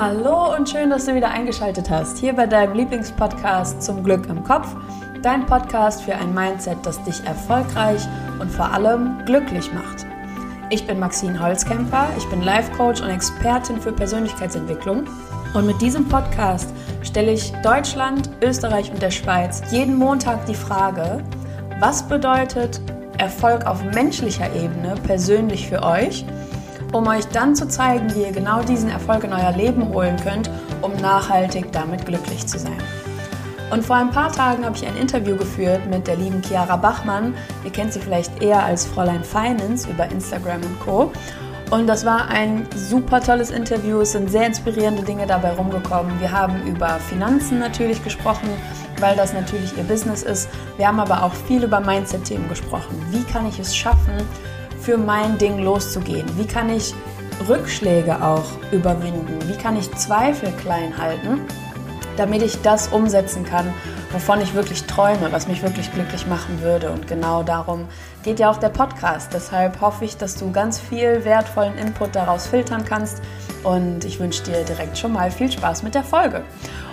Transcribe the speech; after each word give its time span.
Hallo 0.00 0.54
und 0.54 0.68
schön, 0.68 0.90
dass 0.90 1.06
du 1.06 1.14
wieder 1.16 1.28
eingeschaltet 1.28 1.90
hast, 1.90 2.18
hier 2.18 2.32
bei 2.32 2.46
deinem 2.46 2.74
Lieblingspodcast 2.74 3.82
zum 3.82 4.04
Glück 4.04 4.28
im 4.28 4.44
Kopf, 4.44 4.68
dein 5.22 5.44
Podcast 5.44 6.02
für 6.02 6.14
ein 6.14 6.32
Mindset, 6.32 6.78
das 6.84 7.02
dich 7.02 7.20
erfolgreich 7.24 8.00
und 8.38 8.48
vor 8.48 8.70
allem 8.70 9.18
glücklich 9.26 9.72
macht. 9.72 10.06
Ich 10.70 10.86
bin 10.86 11.00
Maxine 11.00 11.42
Holzkämper, 11.42 12.06
ich 12.16 12.24
bin 12.26 12.42
Life 12.42 12.70
Coach 12.76 13.02
und 13.02 13.08
Expertin 13.08 13.80
für 13.80 13.90
Persönlichkeitsentwicklung. 13.90 15.02
Und 15.54 15.66
mit 15.66 15.82
diesem 15.82 16.08
Podcast 16.08 16.72
stelle 17.02 17.32
ich 17.32 17.52
Deutschland, 17.64 18.30
Österreich 18.40 18.92
und 18.92 19.02
der 19.02 19.10
Schweiz 19.10 19.62
jeden 19.72 19.96
Montag 19.96 20.46
die 20.46 20.54
Frage, 20.54 21.24
was 21.80 22.04
bedeutet 22.04 22.80
Erfolg 23.18 23.66
auf 23.66 23.82
menschlicher 23.82 24.46
Ebene 24.54 24.94
persönlich 25.04 25.68
für 25.68 25.82
euch– 25.82 26.24
um 26.92 27.06
euch 27.06 27.26
dann 27.28 27.54
zu 27.54 27.68
zeigen, 27.68 28.14
wie 28.14 28.22
ihr 28.22 28.32
genau 28.32 28.62
diesen 28.62 28.90
Erfolg 28.90 29.24
in 29.24 29.32
euer 29.32 29.52
Leben 29.52 29.88
holen 29.88 30.16
könnt, 30.22 30.50
um 30.82 30.94
nachhaltig 30.96 31.72
damit 31.72 32.06
glücklich 32.06 32.46
zu 32.46 32.58
sein. 32.58 32.78
Und 33.70 33.84
vor 33.84 33.96
ein 33.96 34.10
paar 34.10 34.32
Tagen 34.32 34.64
habe 34.64 34.76
ich 34.76 34.86
ein 34.86 34.96
Interview 34.96 35.36
geführt 35.36 35.82
mit 35.90 36.06
der 36.06 36.16
lieben 36.16 36.42
Chiara 36.42 36.76
Bachmann. 36.76 37.34
Ihr 37.64 37.70
kennt 37.70 37.92
sie 37.92 38.00
vielleicht 38.00 38.42
eher 38.42 38.64
als 38.64 38.86
Fräulein 38.86 39.22
Finance 39.22 39.88
über 39.90 40.10
Instagram 40.10 40.62
und 40.62 40.80
Co. 40.80 41.12
Und 41.70 41.86
das 41.86 42.06
war 42.06 42.28
ein 42.28 42.66
super 42.74 43.20
tolles 43.20 43.50
Interview. 43.50 44.00
Es 44.00 44.12
sind 44.12 44.30
sehr 44.30 44.46
inspirierende 44.46 45.02
Dinge 45.02 45.26
dabei 45.26 45.52
rumgekommen. 45.52 46.18
Wir 46.18 46.32
haben 46.32 46.62
über 46.66 46.88
Finanzen 46.98 47.58
natürlich 47.58 48.02
gesprochen, 48.02 48.48
weil 49.00 49.14
das 49.16 49.34
natürlich 49.34 49.76
ihr 49.76 49.84
Business 49.84 50.22
ist. 50.22 50.48
Wir 50.78 50.88
haben 50.88 50.98
aber 50.98 51.22
auch 51.22 51.34
viel 51.34 51.62
über 51.62 51.80
Mindset-Themen 51.80 52.48
gesprochen. 52.48 52.96
Wie 53.10 53.22
kann 53.24 53.46
ich 53.46 53.58
es 53.58 53.76
schaffen, 53.76 54.16
für 54.88 54.96
mein 54.96 55.36
Ding 55.36 55.58
loszugehen? 55.58 56.26
Wie 56.38 56.46
kann 56.46 56.70
ich 56.70 56.94
Rückschläge 57.46 58.24
auch 58.24 58.46
überwinden? 58.72 59.38
Wie 59.46 59.54
kann 59.54 59.76
ich 59.76 59.90
Zweifel 59.96 60.50
klein 60.52 60.96
halten, 60.96 61.42
damit 62.16 62.40
ich 62.40 62.62
das 62.62 62.88
umsetzen 62.88 63.44
kann, 63.44 63.70
wovon 64.12 64.40
ich 64.40 64.54
wirklich 64.54 64.84
träume, 64.84 65.30
was 65.30 65.46
mich 65.46 65.62
wirklich 65.62 65.92
glücklich 65.92 66.26
machen 66.26 66.62
würde? 66.62 66.90
Und 66.90 67.06
genau 67.06 67.42
darum 67.42 67.86
geht 68.22 68.40
ja 68.40 68.50
auch 68.50 68.56
der 68.56 68.70
Podcast. 68.70 69.34
Deshalb 69.34 69.78
hoffe 69.82 70.06
ich, 70.06 70.16
dass 70.16 70.36
du 70.36 70.52
ganz 70.52 70.80
viel 70.80 71.22
wertvollen 71.22 71.76
Input 71.76 72.16
daraus 72.16 72.46
filtern 72.46 72.86
kannst. 72.86 73.20
Und 73.64 74.06
ich 74.06 74.18
wünsche 74.18 74.42
dir 74.44 74.64
direkt 74.64 74.96
schon 74.96 75.12
mal 75.12 75.30
viel 75.30 75.52
Spaß 75.52 75.82
mit 75.82 75.94
der 75.94 76.02
Folge. 76.04 76.44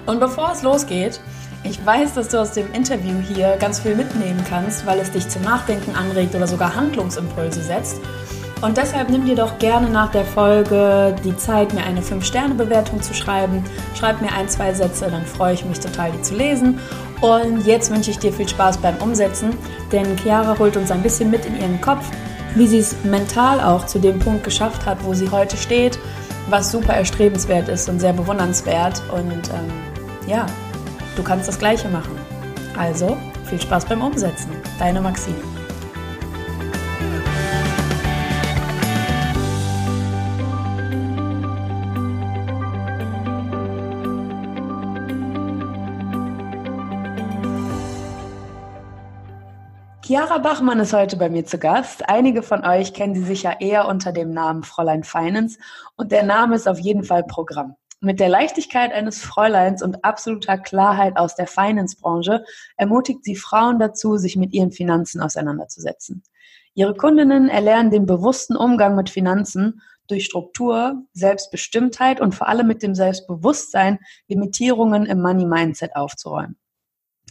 Und 0.06 0.20
bevor 0.20 0.52
es 0.52 0.64
losgeht, 0.64 1.22
ich 1.66 1.84
weiß, 1.84 2.14
dass 2.14 2.30
du 2.30 2.40
aus 2.40 2.52
dem 2.52 2.72
Interview 2.74 3.16
hier 3.20 3.58
ganz 3.58 3.80
viel 3.80 3.96
mitnehmen 3.96 4.44
kannst, 4.48 4.86
weil 4.86 5.00
es 5.00 5.12
dich 5.12 5.28
zum 5.28 5.42
Nachdenken 5.42 5.96
anregt 5.96 6.36
oder 6.36 6.48
sogar 6.48 6.76
Handlungsimpulse 6.76 7.62
setzt. 7.62 8.02
Und 8.62 8.78
deshalb 8.78 9.10
nimm 9.10 9.26
dir 9.26 9.36
doch 9.36 9.58
gerne 9.58 9.90
nach 9.90 10.12
der 10.12 10.26
Folge 10.26 11.16
die 11.24 11.36
Zeit, 11.36 11.74
mir 11.74 11.84
eine 11.84 12.02
5-Sterne-Bewertung 12.02 13.02
zu 13.02 13.14
schreiben. 13.14 13.64
Schreib 13.96 14.22
mir 14.22 14.32
ein, 14.32 14.48
zwei 14.48 14.74
Sätze, 14.74 15.08
dann 15.10 15.26
freue 15.26 15.56
ich 15.56 15.66
mich 15.66 15.80
total, 15.80 16.12
die 16.12 16.22
zu 16.22 16.36
lesen. 16.36 16.80
Und 17.22 17.66
jetzt 17.66 17.92
wünsche 17.92 18.12
ich 18.12 18.20
dir 18.20 18.32
viel 18.32 18.48
Spaß 18.48 18.78
beim 18.78 18.98
Umsetzen, 18.98 19.50
denn 19.92 20.18
Chiara 20.18 20.58
holt 20.58 20.78
uns 20.78 20.92
ein 20.92 21.02
bisschen 21.02 21.32
mit 21.32 21.46
in 21.46 21.60
ihren 21.60 21.82
Kopf, 21.82 22.06
wie 22.56 22.68
sie 22.68 22.80
es 22.80 22.96
mental 23.04 23.60
auch 23.60 23.86
zu 23.86 24.00
dem 24.00 24.20
Punkt 24.20 24.44
geschafft 24.44 24.86
hat, 24.86 25.04
wo 25.04 25.14
sie 25.14 25.30
heute 25.30 25.58
steht, 25.58 26.00
was 26.50 26.72
super 26.72 26.94
erstrebenswert 26.94 27.68
ist 27.70 27.90
und 27.90 28.00
sehr 28.00 28.14
bewundernswert. 28.14 29.02
Und 29.12 29.50
ähm, 29.50 30.28
ja, 30.28 30.46
Du 31.16 31.24
kannst 31.24 31.48
das 31.48 31.58
Gleiche 31.58 31.88
machen. 31.88 32.18
Also 32.78 33.18
viel 33.46 33.62
Spaß 33.62 33.86
beim 33.86 34.02
Umsetzen. 34.02 34.52
Deine 34.80 35.00
Maxine. 35.00 35.38
Chiara 50.06 50.38
Bachmann 50.38 50.80
ist 50.80 50.94
heute 50.94 51.18
bei 51.18 51.30
mir 51.30 51.46
zu 51.46 51.58
Gast. 51.58 52.08
Einige 52.10 52.44
von 52.44 52.64
euch 52.64 52.94
kennen 52.94 53.16
sie 53.16 53.24
sicher 53.24 53.60
eher 53.60 53.88
unter 53.88 54.12
dem 54.12 54.32
Namen 54.32 54.64
Fräulein 54.64 55.04
Finance 55.04 55.58
und 55.96 56.12
der 56.12 56.24
Name 56.24 56.56
ist 56.56 56.68
auf 56.68 56.78
jeden 56.78 57.04
Fall 57.04 57.24
Programm. 57.24 57.76
Mit 58.06 58.20
der 58.20 58.30
Leichtigkeit 58.30 58.94
eines 58.94 59.24
Fräuleins 59.24 59.82
und 59.82 60.06
absoluter 60.06 60.60
Klarheit 60.60 61.18
aus 61.18 61.34
der 61.34 61.48
Finance-Branche 61.48 62.46
ermutigt 62.78 63.24
sie 63.24 63.36
Frauen 63.36 63.80
dazu, 63.80 64.18
sich 64.18 64.36
mit 64.36 64.54
ihren 64.54 64.72
Finanzen 64.72 65.22
auseinanderzusetzen. 65.22 66.22
Ihre 66.76 66.94
Kundinnen 66.94 67.50
erlernen 67.50 67.90
den 67.90 68.06
bewussten 68.06 68.56
Umgang 68.56 68.96
mit 68.96 69.10
Finanzen 69.10 69.82
durch 70.06 70.26
Struktur, 70.26 71.02
Selbstbestimmtheit 71.14 72.22
und 72.22 72.36
vor 72.36 72.48
allem 72.48 72.68
mit 72.68 72.84
dem 72.84 72.94
Selbstbewusstsein, 72.94 73.98
Limitierungen 74.28 75.08
im 75.08 75.20
Money-Mindset 75.24 75.96
aufzuräumen. 75.96 76.58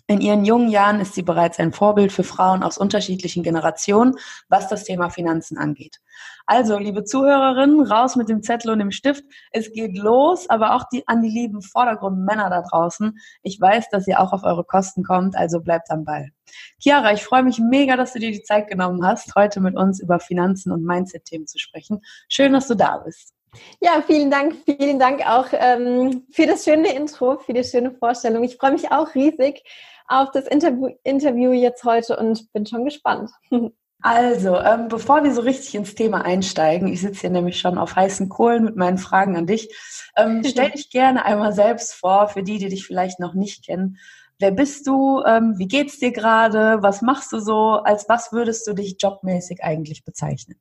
In 0.07 0.21
ihren 0.21 0.45
jungen 0.45 0.69
Jahren 0.69 1.01
ist 1.01 1.15
sie 1.15 1.23
bereits 1.23 1.59
ein 1.59 1.73
Vorbild 1.73 2.13
für 2.13 2.25
Frauen 2.25 2.63
aus 2.63 2.77
unterschiedlichen 2.77 3.43
Generationen, 3.43 4.17
was 4.51 4.69
das 4.69 4.85
Thema 4.85 5.09
Finanzen 5.09 5.57
angeht. 5.57 6.03
Also, 6.45 6.77
liebe 6.77 7.05
Zuhörerinnen, 7.05 7.81
raus 7.81 8.15
mit 8.15 8.29
dem 8.29 8.43
Zettel 8.43 8.71
und 8.71 8.81
dem 8.81 8.91
Stift. 8.91 9.25
Es 9.51 9.73
geht 9.73 9.97
los, 9.97 10.51
aber 10.51 10.75
auch 10.75 10.85
die, 10.93 11.09
an 11.09 11.23
die 11.23 11.31
lieben 11.31 11.63
Vordergrundmänner 11.63 12.51
da 12.51 12.61
draußen. 12.61 13.19
Ich 13.43 13.59
weiß, 13.59 13.89
dass 13.89 14.07
ihr 14.07 14.21
auch 14.21 14.35
auf 14.35 14.45
eure 14.45 14.65
Kosten 14.65 15.05
kommt, 15.05 15.37
also 15.37 15.61
bleibt 15.61 15.91
am 15.91 16.05
Ball. 16.05 16.29
Chiara, 16.79 17.15
ich 17.15 17.25
freue 17.25 17.43
mich 17.43 17.59
mega, 17.59 17.97
dass 17.97 18.13
du 18.13 18.19
dir 18.19 18.31
die 18.31 18.43
Zeit 18.43 18.69
genommen 18.69 19.07
hast, 19.07 19.35
heute 19.35 19.61
mit 19.61 19.75
uns 19.75 20.01
über 20.01 20.21
Finanzen 20.21 20.71
und 20.71 20.85
Mindset-Themen 20.85 21.47
zu 21.47 21.59
sprechen. 21.59 22.03
Schön, 22.29 22.53
dass 22.53 22.69
du 22.69 22.75
da 22.75 22.99
bist. 22.99 23.34
Ja, 23.81 24.03
vielen 24.07 24.31
Dank, 24.31 24.57
vielen 24.65 24.99
Dank 24.99 25.27
auch 25.27 25.49
ähm, 25.53 26.27
für 26.31 26.47
das 26.47 26.65
schöne 26.65 26.95
Intro, 26.95 27.39
für 27.39 27.53
die 27.53 27.65
schöne 27.65 27.93
Vorstellung. 27.93 28.45
Ich 28.45 28.57
freue 28.57 28.73
mich 28.73 28.91
auch 28.91 29.15
riesig, 29.15 29.63
auf 30.07 30.31
das 30.33 30.47
Interview, 30.47 30.91
Interview 31.03 31.53
jetzt 31.53 31.85
heute 31.85 32.17
und 32.17 32.53
bin 32.53 32.67
schon 32.67 32.85
gespannt. 32.85 33.31
Also, 34.07 34.59
ähm, 34.59 34.89
bevor 34.89 35.25
wir 35.25 35.33
so 35.33 35.41
richtig 35.41 35.75
ins 35.75 35.95
Thema 35.95 36.27
einsteigen, 36.27 36.89
ich 36.89 37.01
sitze 37.01 37.23
hier 37.23 37.31
nämlich 37.31 37.59
schon 37.59 37.79
auf 37.79 37.97
heißen 37.97 38.29
Kohlen 38.29 38.63
mit 38.63 38.77
meinen 38.77 38.99
Fragen 38.99 39.35
an 39.35 39.47
dich, 39.47 39.75
ähm, 40.15 40.43
stell 40.47 40.73
dich 40.73 40.91
gerne 40.91 41.25
einmal 41.25 41.55
selbst 41.55 41.95
vor, 41.95 42.29
für 42.29 42.43
die, 42.43 42.59
die 42.59 42.69
dich 42.69 42.87
vielleicht 42.87 43.19
noch 43.19 43.33
nicht 43.33 43.65
kennen. 43.65 43.97
Wer 44.39 44.51
bist 44.51 44.87
du? 44.87 45.23
Ähm, 45.25 45.55
wie 45.57 45.69
geht's 45.69 46.01
dir 46.01 46.13
gerade? 46.13 46.83
Was 46.83 47.01
machst 47.01 47.33
du 47.33 47.39
so? 47.39 47.81
Als 47.83 48.07
was 48.07 48.31
würdest 48.31 48.67
du 48.67 48.75
dich 48.75 48.97
jobmäßig 49.01 49.65
eigentlich 49.65 50.05
bezeichnen? 50.05 50.61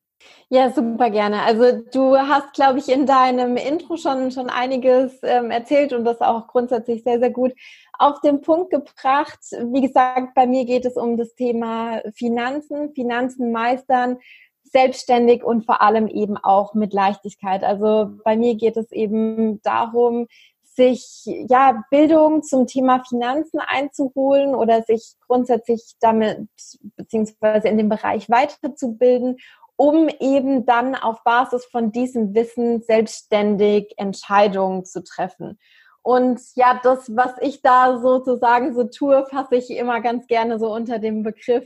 Ja, 0.50 0.72
super 0.72 1.10
gerne. 1.10 1.42
Also 1.42 1.82
du 1.92 2.16
hast, 2.16 2.54
glaube 2.54 2.78
ich, 2.80 2.90
in 2.90 3.06
deinem 3.06 3.58
Intro 3.58 3.98
schon, 3.98 4.30
schon 4.30 4.50
einiges 4.50 5.18
ähm, 5.24 5.50
erzählt 5.50 5.94
und 5.94 6.06
das 6.06 6.22
auch 6.22 6.48
grundsätzlich 6.48 7.04
sehr, 7.04 7.20
sehr 7.20 7.32
gut 7.32 7.54
auf 7.98 8.22
den 8.22 8.42
Punkt 8.42 8.70
gebracht. 8.70 9.40
Wie 9.72 9.82
gesagt, 9.82 10.36
bei 10.36 10.46
mir 10.46 10.66
geht 10.66 10.86
es 10.86 10.96
um 10.96 11.18
das 11.18 11.34
Thema 11.36 12.02
Finanzen, 12.14 12.94
Finanzen 12.94 13.52
meistern, 13.52 14.18
selbstständig 14.64 15.44
und 15.44 15.66
vor 15.66 15.82
allem 15.82 16.08
eben 16.08 16.38
auch 16.38 16.74
mit 16.74 16.94
Leichtigkeit. 16.94 17.64
Also 17.64 18.12
bei 18.24 18.38
mir 18.38 18.56
geht 18.56 18.78
es 18.78 18.92
eben 18.92 19.62
darum, 19.62 20.28
sich 20.76 21.24
ja 21.26 21.84
Bildung 21.92 22.42
zum 22.44 22.66
Thema 22.68 23.04
Finanzen 23.08 23.60
einzuholen 23.60 24.56
oder 24.56 24.82
sich 24.82 25.14
grundsätzlich 25.28 25.96
damit 26.00 26.48
beziehungsweise 26.96 27.68
in 27.68 27.78
dem 27.78 27.90
Bereich 27.90 28.30
weiterzubilden 28.30 29.38
um 29.76 30.10
eben 30.20 30.66
dann 30.66 30.96
auf 30.96 31.24
Basis 31.24 31.66
von 31.66 31.92
diesem 31.92 32.34
Wissen 32.34 32.82
selbstständig 32.82 33.94
Entscheidungen 33.98 34.86
zu 34.86 35.04
treffen. 35.04 35.60
Und 36.02 36.42
ja, 36.56 36.80
das, 36.84 37.16
was 37.16 37.34
ich 37.42 37.62
da 37.62 38.00
sozusagen 38.00 38.74
so 38.74 38.84
tue, 38.84 39.26
fasse 39.26 39.56
ich 39.56 39.70
immer 39.72 40.02
ganz 40.02 40.28
gerne 40.28 40.60
so 40.60 40.74
unter 40.74 41.00
dem 41.00 41.24
Begriff, 41.24 41.66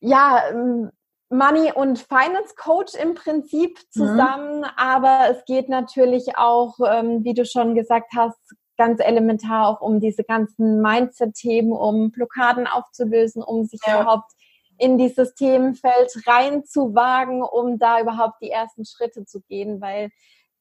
ja, 0.00 0.42
ähm, 0.50 0.90
Money 1.30 1.72
und 1.72 1.98
Finance 1.98 2.54
Coach 2.56 2.94
im 2.94 3.14
Prinzip 3.14 3.78
mhm. 3.78 3.90
zusammen, 3.90 4.58
mhm. 4.60 4.66
aber 4.76 5.28
es 5.30 5.44
geht 5.44 5.68
natürlich 5.68 6.38
auch, 6.38 6.78
ähm, 6.88 7.22
wie 7.22 7.34
du 7.34 7.44
schon 7.44 7.74
gesagt 7.74 8.12
hast, 8.16 8.38
ganz 8.78 9.00
elementar 9.00 9.68
auch 9.68 9.80
um 9.82 10.00
diese 10.00 10.24
ganzen 10.24 10.80
Mindset-Themen, 10.80 11.72
um 11.72 12.10
Blockaden 12.12 12.66
aufzulösen, 12.66 13.42
um 13.42 13.64
sich 13.66 13.80
ja. 13.86 14.00
überhaupt 14.00 14.32
in 14.78 14.98
dieses 14.98 15.34
Themenfeld 15.34 16.10
reinzuwagen, 16.26 17.42
um 17.42 17.78
da 17.78 18.00
überhaupt 18.00 18.40
die 18.42 18.50
ersten 18.50 18.84
Schritte 18.84 19.24
zu 19.24 19.40
gehen, 19.42 19.80
weil 19.80 20.10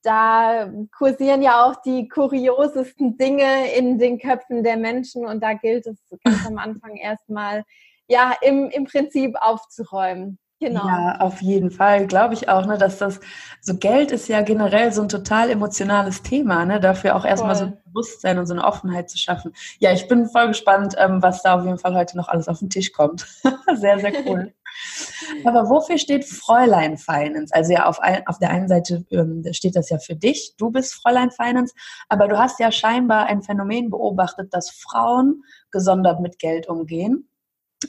da 0.04 0.72
kursieren 0.98 1.42
ja 1.42 1.66
auch 1.66 1.81
die 1.81 2.08
kuriosesten 2.08 3.18
Dinge 3.18 3.74
in 3.74 3.98
den 3.98 4.19
Köpfen 4.19 4.64
der 4.64 4.78
Menschen 4.78 5.25
und 5.25 5.42
da 5.42 5.54
gilt 5.54 5.86
es 5.88 5.98
ganz 6.24 6.46
am 6.46 6.58
Anfang 6.58 6.96
erstmal 6.96 7.64
ja 8.08 8.34
im, 8.42 8.69
im 8.69 8.86
Prinzip 8.86 9.36
aufzuräumen. 9.40 10.40
Genau. 10.59 10.88
Ja, 10.88 11.18
auf 11.19 11.42
jeden 11.42 11.69
Fall, 11.69 12.07
glaube 12.07 12.33
ich 12.33 12.50
auch, 12.50 12.65
ne, 12.65 12.80
dass 12.80 12.98
das, 12.98 13.19
so 13.62 13.77
Geld 13.77 14.12
ist 14.12 14.27
ja 14.27 14.42
generell 14.42 14.92
so 14.92 15.04
ein 15.04 15.09
total 15.09 15.51
emotionales 15.51 16.24
Thema, 16.24 16.65
ne, 16.65 16.80
dafür 16.80 17.15
auch 17.15 17.25
erstmal 17.25 17.56
so 17.56 17.65
ein 17.65 17.77
Bewusstsein 17.86 18.39
und 18.39 18.48
so 18.48 18.56
eine 18.56 18.63
Offenheit 18.63 19.07
zu 19.07 19.19
schaffen. 19.19 19.54
Ja, 19.77 19.92
ich 19.94 20.07
bin 20.07 20.25
voll 20.27 20.48
gespannt, 20.48 20.95
ähm, 20.98 21.21
was 21.21 21.44
da 21.44 21.56
auf 21.56 21.63
jeden 21.63 21.77
Fall 21.77 21.94
heute 21.94 22.18
noch 22.18 22.27
alles 22.27 22.48
auf 22.48 22.57
den 22.57 22.71
Tisch 22.71 22.92
kommt. 22.92 23.27
sehr, 23.75 24.00
sehr 24.00 24.13
cool. 24.25 24.51
Aber 25.45 25.69
wofür 25.69 26.00
steht 26.00 26.25
Fräulein 26.25 26.98
Finance? 26.98 27.54
Also 27.54 27.74
ja, 27.74 27.86
auf, 27.86 28.00
ein, 28.00 28.25
auf 28.25 28.39
der 28.39 28.50
einen 28.50 28.68
Seite 28.68 29.06
ähm, 29.12 29.44
steht 29.51 29.75
das 29.75 29.89
ja 29.89 30.00
für 30.00 30.15
dich, 30.15 30.56
du 30.57 30.71
bist 30.71 30.94
Fräulein 30.94 31.31
Finance, 31.31 31.74
aber 32.09 32.27
du 32.27 32.38
hast 32.38 32.59
ja 32.59 32.71
scheinbar 32.71 33.27
ein 33.27 33.42
Phänomen 33.44 33.89
beobachtet, 33.89 34.54
dass 34.54 34.69
Frauen 34.69 35.44
gesondert 35.71 36.19
mit 36.19 36.39
Geld 36.39 36.68
umgehen. 36.68 37.27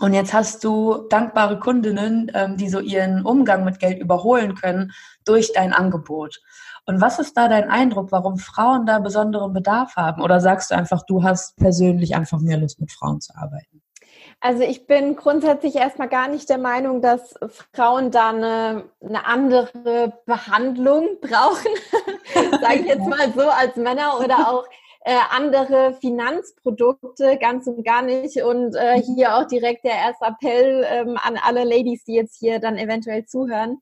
Und 0.00 0.12
jetzt 0.12 0.34
hast 0.34 0.62
du 0.64 1.06
dankbare 1.08 1.58
Kundinnen, 1.58 2.30
ähm, 2.34 2.56
die 2.56 2.68
so 2.68 2.78
ihren 2.78 3.24
Umgang 3.24 3.64
mit 3.64 3.78
Geld 3.78 3.98
überholen 3.98 4.54
können 4.54 4.92
durch 5.24 5.52
dein 5.52 5.72
Angebot. 5.72 6.40
Und 6.84 7.00
was 7.00 7.18
ist 7.18 7.36
da 7.36 7.48
dein 7.48 7.70
Eindruck, 7.70 8.12
warum 8.12 8.38
Frauen 8.38 8.86
da 8.86 8.98
besonderen 8.98 9.52
Bedarf 9.52 9.96
haben? 9.96 10.22
Oder 10.22 10.40
sagst 10.40 10.70
du 10.70 10.74
einfach, 10.74 11.02
du 11.06 11.22
hast 11.22 11.56
persönlich 11.56 12.14
einfach 12.16 12.40
mehr 12.40 12.58
Lust, 12.58 12.80
mit 12.80 12.92
Frauen 12.92 13.20
zu 13.20 13.34
arbeiten? 13.34 13.82
Also 14.40 14.62
ich 14.62 14.86
bin 14.86 15.16
grundsätzlich 15.16 15.74
erstmal 15.74 16.08
gar 16.08 16.28
nicht 16.28 16.48
der 16.48 16.58
Meinung, 16.58 17.02
dass 17.02 17.34
Frauen 17.74 18.10
da 18.10 18.28
eine, 18.28 18.84
eine 19.02 19.26
andere 19.26 20.12
Behandlung 20.26 21.08
brauchen, 21.20 21.72
sage 22.60 22.80
ich 22.80 22.86
jetzt 22.86 23.06
mal 23.06 23.32
so, 23.34 23.48
als 23.48 23.76
Männer 23.76 24.20
oder 24.22 24.48
auch 24.48 24.64
äh, 25.08 25.16
andere 25.30 25.94
Finanzprodukte, 25.94 27.38
ganz 27.38 27.66
und 27.66 27.82
gar 27.84 28.02
nicht. 28.02 28.42
Und 28.42 28.74
äh, 28.74 29.00
hier 29.00 29.36
auch 29.36 29.46
direkt 29.46 29.84
der 29.84 29.92
erste 29.92 30.26
Appell 30.26 30.86
ähm, 30.86 31.18
an 31.22 31.38
alle 31.42 31.64
Ladies, 31.64 32.04
die 32.04 32.14
jetzt 32.14 32.38
hier 32.38 32.58
dann 32.58 32.76
eventuell 32.76 33.24
zuhören 33.24 33.78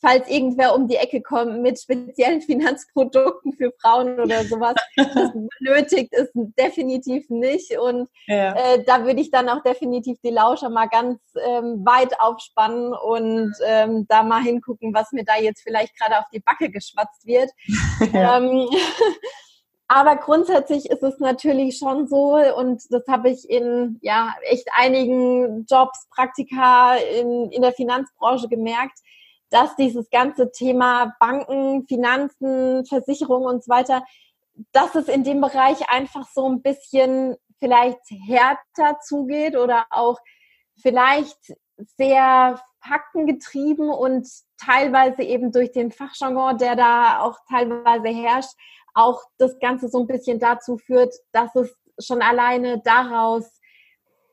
falls 0.00 0.28
irgendwer 0.28 0.74
um 0.74 0.86
die 0.86 0.96
Ecke 0.96 1.20
kommt 1.20 1.60
mit 1.60 1.80
speziellen 1.80 2.40
Finanzprodukten 2.42 3.52
für 3.54 3.72
Frauen 3.80 4.20
oder 4.20 4.44
sowas, 4.44 4.74
das 4.96 5.32
benötigt 5.58 6.14
ist 6.14 6.30
definitiv 6.34 7.28
nicht. 7.30 7.76
Und 7.78 8.08
ja. 8.26 8.54
äh, 8.54 8.84
da 8.84 9.04
würde 9.04 9.20
ich 9.20 9.30
dann 9.30 9.48
auch 9.48 9.62
definitiv 9.62 10.18
die 10.22 10.30
Lauscher 10.30 10.70
mal 10.70 10.86
ganz 10.86 11.18
ähm, 11.44 11.84
weit 11.84 12.20
aufspannen 12.20 12.92
und 12.94 13.52
ähm, 13.66 14.06
da 14.08 14.22
mal 14.22 14.42
hingucken, 14.42 14.94
was 14.94 15.12
mir 15.12 15.24
da 15.24 15.36
jetzt 15.36 15.62
vielleicht 15.62 15.98
gerade 15.98 16.18
auf 16.18 16.26
die 16.32 16.40
Backe 16.40 16.70
geschwatzt 16.70 17.26
wird. 17.26 17.50
Ja. 18.12 18.40
Aber 19.90 20.16
grundsätzlich 20.16 20.90
ist 20.90 21.02
es 21.02 21.18
natürlich 21.18 21.78
schon 21.78 22.06
so, 22.08 22.36
und 22.56 22.82
das 22.90 23.06
habe 23.08 23.30
ich 23.30 23.48
in 23.48 23.98
ja 24.02 24.34
echt 24.42 24.68
einigen 24.74 25.64
Jobs, 25.64 26.06
Praktika 26.10 26.96
in, 26.96 27.50
in 27.50 27.62
der 27.62 27.72
Finanzbranche 27.72 28.48
gemerkt, 28.48 28.98
dass 29.48 29.74
dieses 29.76 30.10
ganze 30.10 30.52
Thema 30.52 31.14
Banken, 31.18 31.86
Finanzen, 31.86 32.84
Versicherungen 32.84 33.48
und 33.48 33.64
so 33.64 33.70
weiter, 33.70 34.04
dass 34.72 34.94
es 34.94 35.08
in 35.08 35.24
dem 35.24 35.40
Bereich 35.40 35.88
einfach 35.88 36.28
so 36.34 36.46
ein 36.46 36.60
bisschen 36.60 37.36
vielleicht 37.58 37.98
härter 38.26 38.98
zugeht 39.00 39.56
oder 39.56 39.86
auch 39.90 40.18
vielleicht 40.82 41.54
sehr 41.96 42.60
faktengetrieben 42.80 43.88
und 43.88 44.28
teilweise 44.58 45.22
eben 45.22 45.50
durch 45.50 45.72
den 45.72 45.90
Fachjargon, 45.90 46.58
der 46.58 46.76
da 46.76 47.20
auch 47.20 47.38
teilweise 47.48 48.08
herrscht, 48.08 48.54
auch 48.98 49.22
das 49.38 49.58
Ganze 49.58 49.88
so 49.88 50.00
ein 50.00 50.06
bisschen 50.06 50.38
dazu 50.38 50.76
führt, 50.78 51.14
dass 51.32 51.54
es 51.54 51.74
schon 51.98 52.22
alleine 52.22 52.80
daraus 52.84 53.58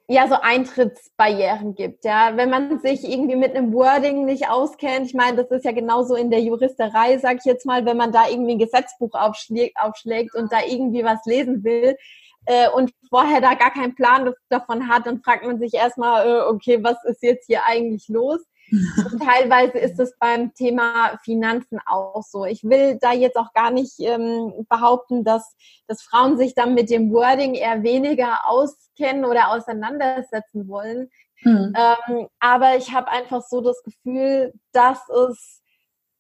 ja 0.08 0.28
so 0.28 0.36
Eintrittsbarrieren 0.36 1.74
gibt. 1.76 2.06
Ja, 2.06 2.38
wenn 2.38 2.50
man 2.50 2.80
sich 2.80 3.04
irgendwie 3.04 3.36
mit 3.36 3.56
einem 3.56 3.74
Wording 3.74 4.26
nicht 4.26 4.50
auskennt, 4.50 5.08
ich 5.08 5.14
meine, 5.14 5.38
das 5.38 5.50
ist 5.50 5.66
ja 5.66 5.72
genauso 5.72 6.16
in 6.16 6.30
der 6.30 6.42
Juristerei, 6.42 7.18
sag 7.18 7.38
ich 7.38 7.46
jetzt 7.46 7.66
mal, 7.66 7.86
wenn 7.86 7.98
man 7.98 8.12
da 8.12 8.28
irgendwie 8.30 8.54
ein 8.54 8.60
Gesetzbuch 8.60 9.14
aufschlägt, 9.14 9.78
aufschlägt 9.80 10.36
und 10.36 10.52
da 10.52 10.60
irgendwie 10.64 11.04
was 11.04 11.26
lesen 11.26 11.64
will 11.64 11.98
äh, 12.46 12.70
und 12.70 12.92
vorher 13.10 13.42
da 13.42 13.56
gar 13.56 13.72
keinen 13.72 13.96
Plan 13.96 14.32
davon 14.50 14.88
hat, 14.88 15.08
dann 15.08 15.22
fragt 15.22 15.46
man 15.46 15.60
sich 15.60 15.74
erstmal, 15.74 16.28
äh, 16.28 16.42
okay, 16.44 16.84
was 16.84 17.04
ist 17.06 17.24
jetzt 17.24 17.48
hier 17.48 17.66
eigentlich 17.66 18.08
los? 18.08 18.42
Und 18.72 19.22
teilweise 19.22 19.78
ist 19.78 20.00
es 20.00 20.18
beim 20.20 20.54
Thema 20.54 21.18
Finanzen 21.24 21.80
auch 21.86 22.24
so. 22.24 22.46
Ich 22.46 22.64
will 22.64 22.98
da 23.00 23.14
jetzt 23.14 23.38
auch 23.38 23.54
gar 23.54 23.72
nicht 23.72 24.00
ähm, 24.00 24.66
behaupten, 24.70 25.24
dass, 25.24 25.56
dass 25.88 26.02
Frauen 26.02 26.38
sich 26.38 26.56
dann 26.56 26.74
mit 26.74 26.90
dem 26.90 27.12
Wording 27.12 27.54
eher 27.54 27.84
weniger 27.84 28.48
auskennen 28.50 29.26
oder 29.26 29.52
auseinandersetzen 29.52 30.68
wollen. 30.68 31.10
Mhm. 31.42 31.74
Ähm, 31.76 32.28
aber 32.40 32.78
ich 32.78 32.94
habe 32.94 33.10
einfach 33.10 33.42
so 33.42 33.62
das 33.62 33.84
Gefühl, 33.84 34.54
dass 34.72 35.08
es 35.10 35.62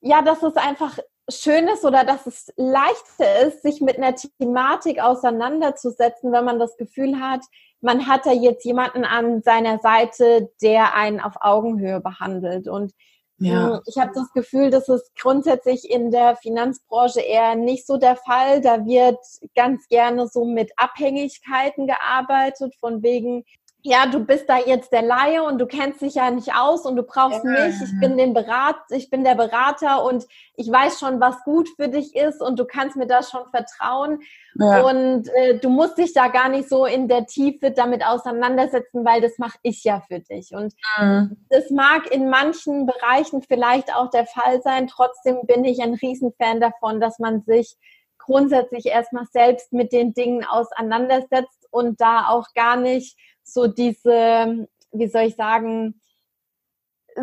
ja, 0.05 0.21
dass 0.21 0.43
es 0.43 0.55
einfach 0.55 0.99
schön 1.29 1.67
ist 1.67 1.83
oder 1.85 2.03
dass 2.03 2.25
es 2.27 2.53
leichter 2.55 3.47
ist, 3.47 3.61
sich 3.63 3.81
mit 3.81 3.97
einer 3.97 4.15
Thematik 4.15 5.01
auseinanderzusetzen, 5.01 6.31
wenn 6.31 6.45
man 6.45 6.59
das 6.59 6.77
Gefühl 6.77 7.19
hat, 7.19 7.41
man 7.81 8.07
hat 8.07 8.25
da 8.25 8.31
jetzt 8.31 8.65
jemanden 8.65 9.03
an 9.03 9.41
seiner 9.41 9.79
Seite, 9.79 10.49
der 10.61 10.95
einen 10.95 11.19
auf 11.19 11.33
Augenhöhe 11.41 11.99
behandelt. 11.99 12.67
Und 12.67 12.93
ja. 13.37 13.75
Hm, 13.75 13.81
ich 13.85 13.97
habe 13.97 14.11
das 14.15 14.31
Gefühl, 14.31 14.69
dass 14.69 14.87
es 14.87 15.11
grundsätzlich 15.19 15.89
in 15.89 16.09
der 16.09 16.37
Finanzbranche 16.37 17.19
eher 17.19 17.55
nicht 17.55 17.85
so 17.85 17.97
der 17.97 18.15
Fall. 18.15 18.61
Da 18.61 18.85
wird 18.85 19.19
ganz 19.55 19.87
gerne 19.87 20.27
so 20.27 20.45
mit 20.45 20.71
Abhängigkeiten 20.77 21.85
gearbeitet, 21.85 22.75
von 22.79 23.03
wegen, 23.03 23.43
ja, 23.85 24.07
du 24.07 24.19
bist 24.19 24.49
da 24.49 24.57
jetzt 24.57 24.91
der 24.91 25.03
Laie 25.03 25.43
und 25.43 25.59
du 25.59 25.67
kennst 25.67 26.01
dich 26.01 26.15
ja 26.15 26.31
nicht 26.31 26.55
aus 26.55 26.87
und 26.87 26.95
du 26.95 27.03
brauchst 27.03 27.43
ja. 27.45 27.51
mich. 27.51 27.75
Ich 27.83 27.99
bin 27.99 28.17
den 28.17 28.33
Berat, 28.33 28.77
ich 28.89 29.11
bin 29.11 29.23
der 29.23 29.35
Berater 29.35 30.03
und 30.03 30.25
ich 30.55 30.71
weiß 30.71 30.97
schon, 30.97 31.19
was 31.19 31.43
gut 31.43 31.69
für 31.75 31.87
dich 31.87 32.15
ist 32.15 32.41
und 32.41 32.57
du 32.57 32.65
kannst 32.65 32.95
mir 32.95 33.05
das 33.05 33.29
schon 33.29 33.43
vertrauen. 33.51 34.21
Ja. 34.55 34.81
Und 34.81 35.29
äh, 35.35 35.59
du 35.59 35.69
musst 35.69 35.99
dich 35.99 36.13
da 36.13 36.29
gar 36.29 36.49
nicht 36.49 36.67
so 36.67 36.87
in 36.87 37.07
der 37.07 37.27
Tiefe 37.27 37.69
damit 37.69 38.03
auseinandersetzen, 38.03 39.05
weil 39.05 39.21
das 39.21 39.37
mache 39.37 39.59
ich 39.61 39.83
ja 39.83 40.01
für 40.07 40.19
dich. 40.19 40.55
Und 40.55 40.73
mhm. 40.99 41.37
das 41.49 41.69
mag 41.69 42.09
in 42.11 42.27
manchen 42.27 42.87
Bereichen 42.87 43.43
vielleicht 43.43 43.93
auch 43.95 44.09
der 44.09 44.25
Fall 44.25 44.63
sein. 44.63 44.87
Trotzdem 44.87 45.41
bin 45.43 45.63
ich 45.63 45.83
ein 45.83 45.93
Riesenfan 45.93 46.59
davon, 46.59 46.99
dass 46.99 47.19
man 47.19 47.43
sich 47.43 47.77
grundsätzlich 48.17 48.87
erstmal 48.87 49.27
selbst 49.31 49.73
mit 49.73 49.91
den 49.91 50.15
Dingen 50.15 50.43
auseinandersetzt 50.43 51.67
und 51.69 52.01
da 52.01 52.29
auch 52.29 52.47
gar 52.55 52.77
nicht 52.77 53.15
so 53.45 53.67
diese, 53.67 54.67
wie 54.91 55.07
soll 55.07 55.23
ich 55.23 55.35
sagen, 55.35 56.01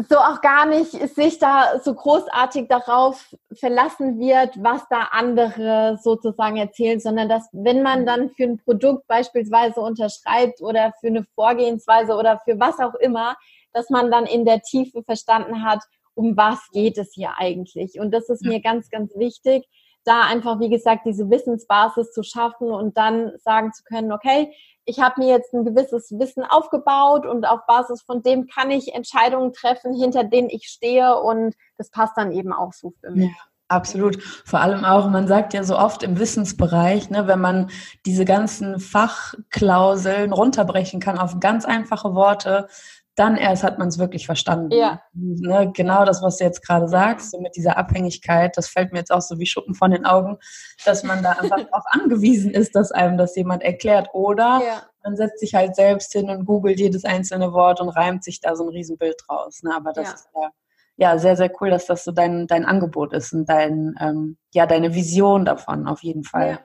so 0.08 0.16
auch 0.16 0.40
gar 0.40 0.64
nicht 0.64 0.92
sich 1.14 1.38
da 1.38 1.78
so 1.84 1.94
großartig 1.94 2.66
darauf 2.68 3.36
verlassen 3.52 4.18
wird, 4.18 4.62
was 4.62 4.82
da 4.88 5.08
andere 5.10 5.98
sozusagen 6.02 6.56
erzählen, 6.56 6.98
sondern 6.98 7.28
dass 7.28 7.48
wenn 7.52 7.82
man 7.82 8.06
dann 8.06 8.30
für 8.30 8.44
ein 8.44 8.58
Produkt 8.58 9.06
beispielsweise 9.06 9.80
unterschreibt 9.80 10.62
oder 10.62 10.94
für 11.00 11.08
eine 11.08 11.24
Vorgehensweise 11.34 12.14
oder 12.14 12.40
für 12.44 12.58
was 12.58 12.78
auch 12.78 12.94
immer, 12.94 13.36
dass 13.74 13.90
man 13.90 14.10
dann 14.10 14.24
in 14.24 14.46
der 14.46 14.62
Tiefe 14.62 15.02
verstanden 15.02 15.62
hat, 15.62 15.80
um 16.14 16.36
was 16.36 16.60
geht 16.72 16.96
es 16.96 17.12
hier 17.14 17.32
eigentlich. 17.36 17.98
Und 17.98 18.12
das 18.12 18.30
ist 18.30 18.44
mir 18.44 18.60
ganz, 18.60 18.88
ganz 18.88 19.14
wichtig, 19.16 19.66
da 20.04 20.22
einfach, 20.22 20.58
wie 20.60 20.70
gesagt, 20.70 21.06
diese 21.06 21.30
Wissensbasis 21.30 22.12
zu 22.12 22.22
schaffen 22.22 22.70
und 22.70 22.96
dann 22.96 23.32
sagen 23.38 23.72
zu 23.72 23.82
können, 23.84 24.12
okay, 24.12 24.52
ich 24.84 25.00
habe 25.00 25.20
mir 25.20 25.28
jetzt 25.28 25.54
ein 25.54 25.64
gewisses 25.64 26.10
Wissen 26.18 26.44
aufgebaut 26.44 27.26
und 27.26 27.44
auf 27.44 27.60
Basis 27.66 28.02
von 28.02 28.22
dem 28.22 28.46
kann 28.46 28.70
ich 28.70 28.94
Entscheidungen 28.94 29.52
treffen, 29.52 29.94
hinter 29.94 30.24
denen 30.24 30.50
ich 30.50 30.66
stehe 30.66 31.20
und 31.20 31.54
das 31.78 31.90
passt 31.90 32.16
dann 32.16 32.32
eben 32.32 32.52
auch 32.52 32.72
so 32.72 32.92
für 33.00 33.10
mich. 33.10 33.30
Ja. 33.30 33.52
Absolut. 33.68 34.22
Vor 34.22 34.60
allem 34.60 34.84
auch, 34.84 35.08
man 35.08 35.26
sagt 35.26 35.54
ja 35.54 35.64
so 35.64 35.78
oft 35.78 36.02
im 36.02 36.18
Wissensbereich, 36.18 37.08
ne, 37.08 37.26
wenn 37.26 37.40
man 37.40 37.70
diese 38.04 38.26
ganzen 38.26 38.78
Fachklauseln 38.78 40.34
runterbrechen 40.34 41.00
kann 41.00 41.16
auf 41.16 41.40
ganz 41.40 41.64
einfache 41.64 42.14
Worte, 42.14 42.68
dann 43.14 43.36
erst 43.36 43.62
hat 43.62 43.78
man 43.78 43.88
es 43.88 43.98
wirklich 43.98 44.24
verstanden. 44.24 44.70
Ja. 44.70 45.02
Ne, 45.12 45.70
genau 45.74 46.04
das, 46.04 46.22
was 46.22 46.38
du 46.38 46.44
jetzt 46.44 46.66
gerade 46.66 46.88
sagst, 46.88 47.32
so 47.32 47.40
mit 47.40 47.56
dieser 47.56 47.76
Abhängigkeit, 47.76 48.56
das 48.56 48.68
fällt 48.68 48.92
mir 48.92 49.00
jetzt 49.00 49.12
auch 49.12 49.20
so 49.20 49.38
wie 49.38 49.46
Schuppen 49.46 49.74
von 49.74 49.90
den 49.90 50.06
Augen, 50.06 50.38
dass 50.84 51.02
man 51.02 51.22
da 51.22 51.32
einfach 51.32 51.56
darauf 51.70 51.84
angewiesen 51.90 52.52
ist, 52.52 52.74
dass 52.74 52.90
einem 52.90 53.18
das 53.18 53.36
jemand 53.36 53.62
erklärt. 53.62 54.08
Oder 54.14 54.62
ja. 54.64 54.82
man 55.04 55.16
setzt 55.16 55.40
sich 55.40 55.54
halt 55.54 55.76
selbst 55.76 56.12
hin 56.12 56.30
und 56.30 56.46
googelt 56.46 56.80
jedes 56.80 57.04
einzelne 57.04 57.52
Wort 57.52 57.80
und 57.80 57.90
reimt 57.90 58.24
sich 58.24 58.40
da 58.40 58.56
so 58.56 58.64
ein 58.64 58.70
Riesenbild 58.70 59.16
draus. 59.26 59.62
Ne? 59.62 59.74
Aber 59.76 59.92
das 59.92 60.08
ja. 60.08 60.14
ist 60.14 60.28
ja, 60.34 60.50
ja 60.96 61.18
sehr, 61.18 61.36
sehr 61.36 61.50
cool, 61.60 61.68
dass 61.68 61.86
das 61.86 62.04
so 62.04 62.12
dein, 62.12 62.46
dein 62.46 62.64
Angebot 62.64 63.12
ist 63.12 63.34
und 63.34 63.46
dein, 63.46 63.94
ähm, 64.00 64.38
ja, 64.54 64.66
deine 64.66 64.94
Vision 64.94 65.44
davon 65.44 65.86
auf 65.86 66.02
jeden 66.02 66.24
Fall. 66.24 66.60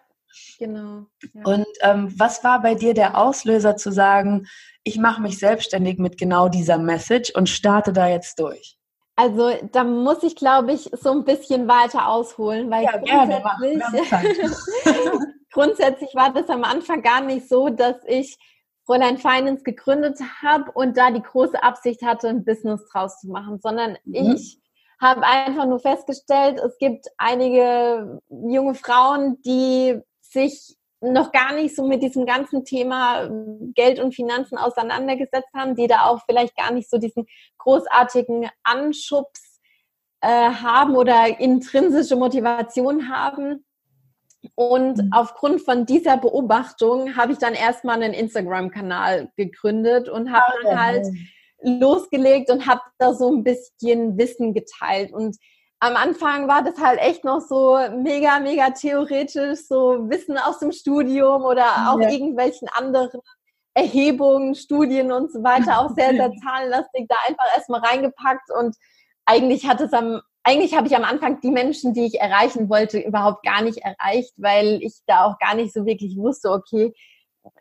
Genau. 0.60 1.06
Ja. 1.34 1.44
Und 1.44 1.68
ähm, 1.82 2.14
was 2.18 2.44
war 2.44 2.62
bei 2.62 2.76
dir 2.76 2.94
der 2.94 3.18
Auslöser 3.18 3.78
zu 3.78 3.92
sagen, 3.92 4.48
ich 4.84 4.98
mache 4.98 5.22
mich 5.22 5.38
selbstständig 5.38 6.00
mit 6.00 6.18
genau 6.18 6.50
dieser 6.50 6.78
Message 6.78 7.32
und 7.32 7.50
starte 7.50 7.94
da 7.94 8.08
jetzt 8.08 8.40
durch? 8.40 8.78
Also 9.16 9.52
da 9.72 9.84
muss 9.84 10.22
ich, 10.22 10.36
glaube 10.36 10.74
ich, 10.74 10.92
so 10.94 11.12
ein 11.12 11.26
bisschen 11.26 11.68
weiter 11.68 12.08
ausholen, 12.08 12.70
weil 12.70 12.84
ja, 12.84 12.98
grundsätzlich, 12.98 14.56
grundsätzlich 15.52 16.14
war 16.14 16.32
das 16.32 16.50
am 16.50 16.64
Anfang 16.64 17.02
gar 17.02 17.22
nicht 17.22 17.50
so, 17.50 17.70
dass 17.70 17.96
ich 18.06 18.38
Fräulein 18.86 19.18
Finance 19.18 19.64
gegründet 19.64 20.20
habe 20.42 20.72
und 20.72 20.98
da 20.98 21.12
die 21.12 21.22
große 21.22 21.62
Absicht 21.62 22.04
hatte, 22.04 22.30
ein 22.30 22.46
Business 22.46 22.88
draus 22.92 23.20
zu 23.20 23.28
machen, 23.28 23.60
sondern 23.60 23.98
mhm. 24.06 24.36
ich 24.36 24.62
habe 25.00 25.24
einfach 25.24 25.66
nur 25.66 25.80
festgestellt, 25.80 26.60
es 26.60 26.78
gibt 26.78 27.08
einige 27.18 28.22
junge 28.30 28.76
Frauen, 28.76 29.42
die 29.42 30.00
sich 30.32 30.78
noch 31.00 31.32
gar 31.32 31.54
nicht 31.54 31.76
so 31.76 31.88
mit 31.88 32.02
diesem 32.02 32.26
ganzen 32.26 32.66
Thema 32.66 33.24
ähm, 33.24 33.74
Geld 33.76 34.00
und 34.00 34.16
Finanzen 34.16 34.58
auseinandergesetzt 34.58 35.50
haben, 35.56 35.76
die 35.76 35.88
da 35.88 36.06
auch 36.06 36.22
vielleicht 36.26 36.56
gar 36.56 36.72
nicht 36.72 36.90
so 36.90 36.98
diesen 36.98 37.28
großartigen 37.60 38.50
Anschubs 38.64 39.60
äh, 40.22 40.28
haben 40.28 40.96
oder 40.96 41.40
intrinsische 41.40 42.16
Motivation 42.16 43.10
haben. 43.10 43.64
Und 44.56 44.98
mhm. 44.98 45.10
aufgrund 45.12 45.62
von 45.62 45.86
dieser 45.86 46.18
Beobachtung 46.18 47.16
habe 47.16 47.32
ich 47.32 47.38
dann 47.38 47.54
erstmal 47.54 48.02
einen 48.02 48.14
Instagram-Kanal 48.14 49.32
gegründet 49.36 50.10
und 50.10 50.32
habe 50.32 50.46
ah, 50.48 50.64
dann 50.64 50.84
halt 50.84 51.08
losgelegt 51.62 52.50
und 52.50 52.66
habe 52.66 52.82
da 52.98 53.14
so 53.14 53.32
ein 53.32 53.44
bisschen 53.44 54.18
Wissen 54.18 54.54
geteilt. 54.54 55.12
Und 55.12 55.38
am 55.80 55.96
Anfang 55.96 56.48
war 56.48 56.64
das 56.64 56.80
halt 56.80 57.00
echt 57.00 57.24
noch 57.24 57.42
so 57.42 57.78
mega, 57.96 58.40
mega 58.40 58.72
theoretisch, 58.72 59.60
so 59.68 60.10
Wissen 60.10 60.38
aus 60.38 60.60
dem 60.60 60.72
Studium 60.72 61.44
oder 61.44 61.90
auch 61.90 62.00
ja. 62.00 62.10
irgendwelchen 62.10 62.68
anderen 62.70 63.22
Erhebungen, 63.76 64.56
Studien 64.56 65.12
und 65.12 65.32
so 65.32 65.44
weiter, 65.44 65.80
auch 65.80 65.94
sehr, 65.94 66.12
sehr 66.12 66.32
zahlenlastig, 66.44 67.06
da 67.08 67.16
einfach 67.28 67.46
erstmal 67.56 67.82
reingepackt 67.82 68.50
und 68.58 68.76
eigentlich 69.26 69.68
hat 69.68 69.80
es 69.82 69.94
am, 69.94 70.22
eigentlich 70.44 70.76
habe 70.76 70.88
ich 70.88 70.96
am 70.96 71.04
Anfang 71.04 71.42
die 71.42 71.52
Menschen, 71.52 71.94
die 71.94 72.08
ich 72.08 72.20
erreichen 72.20 72.70
wollte, 72.70 73.00
überhaupt 73.00 73.46
gar 73.46 73.62
nicht 73.62 73.78
erreicht, 73.80 74.34
weil 74.38 74.80
ich 74.82 74.96
da 75.06 75.26
auch 75.26 75.38
gar 75.38 75.54
nicht 75.54 75.74
so 75.74 75.86
wirklich 75.86 76.18
wusste, 76.18 76.50
okay, 76.50 76.94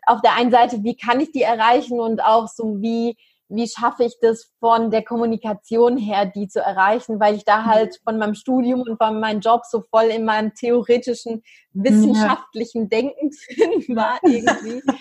auf 0.07 0.21
der 0.21 0.33
einen 0.35 0.51
Seite, 0.51 0.83
wie 0.83 0.95
kann 0.95 1.19
ich 1.19 1.31
die 1.31 1.43
erreichen 1.43 1.99
und 1.99 2.23
auch 2.23 2.47
so, 2.47 2.81
wie 2.81 3.15
wie 3.49 3.67
schaffe 3.67 4.03
ich 4.03 4.17
das 4.21 4.51
von 4.59 4.91
der 4.91 5.03
Kommunikation 5.03 5.97
her, 5.97 6.25
die 6.25 6.47
zu 6.47 6.59
erreichen, 6.59 7.19
weil 7.19 7.35
ich 7.35 7.45
da 7.45 7.65
halt 7.65 7.99
von 8.03 8.17
meinem 8.17 8.35
Studium 8.35 8.81
und 8.81 8.97
von 8.97 9.19
meinem 9.19 9.39
Job 9.39 9.61
so 9.65 9.83
voll 9.89 10.05
in 10.05 10.25
meinem 10.25 10.53
theoretischen, 10.53 11.43
wissenschaftlichen 11.73 12.89
Denken 12.89 13.31
drin 13.55 13.95
war 13.95 14.19
irgendwie. 14.23 14.81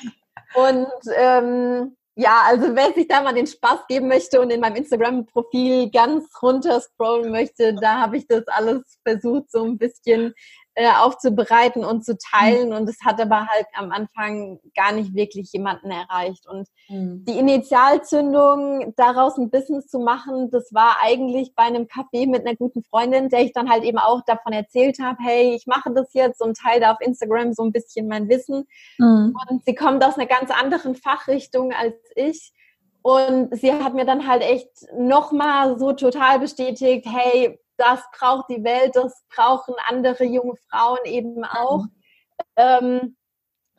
Und 0.54 0.86
ähm, 1.16 1.96
ja, 2.14 2.42
also 2.46 2.74
wer 2.74 2.92
sich 2.94 3.08
da 3.08 3.20
mal 3.20 3.34
den 3.34 3.46
Spaß 3.46 3.86
geben 3.88 4.08
möchte 4.08 4.40
und 4.40 4.50
in 4.50 4.60
meinem 4.60 4.76
Instagram-Profil 4.76 5.90
ganz 5.90 6.24
runter 6.40 6.80
scrollen 6.80 7.30
möchte, 7.30 7.74
da 7.74 8.00
habe 8.00 8.16
ich 8.16 8.26
das 8.26 8.46
alles 8.46 8.98
versucht, 9.06 9.50
so 9.50 9.64
ein 9.64 9.76
bisschen 9.76 10.32
äh, 10.78 10.92
aufzubereiten 10.92 11.86
und 11.86 12.04
zu 12.04 12.18
teilen. 12.18 12.74
Und 12.74 12.86
es 12.86 12.98
hat 13.02 13.18
aber 13.18 13.46
halt 13.46 13.66
am 13.72 13.90
Anfang 13.90 14.60
gar 14.76 14.92
nicht 14.92 15.14
wirklich 15.14 15.50
jemanden 15.52 15.90
erreicht. 15.90 16.46
Und 16.46 16.68
mhm. 16.88 17.24
die 17.24 17.38
Initialzündung, 17.38 18.92
daraus 18.94 19.38
ein 19.38 19.48
Business 19.48 19.86
zu 19.86 19.98
machen, 19.98 20.50
das 20.50 20.74
war 20.74 20.98
eigentlich 21.02 21.54
bei 21.54 21.62
einem 21.62 21.84
Café 21.84 22.28
mit 22.28 22.46
einer 22.46 22.56
guten 22.56 22.82
Freundin, 22.82 23.30
der 23.30 23.40
ich 23.40 23.54
dann 23.54 23.70
halt 23.70 23.84
eben 23.84 23.96
auch 23.96 24.20
davon 24.26 24.52
erzählt 24.52 24.98
habe, 25.00 25.16
hey, 25.22 25.54
ich 25.54 25.66
mache 25.66 25.90
das 25.94 26.12
jetzt 26.12 26.42
und 26.42 26.58
teile 26.58 26.90
auf 26.92 27.00
Instagram 27.00 27.54
so 27.54 27.64
ein 27.64 27.72
bisschen 27.72 28.06
mein 28.06 28.28
Wissen. 28.28 28.66
Mhm. 28.98 29.34
Und 29.48 29.64
sie 29.64 29.74
kommt 29.74 30.04
aus 30.04 30.18
einer 30.18 30.26
ganz 30.26 30.50
anderen 30.50 30.94
Fachrichtung 30.94 31.72
als 31.72 31.96
ich. 32.14 32.52
Und 33.00 33.56
sie 33.56 33.72
hat 33.72 33.94
mir 33.94 34.04
dann 34.04 34.26
halt 34.26 34.42
echt 34.42 34.68
nochmal 34.92 35.78
so 35.78 35.92
total 35.92 36.38
bestätigt, 36.38 37.06
hey, 37.08 37.58
das 37.76 38.00
braucht 38.18 38.50
die 38.50 38.64
Welt, 38.64 38.96
das 38.96 39.24
brauchen 39.34 39.74
andere 39.88 40.24
junge 40.24 40.54
Frauen 40.70 41.04
eben 41.04 41.44
auch. 41.44 41.84
Ähm, 42.56 43.16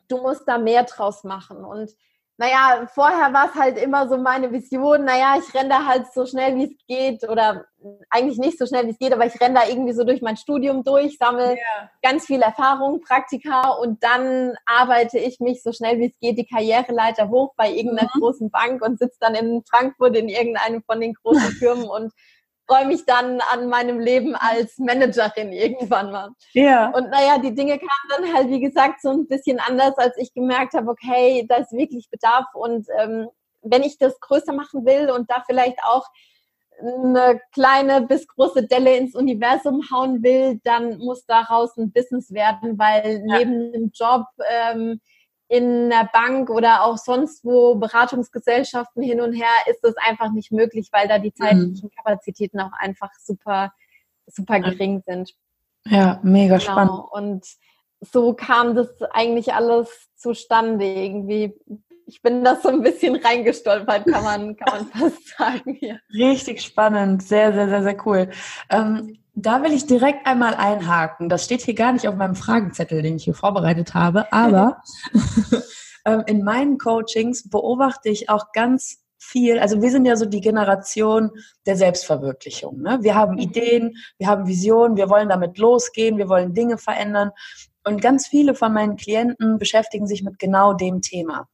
du 0.08 0.18
musst 0.18 0.46
da 0.46 0.58
mehr 0.58 0.84
draus 0.84 1.24
machen. 1.24 1.64
Und 1.64 1.92
naja, 2.40 2.86
vorher 2.94 3.32
war 3.32 3.48
es 3.48 3.54
halt 3.56 3.76
immer 3.78 4.08
so 4.08 4.16
meine 4.16 4.52
Vision, 4.52 5.04
naja, 5.04 5.34
ich 5.38 5.52
renne 5.54 5.70
da 5.70 5.84
halt 5.84 6.06
so 6.14 6.24
schnell 6.24 6.54
wie 6.54 6.66
es 6.66 6.86
geht 6.86 7.28
oder 7.28 7.64
eigentlich 8.10 8.38
nicht 8.38 8.60
so 8.60 8.64
schnell 8.64 8.86
wie 8.86 8.90
es 8.90 8.98
geht, 8.98 9.12
aber 9.12 9.26
ich 9.26 9.40
renne 9.40 9.56
da 9.56 9.68
irgendwie 9.68 9.92
so 9.92 10.04
durch 10.04 10.22
mein 10.22 10.36
Studium 10.36 10.84
durch, 10.84 11.18
sammle 11.18 11.54
yeah. 11.54 11.90
ganz 12.00 12.26
viel 12.26 12.40
Erfahrung, 12.40 13.00
Praktika 13.00 13.70
und 13.70 14.04
dann 14.04 14.54
arbeite 14.66 15.18
ich 15.18 15.40
mich 15.40 15.64
so 15.64 15.72
schnell 15.72 15.98
wie 15.98 16.06
es 16.06 16.18
geht 16.20 16.38
die 16.38 16.46
Karriereleiter 16.46 17.28
hoch 17.28 17.54
bei 17.56 17.72
irgendeiner 17.72 18.08
mhm. 18.14 18.20
großen 18.20 18.50
Bank 18.52 18.82
und 18.82 19.00
sitze 19.00 19.18
dann 19.18 19.34
in 19.34 19.64
Frankfurt 19.68 20.16
in 20.16 20.28
irgendeinem 20.28 20.84
von 20.84 21.00
den 21.00 21.14
großen 21.14 21.40
Firmen 21.58 21.88
und 21.88 22.12
freue 22.68 22.86
mich 22.86 23.04
dann 23.06 23.40
an 23.52 23.68
meinem 23.68 23.98
Leben 23.98 24.36
als 24.36 24.78
Managerin 24.78 25.52
irgendwann 25.52 26.12
mal. 26.12 26.30
Ja. 26.52 26.90
Und 26.90 27.10
naja, 27.10 27.38
die 27.38 27.54
Dinge 27.54 27.78
kamen 27.78 28.08
dann 28.10 28.34
halt, 28.34 28.48
wie 28.50 28.60
gesagt, 28.60 29.00
so 29.00 29.10
ein 29.10 29.26
bisschen 29.26 29.58
anders, 29.58 29.96
als 29.96 30.16
ich 30.18 30.34
gemerkt 30.34 30.74
habe, 30.74 30.90
okay, 30.90 31.46
da 31.48 31.56
ist 31.56 31.72
wirklich 31.72 32.10
Bedarf. 32.10 32.46
Und 32.54 32.86
ähm, 33.00 33.28
wenn 33.62 33.82
ich 33.82 33.98
das 33.98 34.20
größer 34.20 34.52
machen 34.52 34.84
will 34.84 35.10
und 35.10 35.30
da 35.30 35.42
vielleicht 35.46 35.78
auch 35.82 36.06
eine 36.80 37.40
kleine 37.52 38.02
bis 38.02 38.28
große 38.28 38.66
Delle 38.66 38.96
ins 38.96 39.14
Universum 39.16 39.82
hauen 39.90 40.22
will, 40.22 40.60
dann 40.62 40.98
muss 40.98 41.24
daraus 41.26 41.76
ein 41.76 41.90
Business 41.90 42.32
werden, 42.32 42.78
weil 42.78 43.24
ja. 43.26 43.38
neben 43.38 43.72
dem 43.72 43.90
Job 43.94 44.26
ähm, 44.48 45.00
in 45.48 45.90
einer 45.90 46.08
Bank 46.12 46.50
oder 46.50 46.84
auch 46.84 46.98
sonst 46.98 47.44
wo 47.44 47.74
Beratungsgesellschaften 47.74 49.02
hin 49.02 49.20
und 49.20 49.32
her 49.32 49.48
ist 49.66 49.80
das 49.82 49.96
einfach 49.96 50.30
nicht 50.30 50.52
möglich, 50.52 50.90
weil 50.92 51.08
da 51.08 51.18
die 51.18 51.32
zeitlichen 51.32 51.88
mhm. 51.90 51.96
Kapazitäten 51.96 52.60
auch 52.60 52.72
einfach 52.78 53.10
super, 53.18 53.72
super 54.26 54.60
gering 54.60 55.02
sind. 55.06 55.32
Ja, 55.86 56.20
mega 56.22 56.58
genau. 56.58 56.70
spannend. 56.70 57.04
Und 57.10 57.46
so 58.00 58.34
kam 58.34 58.74
das 58.74 58.90
eigentlich 59.10 59.54
alles 59.54 60.08
zustande 60.16 60.84
irgendwie. 60.84 61.54
Ich 62.06 62.20
bin 62.22 62.44
da 62.44 62.56
so 62.56 62.68
ein 62.68 62.82
bisschen 62.82 63.16
reingestolpert, 63.16 64.06
kann 64.06 64.24
man, 64.24 64.56
kann 64.56 64.78
man 64.78 64.86
fast 65.10 65.28
sagen. 65.36 65.74
Hier. 65.74 66.00
Richtig 66.12 66.62
spannend, 66.62 67.22
sehr, 67.22 67.54
sehr, 67.54 67.68
sehr, 67.68 67.82
sehr 67.82 68.06
cool. 68.06 68.30
Ähm, 68.70 69.18
da 69.42 69.62
will 69.62 69.72
ich 69.72 69.86
direkt 69.86 70.26
einmal 70.26 70.54
einhaken. 70.54 71.28
Das 71.28 71.44
steht 71.44 71.62
hier 71.62 71.74
gar 71.74 71.92
nicht 71.92 72.08
auf 72.08 72.16
meinem 72.16 72.34
Fragenzettel, 72.34 73.02
den 73.02 73.16
ich 73.16 73.24
hier 73.24 73.34
vorbereitet 73.34 73.94
habe, 73.94 74.32
aber 74.32 74.82
ähm, 76.04 76.22
in 76.26 76.42
meinen 76.42 76.78
Coachings 76.78 77.48
beobachte 77.48 78.08
ich 78.08 78.28
auch 78.28 78.52
ganz 78.52 78.98
viel, 79.18 79.58
also 79.58 79.82
wir 79.82 79.90
sind 79.90 80.04
ja 80.04 80.16
so 80.16 80.26
die 80.26 80.40
Generation 80.40 81.30
der 81.66 81.76
Selbstverwirklichung. 81.76 82.80
Ne? 82.80 82.98
Wir 83.02 83.14
haben 83.14 83.32
mhm. 83.34 83.40
Ideen, 83.40 83.96
wir 84.16 84.28
haben 84.28 84.46
Visionen, 84.46 84.96
wir 84.96 85.10
wollen 85.10 85.28
damit 85.28 85.58
losgehen, 85.58 86.18
wir 86.18 86.28
wollen 86.28 86.54
Dinge 86.54 86.78
verändern. 86.78 87.30
Und 87.84 88.00
ganz 88.00 88.28
viele 88.28 88.54
von 88.54 88.72
meinen 88.72 88.96
Klienten 88.96 89.58
beschäftigen 89.58 90.06
sich 90.06 90.22
mit 90.22 90.38
genau 90.38 90.72
dem 90.72 91.00
Thema. 91.00 91.48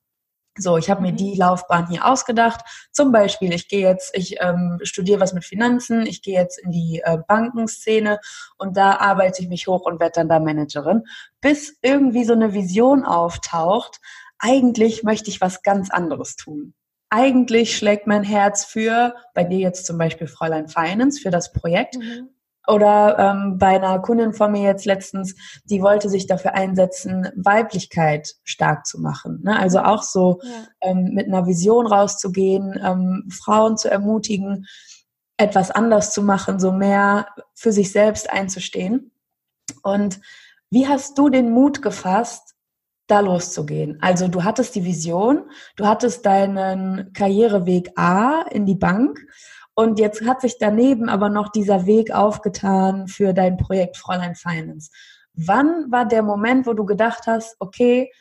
So, 0.56 0.76
ich 0.76 0.88
habe 0.88 1.02
mir 1.02 1.12
mhm. 1.12 1.16
die 1.16 1.34
Laufbahn 1.34 1.88
hier 1.88 2.06
ausgedacht. 2.06 2.60
Zum 2.92 3.10
Beispiel, 3.10 3.52
ich 3.52 3.68
gehe 3.68 3.88
jetzt, 3.88 4.16
ich 4.16 4.36
ähm, 4.40 4.78
studiere 4.82 5.20
was 5.20 5.32
mit 5.32 5.44
Finanzen, 5.44 6.06
ich 6.06 6.22
gehe 6.22 6.38
jetzt 6.38 6.58
in 6.58 6.70
die 6.70 7.00
äh, 7.04 7.18
Bankenszene 7.26 8.20
und 8.56 8.76
da 8.76 8.98
arbeite 8.98 9.42
ich 9.42 9.48
mich 9.48 9.66
hoch 9.66 9.84
und 9.84 9.98
werde 9.98 10.12
dann 10.14 10.28
da 10.28 10.38
Managerin, 10.38 11.02
bis 11.40 11.76
irgendwie 11.82 12.24
so 12.24 12.34
eine 12.34 12.54
Vision 12.54 13.04
auftaucht. 13.04 14.00
Eigentlich 14.38 15.02
möchte 15.02 15.30
ich 15.30 15.40
was 15.40 15.62
ganz 15.62 15.90
anderes 15.90 16.36
tun. 16.36 16.74
Eigentlich 17.10 17.76
schlägt 17.76 18.06
mein 18.06 18.24
Herz 18.24 18.64
für, 18.64 19.14
bei 19.34 19.44
dir 19.44 19.58
jetzt 19.58 19.86
zum 19.86 19.98
Beispiel 19.98 20.26
Fräulein 20.26 20.68
Finance, 20.68 21.20
für 21.20 21.30
das 21.30 21.52
Projekt. 21.52 21.96
Mhm. 21.96 22.30
Oder 22.66 23.18
ähm, 23.18 23.58
bei 23.58 23.76
einer 23.76 23.98
Kundin 24.00 24.32
von 24.32 24.52
mir 24.52 24.62
jetzt 24.62 24.86
letztens, 24.86 25.34
die 25.64 25.82
wollte 25.82 26.08
sich 26.08 26.26
dafür 26.26 26.54
einsetzen, 26.54 27.28
Weiblichkeit 27.36 28.34
stark 28.42 28.86
zu 28.86 29.00
machen. 29.00 29.42
Ne? 29.44 29.58
Also 29.58 29.80
auch 29.80 30.02
so 30.02 30.40
ja. 30.42 30.50
ähm, 30.80 31.10
mit 31.12 31.26
einer 31.26 31.46
Vision 31.46 31.86
rauszugehen, 31.86 32.80
ähm, 32.82 33.28
Frauen 33.30 33.76
zu 33.76 33.90
ermutigen, 33.90 34.66
etwas 35.36 35.70
anders 35.70 36.12
zu 36.12 36.22
machen, 36.22 36.58
so 36.58 36.72
mehr 36.72 37.26
für 37.54 37.72
sich 37.72 37.92
selbst 37.92 38.30
einzustehen. 38.30 39.10
Und 39.82 40.20
wie 40.70 40.88
hast 40.88 41.18
du 41.18 41.28
den 41.28 41.50
Mut 41.50 41.82
gefasst, 41.82 42.54
da 43.06 43.20
loszugehen? 43.20 43.98
Also 44.00 44.28
du 44.28 44.44
hattest 44.44 44.74
die 44.74 44.84
Vision, 44.84 45.50
du 45.76 45.86
hattest 45.86 46.24
deinen 46.24 47.12
Karriereweg 47.12 47.92
A 47.96 48.42
in 48.50 48.64
die 48.64 48.74
Bank 48.74 49.18
und 49.74 49.98
jetzt 49.98 50.24
hat 50.24 50.40
sich 50.40 50.58
daneben 50.58 51.08
aber 51.08 51.28
noch 51.28 51.48
dieser 51.50 51.86
Weg 51.86 52.12
aufgetan 52.12 53.08
für 53.08 53.32
dein 53.32 53.56
Projekt 53.56 53.96
Fräulein 53.96 54.36
Finance. 54.36 54.90
Wann 55.34 55.90
war 55.90 56.06
der 56.06 56.22
Moment, 56.22 56.66
wo 56.66 56.74
du 56.74 56.84
gedacht 56.84 57.26
hast, 57.26 57.56
okay, 57.58 58.12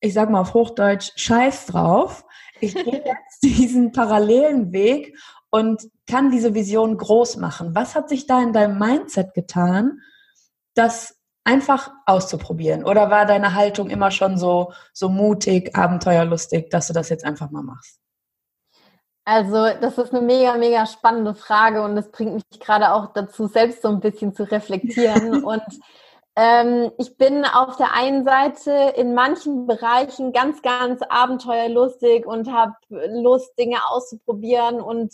ich 0.00 0.14
sag 0.14 0.30
mal 0.30 0.40
auf 0.40 0.54
Hochdeutsch, 0.54 1.12
scheiß 1.14 1.66
drauf, 1.66 2.24
ich 2.60 2.74
gehe 2.74 2.84
jetzt 3.06 3.42
diesen 3.42 3.92
parallelen 3.92 4.72
Weg 4.72 5.16
und 5.50 5.88
kann 6.08 6.32
diese 6.32 6.54
Vision 6.54 6.96
groß 6.96 7.36
machen. 7.36 7.74
Was 7.76 7.94
hat 7.94 8.08
sich 8.08 8.26
da 8.26 8.42
in 8.42 8.52
deinem 8.52 8.78
Mindset 8.78 9.34
getan, 9.34 10.00
das 10.74 11.20
einfach 11.44 11.92
auszuprobieren? 12.04 12.84
Oder 12.84 13.10
war 13.10 13.26
deine 13.26 13.54
Haltung 13.54 13.90
immer 13.90 14.10
schon 14.10 14.36
so, 14.36 14.72
so 14.92 15.08
mutig, 15.08 15.76
abenteuerlustig, 15.76 16.68
dass 16.70 16.88
du 16.88 16.94
das 16.94 17.10
jetzt 17.10 17.24
einfach 17.24 17.50
mal 17.50 17.62
machst? 17.62 18.01
Also, 19.24 19.68
das 19.80 19.98
ist 19.98 20.12
eine 20.12 20.20
mega, 20.20 20.56
mega 20.56 20.84
spannende 20.86 21.34
Frage 21.34 21.82
und 21.82 21.94
das 21.94 22.10
bringt 22.10 22.34
mich 22.34 22.60
gerade 22.60 22.92
auch 22.92 23.12
dazu, 23.12 23.46
selbst 23.46 23.82
so 23.82 23.88
ein 23.88 24.00
bisschen 24.00 24.34
zu 24.34 24.42
reflektieren. 24.50 25.44
und 25.44 25.62
ähm, 26.34 26.90
ich 26.98 27.16
bin 27.16 27.44
auf 27.44 27.76
der 27.76 27.94
einen 27.94 28.24
Seite 28.24 28.94
in 28.96 29.14
manchen 29.14 29.66
Bereichen 29.66 30.32
ganz, 30.32 30.62
ganz 30.62 31.02
abenteuerlustig 31.02 32.26
und 32.26 32.50
habe 32.52 32.74
Lust, 32.88 33.56
Dinge 33.58 33.78
auszuprobieren 33.88 34.80
und 34.80 35.12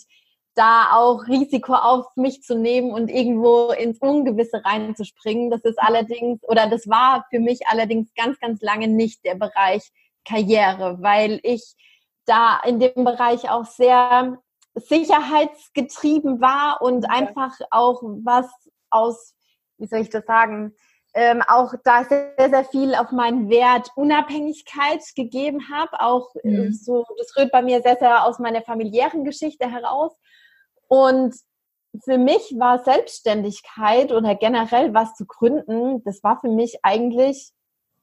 da 0.55 0.91
auch 0.93 1.27
Risiko 1.27 1.73
auf 1.73 2.07
mich 2.15 2.41
zu 2.41 2.55
nehmen 2.57 2.91
und 2.91 3.09
irgendwo 3.09 3.71
ins 3.71 3.99
Ungewisse 3.99 4.63
reinzuspringen. 4.65 5.51
Das 5.51 5.61
ist 5.61 5.79
allerdings, 5.79 6.41
oder 6.47 6.67
das 6.67 6.89
war 6.89 7.25
für 7.29 7.39
mich 7.39 7.67
allerdings 7.67 8.09
ganz, 8.15 8.39
ganz 8.39 8.61
lange 8.61 8.87
nicht 8.87 9.23
der 9.23 9.35
Bereich 9.35 9.91
Karriere, 10.25 10.97
weil 11.01 11.39
ich 11.43 11.75
da 12.29 12.59
in 12.65 12.79
dem 12.79 13.03
Bereich 13.03 13.49
auch 13.49 13.65
sehr 13.65 14.37
sicherheitsgetrieben 14.75 16.39
war 16.41 16.81
und 16.81 17.05
okay. 17.05 17.13
einfach 17.13 17.57
auch 17.71 18.01
was 18.03 18.47
aus, 18.89 19.35
wie 19.77 19.87
soll 19.87 19.99
ich 19.99 20.09
das 20.09 20.25
sagen, 20.25 20.75
ähm, 21.15 21.41
auch 21.47 21.73
da 21.83 22.03
sehr, 22.03 22.33
sehr 22.37 22.63
viel 22.65 22.93
auf 22.93 23.11
meinen 23.11 23.49
Wert 23.49 23.89
Unabhängigkeit 23.95 25.01
gegeben 25.15 25.69
habe. 25.69 25.99
Auch 25.99 26.35
äh, 26.43 26.49
mhm. 26.49 26.71
so, 26.71 27.03
das 27.17 27.35
rührt 27.35 27.51
bei 27.51 27.63
mir 27.63 27.81
sehr, 27.81 27.97
sehr 27.97 28.25
aus 28.25 28.37
meiner 28.39 28.61
familiären 28.61 29.25
Geschichte 29.25 29.69
heraus. 29.69 30.15
Und 30.87 31.35
für 32.03 32.19
mich 32.19 32.53
war 32.57 32.83
Selbstständigkeit 32.83 34.11
oder 34.11 34.35
generell 34.35 34.93
was 34.93 35.15
zu 35.15 35.25
gründen, 35.25 36.03
das 36.03 36.23
war 36.23 36.39
für 36.39 36.49
mich 36.49 36.79
eigentlich 36.83 37.51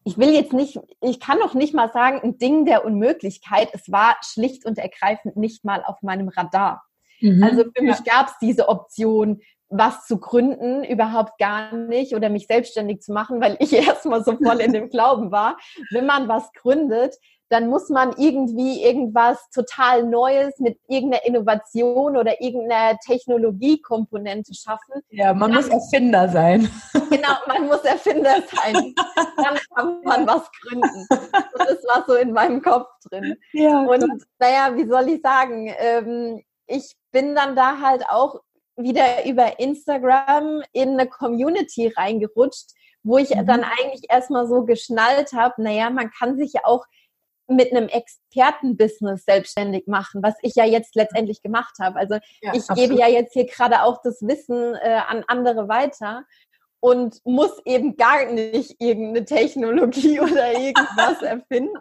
ich 0.06 0.16
will 0.16 0.32
jetzt 0.32 0.52
nicht, 0.52 0.78
ich 1.00 1.18
kann 1.18 1.40
noch 1.40 1.54
nicht 1.54 1.75
mal 1.75 1.90
sagen, 1.90 2.20
ein 2.22 2.38
Ding 2.38 2.64
der 2.64 2.84
Unmöglichkeit. 2.84 3.70
Es 3.72 3.90
war 3.90 4.16
schlicht 4.22 4.64
und 4.64 4.78
ergreifend 4.78 5.36
nicht 5.36 5.64
mal 5.64 5.82
auf 5.84 6.00
meinem 6.00 6.28
Radar. 6.28 6.84
Mhm. 7.20 7.42
Also 7.42 7.64
für 7.75 7.82
mich 7.82 8.04
gab 8.04 8.28
es 8.28 8.34
diese 8.40 8.68
Option, 8.68 9.40
was 9.68 10.06
zu 10.06 10.18
gründen, 10.18 10.84
überhaupt 10.84 11.38
gar 11.38 11.75
nicht 11.75 12.14
oder 12.14 12.28
mich 12.28 12.46
selbstständig 12.46 13.00
zu 13.00 13.12
machen, 13.12 13.40
weil 13.40 13.56
ich 13.58 13.72
erstmal 13.88 14.22
so 14.22 14.36
voll 14.36 14.60
in 14.60 14.72
dem 14.72 14.90
Glauben 14.90 15.32
war, 15.32 15.58
wenn 15.90 16.06
man 16.06 16.28
was 16.28 16.52
gründet, 16.52 17.16
dann 17.48 17.68
muss 17.68 17.88
man 17.88 18.12
irgendwie 18.16 18.82
irgendwas 18.82 19.38
total 19.50 20.04
Neues 20.04 20.58
mit 20.58 20.78
irgendeiner 20.88 21.24
Innovation 21.24 22.16
oder 22.16 22.40
irgendeiner 22.40 22.98
Technologiekomponente 22.98 24.52
schaffen. 24.54 25.02
Ja, 25.10 25.32
man 25.32 25.52
dann, 25.52 25.62
muss 25.62 25.68
Erfinder 25.68 26.28
sein. 26.28 26.68
Genau, 27.08 27.34
man 27.46 27.66
muss 27.68 27.84
Erfinder 27.84 28.42
sein. 28.50 28.94
Dann 29.36 29.56
kann 29.74 30.02
man 30.02 30.26
was 30.26 30.50
gründen. 30.60 31.06
Und 31.08 31.68
das 31.68 31.84
war 31.84 32.04
so 32.06 32.14
in 32.14 32.32
meinem 32.32 32.60
Kopf 32.60 32.88
drin. 33.08 33.36
Ja, 33.52 33.82
Und 33.82 34.24
naja, 34.40 34.74
wie 34.74 34.86
soll 34.86 35.08
ich 35.08 35.22
sagen? 35.22 35.72
Ähm, 35.78 36.42
ich 36.66 36.96
bin 37.12 37.36
dann 37.36 37.54
da 37.54 37.80
halt 37.80 38.04
auch 38.08 38.40
wieder 38.76 39.24
über 39.24 39.58
Instagram 39.60 40.62
in 40.72 40.98
eine 40.98 41.08
Community 41.08 41.92
reingerutscht, 41.96 42.72
wo 43.02 43.18
ich 43.18 43.30
mhm. 43.30 43.46
dann 43.46 43.64
eigentlich 43.64 44.06
erstmal 44.10 44.46
so 44.48 44.64
geschnallt 44.64 45.32
habe, 45.32 45.62
naja, 45.62 45.90
man 45.90 46.10
kann 46.10 46.36
sich 46.36 46.52
ja 46.54 46.62
auch 46.64 46.84
mit 47.48 47.72
einem 47.72 47.88
Expertenbusiness 47.88 49.24
selbstständig 49.24 49.86
machen, 49.86 50.22
was 50.22 50.34
ich 50.42 50.54
ja 50.54 50.64
jetzt 50.64 50.94
letztendlich 50.94 51.42
gemacht 51.42 51.74
habe. 51.80 51.98
Also 51.98 52.14
ja, 52.42 52.52
ich 52.52 52.68
absolut. 52.68 52.76
gebe 52.76 52.94
ja 53.00 53.08
jetzt 53.08 53.32
hier 53.32 53.46
gerade 53.46 53.82
auch 53.82 54.00
das 54.02 54.20
Wissen 54.22 54.74
äh, 54.74 55.00
an 55.06 55.24
andere 55.26 55.68
weiter 55.68 56.24
und 56.80 57.20
muss 57.24 57.60
eben 57.64 57.96
gar 57.96 58.26
nicht 58.26 58.76
irgendeine 58.78 59.24
Technologie 59.24 60.20
oder 60.20 60.52
irgendwas 60.52 61.22
erfinden, 61.22 61.76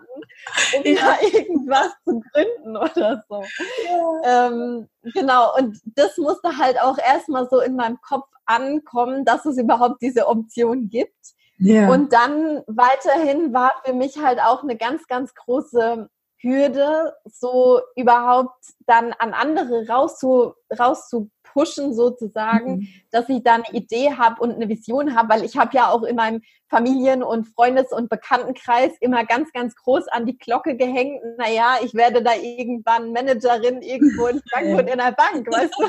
um 0.77 0.83
ja. 0.83 0.95
da 0.95 1.27
irgendwas 1.27 1.91
zu 2.05 2.21
gründen 2.31 2.77
oder 2.77 3.23
so. 3.29 3.43
Ja. 3.85 4.47
Ähm, 4.47 4.87
genau, 5.13 5.55
und 5.57 5.79
das 5.95 6.17
musste 6.17 6.57
halt 6.57 6.81
auch 6.81 6.97
erstmal 6.97 7.47
so 7.49 7.59
in 7.59 7.75
meinem 7.75 7.99
Kopf 8.01 8.27
ankommen, 8.45 9.25
dass 9.25 9.45
es 9.45 9.57
überhaupt 9.57 10.01
diese 10.01 10.27
Option 10.27 10.89
gibt. 10.89 11.35
Ja. 11.57 11.89
Und 11.89 12.13
dann 12.13 12.63
weiterhin 12.67 13.53
war 13.53 13.71
für 13.83 13.93
mich 13.93 14.17
halt 14.17 14.39
auch 14.39 14.63
eine 14.63 14.75
ganz, 14.75 15.07
ganz 15.07 15.33
große 15.33 16.09
Hürde, 16.45 17.13
so 17.25 17.81
überhaupt 17.95 18.63
dann 18.85 19.13
an 19.13 19.33
andere 19.33 19.87
rauszu, 19.87 20.53
rauszupushen 20.77 21.95
sozusagen, 21.95 22.77
mhm. 22.77 22.87
dass 23.11 23.27
ich 23.29 23.43
da 23.43 23.55
eine 23.55 23.69
Idee 23.71 24.13
habe 24.15 24.41
und 24.41 24.53
eine 24.53 24.69
Vision 24.69 25.15
habe, 25.15 25.29
weil 25.29 25.43
ich 25.43 25.57
habe 25.57 25.75
ja 25.75 25.89
auch 25.89 26.03
in 26.03 26.15
meinem 26.15 26.41
Familien- 26.69 27.23
und 27.23 27.47
Freundes- 27.47 27.91
und 27.91 28.09
Bekanntenkreis 28.09 28.91
immer 28.99 29.25
ganz, 29.25 29.51
ganz 29.53 29.75
groß 29.75 30.07
an 30.09 30.25
die 30.25 30.37
Glocke 30.37 30.75
gehängt, 30.75 31.21
naja, 31.37 31.77
ich 31.83 31.95
werde 31.95 32.21
da 32.21 32.33
irgendwann 32.35 33.11
Managerin 33.11 33.81
irgendwo 33.81 34.27
in 34.27 34.41
Frankfurt 34.51 34.89
in 34.89 34.99
der 34.99 35.13
Bank, 35.13 35.47
weißt 35.51 35.73
du? 35.79 35.85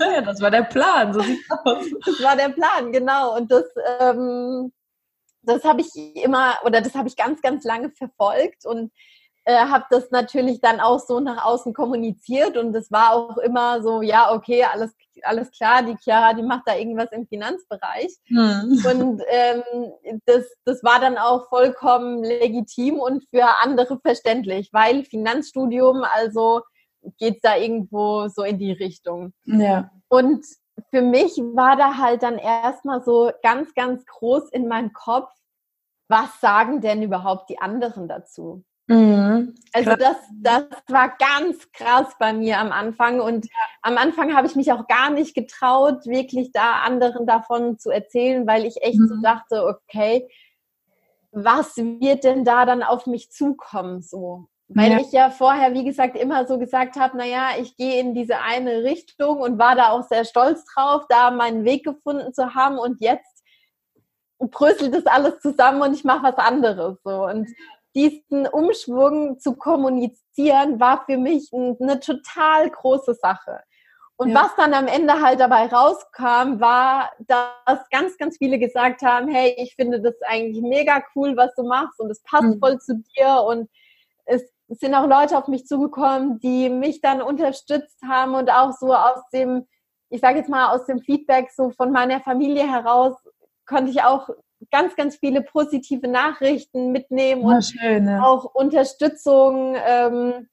Ja, 0.16 0.20
das 0.22 0.40
war 0.40 0.50
der 0.50 0.62
Plan, 0.62 1.12
so 1.12 1.20
sieht's 1.20 1.48
aus. 1.64 1.84
Das 2.04 2.22
war 2.22 2.36
der 2.36 2.48
Plan, 2.48 2.92
genau. 2.92 3.36
Und 3.36 3.50
das 3.50 3.64
ähm, 4.00 4.72
das 5.46 5.64
habe 5.64 5.80
ich 5.80 5.94
immer 6.16 6.54
oder 6.64 6.80
das 6.80 6.94
habe 6.94 7.08
ich 7.08 7.16
ganz, 7.16 7.40
ganz 7.40 7.64
lange 7.64 7.90
verfolgt 7.90 8.66
und 8.66 8.92
äh, 9.46 9.54
habe 9.54 9.84
das 9.90 10.10
natürlich 10.10 10.60
dann 10.60 10.80
auch 10.80 10.98
so 10.98 11.20
nach 11.20 11.44
außen 11.44 11.72
kommuniziert 11.72 12.56
und 12.56 12.72
das 12.72 12.90
war 12.90 13.12
auch 13.12 13.38
immer 13.38 13.80
so, 13.80 14.02
ja, 14.02 14.34
okay, 14.34 14.64
alles, 14.64 14.92
alles 15.22 15.52
klar, 15.52 15.84
die 15.84 15.96
Chiara, 16.02 16.34
die 16.34 16.42
macht 16.42 16.64
da 16.66 16.76
irgendwas 16.76 17.12
im 17.12 17.28
Finanzbereich. 17.28 18.12
Hm. 18.26 18.84
Und 18.90 19.22
ähm, 19.28 19.62
das, 20.26 20.44
das 20.64 20.82
war 20.82 21.00
dann 21.00 21.16
auch 21.16 21.48
vollkommen 21.48 22.22
legitim 22.22 22.98
und 22.98 23.24
für 23.30 23.46
andere 23.62 23.98
verständlich, 24.00 24.70
weil 24.72 25.04
Finanzstudium, 25.04 26.04
also 26.04 26.62
geht 27.18 27.38
da 27.42 27.56
irgendwo 27.56 28.28
so 28.28 28.42
in 28.42 28.58
die 28.58 28.72
Richtung. 28.72 29.32
Ja. 29.44 29.90
Und 30.08 30.44
für 30.90 31.02
mich 31.02 31.36
war 31.36 31.76
da 31.76 31.96
halt 31.98 32.22
dann 32.22 32.38
erstmal 32.38 33.02
so 33.02 33.30
ganz, 33.42 33.74
ganz 33.74 34.04
groß 34.06 34.50
in 34.50 34.68
meinem 34.68 34.92
Kopf, 34.92 35.30
was 36.08 36.40
sagen 36.40 36.80
denn 36.80 37.02
überhaupt 37.02 37.50
die 37.50 37.58
anderen 37.58 38.08
dazu? 38.08 38.64
Mhm, 38.88 39.54
also 39.72 39.96
das, 39.96 40.16
das 40.40 40.64
war 40.86 41.16
ganz 41.18 41.72
krass 41.72 42.14
bei 42.20 42.32
mir 42.32 42.60
am 42.60 42.70
Anfang 42.70 43.20
und 43.20 43.48
am 43.82 43.98
Anfang 43.98 44.36
habe 44.36 44.46
ich 44.46 44.54
mich 44.54 44.70
auch 44.70 44.86
gar 44.86 45.10
nicht 45.10 45.34
getraut, 45.34 46.06
wirklich 46.06 46.52
da 46.52 46.82
anderen 46.84 47.26
davon 47.26 47.78
zu 47.78 47.90
erzählen, 47.90 48.46
weil 48.46 48.64
ich 48.64 48.82
echt 48.82 49.00
mhm. 49.00 49.08
so 49.08 49.20
dachte, 49.20 49.66
okay, 49.66 50.28
was 51.32 51.76
wird 51.76 52.22
denn 52.22 52.44
da 52.44 52.64
dann 52.64 52.84
auf 52.84 53.06
mich 53.06 53.30
zukommen 53.30 54.02
so? 54.02 54.46
Weil 54.68 54.92
ja. 54.92 54.98
ich 54.98 55.12
ja 55.12 55.30
vorher, 55.30 55.74
wie 55.74 55.84
gesagt, 55.84 56.16
immer 56.16 56.46
so 56.46 56.58
gesagt 56.58 56.96
habe, 56.96 57.16
naja, 57.16 57.50
ich 57.60 57.76
gehe 57.76 58.00
in 58.00 58.14
diese 58.14 58.38
eine 58.38 58.82
Richtung 58.82 59.40
und 59.40 59.58
war 59.58 59.76
da 59.76 59.90
auch 59.90 60.02
sehr 60.02 60.24
stolz 60.24 60.64
drauf, 60.64 61.04
da 61.08 61.30
meinen 61.30 61.64
Weg 61.64 61.84
gefunden 61.84 62.34
zu 62.34 62.54
haben 62.54 62.78
und 62.78 63.00
jetzt 63.00 63.44
bröselt 64.38 64.94
das 64.94 65.06
alles 65.06 65.38
zusammen 65.40 65.82
und 65.82 65.94
ich 65.94 66.04
mache 66.04 66.24
was 66.24 66.36
anderes. 66.36 66.98
So. 67.04 67.26
Und 67.26 67.48
diesen 67.94 68.46
Umschwung 68.46 69.38
zu 69.38 69.54
kommunizieren, 69.54 70.80
war 70.80 71.04
für 71.06 71.16
mich 71.16 71.50
eine 71.52 72.00
total 72.00 72.68
große 72.68 73.14
Sache. 73.14 73.62
Und 74.16 74.30
ja. 74.30 74.42
was 74.42 74.56
dann 74.56 74.74
am 74.74 74.86
Ende 74.86 75.20
halt 75.20 75.40
dabei 75.40 75.66
rauskam, 75.66 76.58
war, 76.58 77.12
dass 77.20 77.88
ganz, 77.90 78.16
ganz 78.16 78.38
viele 78.38 78.58
gesagt 78.58 79.02
haben, 79.02 79.28
hey, 79.28 79.54
ich 79.58 79.74
finde 79.76 80.00
das 80.00 80.14
eigentlich 80.22 80.62
mega 80.62 81.02
cool, 81.14 81.36
was 81.36 81.54
du 81.54 81.64
machst 81.64 82.00
und 82.00 82.10
es 82.10 82.22
passt 82.22 82.44
mhm. 82.44 82.58
voll 82.58 82.78
zu 82.80 83.02
dir 83.16 83.44
und 83.46 83.68
es 84.24 84.42
sind 84.68 84.94
auch 84.94 85.06
Leute 85.06 85.38
auf 85.38 85.48
mich 85.48 85.66
zugekommen, 85.66 86.38
die 86.40 86.68
mich 86.68 87.00
dann 87.00 87.22
unterstützt 87.22 88.00
haben 88.06 88.34
und 88.34 88.50
auch 88.50 88.72
so 88.72 88.94
aus 88.94 89.20
dem, 89.32 89.66
ich 90.10 90.20
sage 90.20 90.38
jetzt 90.38 90.48
mal 90.48 90.74
aus 90.74 90.86
dem 90.86 91.00
Feedback 91.00 91.50
so 91.54 91.70
von 91.70 91.92
meiner 91.92 92.20
Familie 92.20 92.68
heraus 92.68 93.14
konnte 93.66 93.90
ich 93.90 94.02
auch 94.02 94.30
ganz, 94.70 94.96
ganz 94.96 95.16
viele 95.16 95.42
positive 95.42 96.08
Nachrichten 96.08 96.92
mitnehmen 96.92 97.42
ja, 97.42 97.56
und 97.56 97.62
schön, 97.62 98.08
ja. 98.08 98.22
auch 98.22 98.44
Unterstützung 98.54 99.76
ähm, 99.76 100.48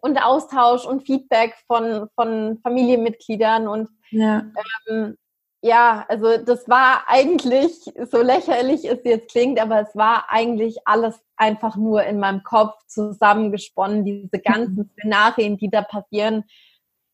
und 0.00 0.18
Austausch 0.22 0.86
und 0.86 1.02
Feedback 1.02 1.54
von, 1.66 2.08
von 2.14 2.58
Familienmitgliedern. 2.62 3.68
Und 3.68 3.88
ja. 4.10 4.44
Ähm, 4.88 5.16
ja, 5.62 6.04
also 6.08 6.38
das 6.38 6.68
war 6.68 7.04
eigentlich, 7.06 7.72
so 8.10 8.20
lächerlich 8.20 8.84
es 8.84 8.98
jetzt 9.04 9.30
klingt, 9.30 9.60
aber 9.60 9.80
es 9.80 9.94
war 9.94 10.26
eigentlich 10.28 10.78
alles 10.84 11.20
einfach 11.36 11.76
nur 11.76 12.02
in 12.04 12.18
meinem 12.18 12.42
Kopf 12.42 12.74
zusammengesponnen, 12.88 14.04
diese 14.04 14.42
ganzen 14.42 14.90
Szenarien, 14.98 15.56
die 15.56 15.70
da 15.70 15.82
passieren 15.82 16.44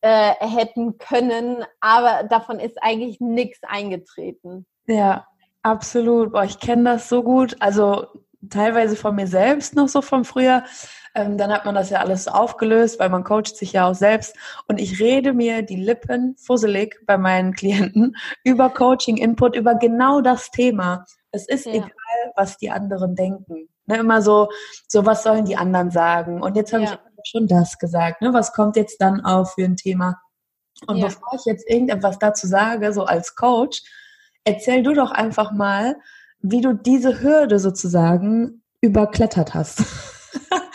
äh, 0.00 0.32
hätten 0.40 0.98
können, 0.98 1.64
aber 1.80 2.26
davon 2.28 2.58
ist 2.58 2.82
eigentlich 2.82 3.20
nichts 3.20 3.60
eingetreten. 3.62 4.66
Ja, 4.86 5.26
Absolut. 5.62 6.32
Boah, 6.32 6.44
ich 6.44 6.60
kenne 6.60 6.84
das 6.84 7.08
so 7.08 7.22
gut. 7.22 7.56
Also 7.60 8.06
teilweise 8.48 8.96
von 8.96 9.14
mir 9.14 9.26
selbst 9.26 9.74
noch 9.74 9.88
so 9.88 10.02
von 10.02 10.24
früher. 10.24 10.64
Ähm, 11.18 11.36
dann 11.36 11.52
hat 11.52 11.64
man 11.64 11.74
das 11.74 11.90
ja 11.90 11.98
alles 11.98 12.28
aufgelöst, 12.28 13.00
weil 13.00 13.08
man 13.08 13.24
coacht 13.24 13.56
sich 13.56 13.72
ja 13.72 13.88
auch 13.88 13.94
selbst. 13.94 14.36
Und 14.68 14.80
ich 14.80 15.00
rede 15.00 15.32
mir 15.32 15.62
die 15.62 15.76
Lippen 15.76 16.36
fusselig 16.36 17.00
bei 17.06 17.18
meinen 17.18 17.54
Klienten 17.54 18.16
über 18.44 18.70
Coaching-Input, 18.70 19.56
über 19.56 19.74
genau 19.74 20.20
das 20.20 20.50
Thema. 20.50 21.04
Es 21.32 21.48
ist 21.48 21.66
ja. 21.66 21.72
egal, 21.72 22.32
was 22.36 22.56
die 22.56 22.70
anderen 22.70 23.16
denken. 23.16 23.68
Ne, 23.86 23.96
immer 23.96 24.22
so, 24.22 24.48
so, 24.86 25.04
was 25.06 25.22
sollen 25.24 25.44
die 25.44 25.56
anderen 25.56 25.90
sagen? 25.90 26.40
Und 26.42 26.56
jetzt 26.56 26.72
habe 26.72 26.84
ja. 26.84 26.92
ich 26.92 27.30
schon 27.30 27.48
das 27.48 27.78
gesagt. 27.78 28.22
Ne? 28.22 28.32
Was 28.32 28.52
kommt 28.52 28.76
jetzt 28.76 29.00
dann 29.00 29.24
auf 29.24 29.54
für 29.54 29.64
ein 29.64 29.76
Thema? 29.76 30.20
Und 30.86 30.98
ja. 30.98 31.06
bevor 31.06 31.34
ich 31.34 31.44
jetzt 31.46 31.68
irgendetwas 31.68 32.18
dazu 32.18 32.46
sage, 32.46 32.92
so 32.92 33.04
als 33.04 33.34
Coach, 33.34 33.82
erzähl 34.44 34.82
du 34.82 34.92
doch 34.92 35.10
einfach 35.10 35.50
mal, 35.52 35.96
wie 36.40 36.60
du 36.60 36.74
diese 36.74 37.22
Hürde 37.22 37.58
sozusagen 37.58 38.62
überklettert 38.80 39.54
hast. 39.54 39.82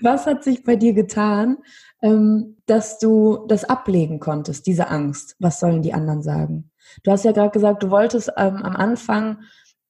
Was 0.00 0.26
hat 0.26 0.44
sich 0.44 0.64
bei 0.64 0.76
dir 0.76 0.92
getan, 0.92 1.58
ähm, 2.02 2.56
dass 2.66 2.98
du 2.98 3.46
das 3.48 3.64
ablegen 3.64 4.20
konntest, 4.20 4.66
diese 4.66 4.88
Angst. 4.88 5.36
Was 5.38 5.60
sollen 5.60 5.82
die 5.82 5.94
anderen 5.94 6.22
sagen? 6.22 6.70
Du 7.02 7.10
hast 7.10 7.24
ja 7.24 7.32
gerade 7.32 7.50
gesagt, 7.50 7.82
du 7.82 7.90
wolltest 7.90 8.32
ähm, 8.36 8.56
am 8.56 8.76
Anfang 8.76 9.40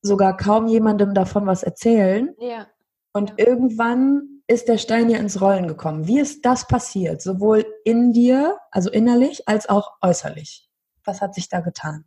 sogar 0.02 0.36
kaum 0.36 0.68
jemandem 0.68 1.14
davon 1.14 1.46
was 1.46 1.62
erzählen. 1.62 2.34
Ja. 2.38 2.66
Und 3.12 3.34
irgendwann 3.36 4.42
ist 4.46 4.68
der 4.68 4.78
Stein 4.78 5.10
ja 5.10 5.18
ins 5.18 5.40
Rollen 5.40 5.68
gekommen. 5.68 6.06
Wie 6.06 6.20
ist 6.20 6.44
das 6.44 6.66
passiert? 6.66 7.20
Sowohl 7.20 7.66
in 7.84 8.12
dir, 8.12 8.56
also 8.70 8.90
innerlich, 8.90 9.48
als 9.48 9.68
auch 9.68 9.92
äußerlich. 10.00 10.68
Was 11.04 11.20
hat 11.20 11.34
sich 11.34 11.48
da 11.48 11.60
getan? 11.60 12.04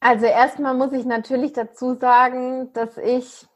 Also 0.00 0.26
erstmal 0.26 0.74
muss 0.74 0.92
ich 0.92 1.04
natürlich 1.04 1.52
dazu 1.52 1.94
sagen, 1.94 2.72
dass 2.72 2.98
ich 2.98 3.46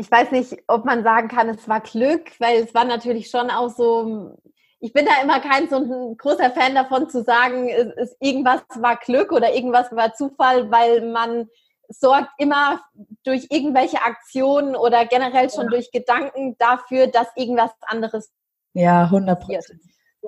ich 0.00 0.10
weiß 0.10 0.30
nicht, 0.30 0.56
ob 0.66 0.86
man 0.86 1.04
sagen 1.04 1.28
kann, 1.28 1.50
es 1.50 1.68
war 1.68 1.80
Glück, 1.80 2.30
weil 2.40 2.62
es 2.62 2.74
war 2.74 2.84
natürlich 2.84 3.28
schon 3.28 3.50
auch 3.50 3.68
so, 3.68 4.34
ich 4.80 4.94
bin 4.94 5.04
da 5.04 5.22
immer 5.22 5.40
kein 5.40 5.68
so 5.68 5.76
ein 5.76 6.16
großer 6.16 6.50
Fan 6.52 6.74
davon 6.74 7.10
zu 7.10 7.22
sagen, 7.22 7.68
es, 7.68 7.88
es, 7.96 8.16
irgendwas 8.18 8.62
war 8.76 8.96
Glück 8.96 9.30
oder 9.30 9.54
irgendwas 9.54 9.92
war 9.92 10.14
Zufall, 10.14 10.70
weil 10.70 11.02
man 11.02 11.48
sorgt 11.88 12.30
immer 12.38 12.80
durch 13.24 13.48
irgendwelche 13.50 13.98
Aktionen 14.02 14.74
oder 14.74 15.04
generell 15.04 15.50
schon 15.50 15.64
ja. 15.64 15.70
durch 15.70 15.90
Gedanken 15.90 16.56
dafür, 16.58 17.08
dass 17.08 17.28
irgendwas 17.36 17.72
anderes 17.82 18.32
ja, 18.72 19.04
100 19.04 19.38
Prozent. 19.38 19.82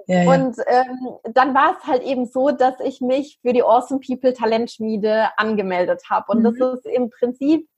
Ja, 0.07 0.23
ja. 0.23 0.31
Und 0.31 0.57
ähm, 0.67 1.33
dann 1.33 1.55
war 1.55 1.79
es 1.79 1.87
halt 1.87 2.03
eben 2.03 2.27
so, 2.27 2.51
dass 2.51 2.75
ich 2.81 3.01
mich 3.01 3.39
für 3.41 3.55
die 3.55 3.63
Awesome 3.63 4.01
People 4.07 4.35
Talentschmiede 4.35 5.29
angemeldet 5.39 6.03
habe. 6.11 6.31
Und 6.33 6.41
mhm. 6.41 6.59
das 6.59 6.75
ist 6.75 6.87
im 6.87 7.09
Prinzip 7.09 7.69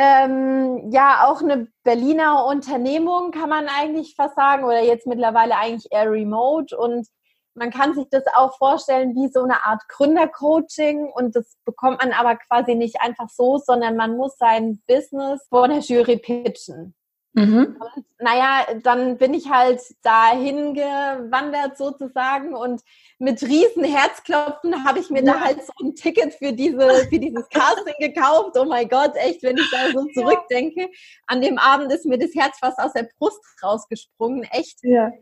ähm, 0.00 0.92
ja, 0.92 1.26
auch 1.26 1.42
eine 1.42 1.66
Berliner 1.82 2.46
Unternehmung 2.46 3.32
kann 3.32 3.48
man 3.48 3.66
eigentlich 3.66 4.14
fast 4.14 4.36
sagen 4.36 4.62
oder 4.62 4.80
jetzt 4.80 5.08
mittlerweile 5.08 5.56
eigentlich 5.56 5.90
eher 5.90 6.08
remote 6.08 6.78
und 6.78 7.08
man 7.54 7.72
kann 7.72 7.94
sich 7.94 8.06
das 8.08 8.22
auch 8.36 8.56
vorstellen 8.58 9.16
wie 9.16 9.26
so 9.26 9.42
eine 9.42 9.64
Art 9.64 9.82
Gründercoaching 9.88 11.10
und 11.12 11.34
das 11.34 11.56
bekommt 11.64 12.00
man 12.00 12.12
aber 12.12 12.36
quasi 12.36 12.76
nicht 12.76 13.00
einfach 13.00 13.28
so, 13.28 13.58
sondern 13.58 13.96
man 13.96 14.16
muss 14.16 14.38
sein 14.38 14.80
Business 14.86 15.44
vor 15.48 15.66
der 15.66 15.80
Jury 15.80 16.18
pitchen. 16.18 16.94
Mhm. 17.38 17.76
Und 17.78 18.04
naja, 18.18 18.66
dann 18.82 19.16
bin 19.16 19.32
ich 19.32 19.48
halt 19.48 19.80
dahin 20.02 20.74
gewandert 20.74 21.78
sozusagen 21.78 22.54
und 22.54 22.82
mit 23.18 23.42
riesen 23.42 23.84
Herzklopfen 23.84 24.84
habe 24.84 24.98
ich 24.98 25.10
mir 25.10 25.22
ja. 25.22 25.34
da 25.34 25.40
halt 25.40 25.62
so 25.64 25.72
ein 25.82 25.94
Ticket 25.94 26.34
für 26.34 26.52
diese 26.52 27.06
für 27.08 27.18
dieses 27.18 27.48
Casting 27.50 27.94
gekauft. 28.00 28.56
Oh 28.58 28.64
mein 28.64 28.88
Gott, 28.88 29.12
echt, 29.14 29.42
wenn 29.42 29.56
ich 29.56 29.70
da 29.70 29.92
so 29.92 30.06
zurückdenke. 30.14 30.82
Ja. 30.82 30.88
An 31.26 31.40
dem 31.40 31.58
Abend 31.58 31.92
ist 31.92 32.06
mir 32.06 32.18
das 32.18 32.34
Herz 32.34 32.58
fast 32.58 32.78
aus 32.78 32.92
der 32.92 33.08
Brust 33.18 33.40
rausgesprungen, 33.62 34.42
echt. 34.50 34.78
Ja. 34.82 35.12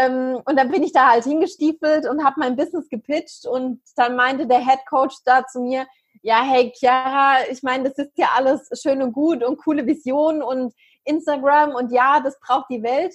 Ähm, 0.00 0.40
und 0.44 0.56
dann 0.56 0.70
bin 0.70 0.82
ich 0.82 0.92
da 0.92 1.10
halt 1.10 1.24
hingestiefelt 1.24 2.08
und 2.08 2.24
habe 2.24 2.36
mein 2.38 2.56
Business 2.56 2.88
gepitcht 2.88 3.46
und 3.46 3.82
dann 3.96 4.16
meinte 4.16 4.46
der 4.46 4.64
Head 4.64 4.86
Coach 4.88 5.16
da 5.24 5.46
zu 5.46 5.60
mir, 5.60 5.86
ja, 6.22 6.42
hey 6.42 6.72
Chiara, 6.74 7.36
ich 7.50 7.62
meine, 7.62 7.90
das 7.90 7.98
ist 7.98 8.16
ja 8.16 8.28
alles 8.34 8.68
schön 8.80 9.02
und 9.02 9.12
gut 9.12 9.44
und 9.44 9.58
coole 9.58 9.86
Vision 9.86 10.42
und 10.42 10.72
Instagram 11.04 11.74
und 11.74 11.92
ja, 11.92 12.20
das 12.20 12.38
braucht 12.40 12.70
die 12.70 12.82
Welt. 12.82 13.14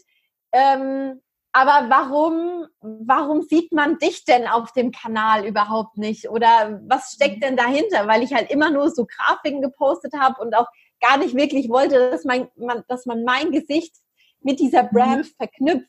Ähm, 0.51 1.21
aber 1.51 1.89
warum, 1.89 2.67
warum 2.81 3.41
sieht 3.41 3.71
man 3.71 3.97
dich 3.97 4.23
denn 4.23 4.47
auf 4.47 4.71
dem 4.73 4.91
Kanal 4.91 5.45
überhaupt 5.45 5.97
nicht? 5.97 6.29
Oder 6.29 6.79
was 6.87 7.13
steckt 7.13 7.43
denn 7.43 7.57
dahinter? 7.57 8.07
Weil 8.07 8.21
ich 8.21 8.33
halt 8.33 8.51
immer 8.51 8.69
nur 8.69 8.91
so 8.91 9.05
Grafiken 9.05 9.61
gepostet 9.61 10.13
habe 10.17 10.41
und 10.41 10.55
auch 10.55 10.67
gar 11.01 11.17
nicht 11.17 11.35
wirklich 11.35 11.69
wollte, 11.69 12.11
dass, 12.11 12.23
mein, 12.23 12.49
man, 12.55 12.83
dass 12.87 13.05
man 13.05 13.23
mein 13.23 13.51
Gesicht 13.51 13.95
mit 14.41 14.59
dieser 14.59 14.83
mhm. 14.83 14.89
Brand 14.91 15.27
verknüpft. 15.37 15.87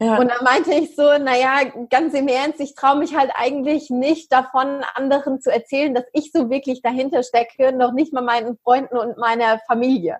Ja. 0.00 0.18
Und 0.18 0.28
dann 0.28 0.42
meinte 0.42 0.72
ich 0.72 0.96
so, 0.96 1.18
naja, 1.18 1.70
ganz 1.88 2.14
im 2.14 2.26
Ernst, 2.26 2.60
ich 2.60 2.74
traue 2.74 2.98
mich 2.98 3.14
halt 3.14 3.30
eigentlich 3.34 3.90
nicht 3.90 4.32
davon, 4.32 4.82
anderen 4.94 5.40
zu 5.40 5.52
erzählen, 5.52 5.94
dass 5.94 6.04
ich 6.12 6.32
so 6.32 6.50
wirklich 6.50 6.82
dahinter 6.82 7.22
stecke, 7.22 7.72
noch 7.72 7.92
nicht 7.92 8.12
mal 8.12 8.22
meinen 8.22 8.58
Freunden 8.58 8.96
und 8.96 9.18
meiner 9.18 9.60
Familie. 9.66 10.18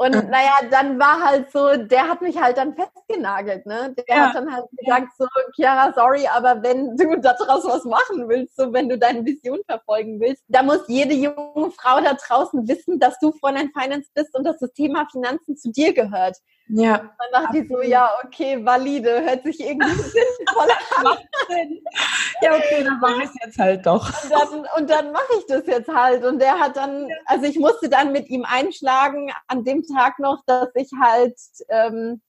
Und 0.00 0.30
naja, 0.30 0.60
dann 0.70 0.98
war 0.98 1.20
halt 1.22 1.52
so, 1.52 1.76
der 1.76 2.08
hat 2.08 2.22
mich 2.22 2.40
halt 2.40 2.56
dann 2.56 2.74
festgenagelt, 2.74 3.66
ne? 3.66 3.94
Der 3.98 4.16
ja. 4.16 4.26
hat 4.28 4.34
dann 4.34 4.50
halt 4.50 4.64
gesagt 4.70 5.08
so, 5.18 5.26
Chiara, 5.54 5.92
sorry, 5.92 6.26
aber 6.26 6.62
wenn 6.62 6.96
du 6.96 7.16
daraus 7.20 7.66
was 7.66 7.84
machen 7.84 8.26
willst, 8.26 8.56
so 8.56 8.72
wenn 8.72 8.88
du 8.88 8.96
deine 8.96 9.26
Vision 9.26 9.58
verfolgen 9.68 10.18
willst, 10.18 10.42
da 10.48 10.62
muss 10.62 10.88
jede 10.88 11.12
junge 11.12 11.70
Frau 11.72 12.00
da 12.00 12.14
draußen 12.14 12.66
wissen, 12.66 12.98
dass 12.98 13.18
du 13.18 13.30
Fräulein 13.32 13.72
Finance 13.78 14.08
bist 14.14 14.34
und 14.34 14.44
dass 14.44 14.58
das 14.58 14.72
Thema 14.72 15.06
Finanzen 15.12 15.58
zu 15.58 15.70
dir 15.70 15.92
gehört. 15.92 16.38
Ja. 16.72 16.98
Dann 16.98 17.42
dachte 17.42 17.58
ich 17.58 17.68
so, 17.68 17.82
ja, 17.82 18.10
okay, 18.24 18.64
valide, 18.64 19.22
hört 19.22 19.44
sich 19.44 19.60
irgendwie 19.60 19.90
sinnvoll 19.90 20.68
an. 20.96 21.18
ja, 22.42 22.54
okay, 22.54 22.84
dann 22.84 23.00
mache 23.00 23.22
ich 23.24 23.30
es 23.30 23.36
jetzt 23.44 23.58
halt 23.58 23.86
doch. 23.86 24.08
Und 24.22 24.30
dann, 24.30 24.66
und 24.76 24.90
dann 24.90 25.12
mache 25.12 25.32
ich 25.38 25.46
das 25.46 25.66
jetzt 25.66 25.88
halt. 25.88 26.24
Und 26.24 26.38
der 26.40 26.58
hat 26.58 26.76
dann, 26.76 27.08
also 27.26 27.46
ich 27.46 27.58
musste 27.58 27.88
dann 27.88 28.12
mit 28.12 28.28
ihm 28.28 28.44
einschlagen 28.44 29.32
an 29.48 29.64
dem 29.64 29.82
Tag 29.82 30.18
noch, 30.18 30.42
dass 30.46 30.68
ich 30.74 30.90
halt 31.00 31.36
ähm, 31.68 32.20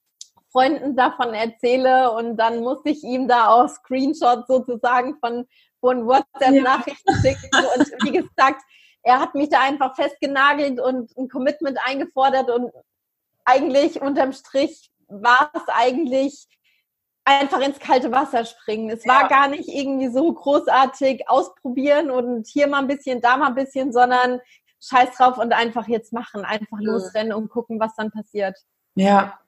Freunden 0.51 0.95
davon 0.95 1.33
erzähle 1.33 2.11
und 2.11 2.35
dann 2.37 2.59
musste 2.61 2.89
ich 2.89 3.03
ihm 3.03 3.27
da 3.27 3.49
auch 3.49 3.69
Screenshots 3.69 4.47
sozusagen 4.47 5.17
von, 5.19 5.47
von 5.79 6.05
WhatsApp-Nachrichten 6.05 7.13
ja. 7.13 7.21
schicken. 7.21 7.49
Und 7.77 7.87
wie 8.03 8.11
gesagt, 8.11 8.61
er 9.03 9.19
hat 9.19 9.33
mich 9.33 9.49
da 9.49 9.61
einfach 9.61 9.95
festgenagelt 9.95 10.79
und 10.79 11.15
ein 11.17 11.29
Commitment 11.29 11.77
eingefordert 11.85 12.49
und 12.49 12.71
eigentlich 13.45 14.01
unterm 14.01 14.33
Strich 14.33 14.91
war 15.07 15.51
es 15.53 15.63
eigentlich 15.67 16.47
einfach 17.25 17.61
ins 17.61 17.79
kalte 17.79 18.11
Wasser 18.11 18.45
springen. 18.45 18.89
Es 18.89 19.05
war 19.05 19.23
ja. 19.23 19.27
gar 19.27 19.47
nicht 19.47 19.69
irgendwie 19.69 20.09
so 20.09 20.33
großartig 20.33 21.29
ausprobieren 21.29 22.09
und 22.09 22.47
hier 22.47 22.67
mal 22.67 22.79
ein 22.79 22.87
bisschen, 22.87 23.21
da 23.21 23.37
mal 23.37 23.47
ein 23.47 23.55
bisschen, 23.55 23.91
sondern 23.91 24.39
scheiß 24.83 25.15
drauf 25.15 25.37
und 25.37 25.53
einfach 25.53 25.87
jetzt 25.87 26.13
machen, 26.13 26.43
einfach 26.43 26.79
mhm. 26.79 26.85
losrennen 26.85 27.33
und 27.33 27.49
gucken, 27.49 27.79
was 27.79 27.95
dann 27.95 28.11
passiert. 28.11 28.57
Ja. 28.95 29.39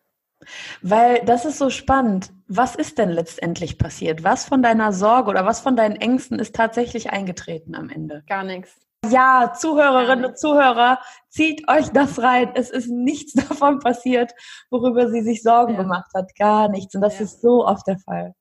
Weil 0.81 1.23
das 1.25 1.45
ist 1.45 1.57
so 1.57 1.69
spannend. 1.69 2.31
Was 2.47 2.75
ist 2.75 2.97
denn 2.97 3.09
letztendlich 3.09 3.77
passiert? 3.77 4.23
Was 4.23 4.45
von 4.45 4.61
deiner 4.61 4.91
Sorge 4.91 5.29
oder 5.29 5.45
was 5.45 5.61
von 5.61 5.75
deinen 5.75 5.95
Ängsten 5.95 6.37
ist 6.37 6.55
tatsächlich 6.55 7.11
eingetreten 7.11 7.75
am 7.75 7.89
Ende? 7.89 8.23
Gar 8.27 8.43
nichts. 8.43 8.75
Ja, 9.09 9.53
Zuhörerinnen 9.57 10.25
und 10.25 10.37
Zuhörer, 10.37 10.99
zieht 11.29 11.67
euch 11.69 11.89
das 11.89 12.21
rein. 12.21 12.51
Es 12.55 12.69
ist 12.69 12.89
nichts 12.89 13.33
davon 13.47 13.79
passiert, 13.79 14.33
worüber 14.69 15.09
sie 15.09 15.21
sich 15.21 15.43
Sorgen 15.43 15.73
ja. 15.73 15.81
gemacht 15.81 16.11
hat. 16.13 16.35
Gar 16.35 16.69
nichts. 16.69 16.95
Und 16.95 17.01
das 17.01 17.19
ja. 17.19 17.25
ist 17.25 17.41
so 17.41 17.65
oft 17.65 17.85
der 17.87 17.99
Fall. 17.99 18.33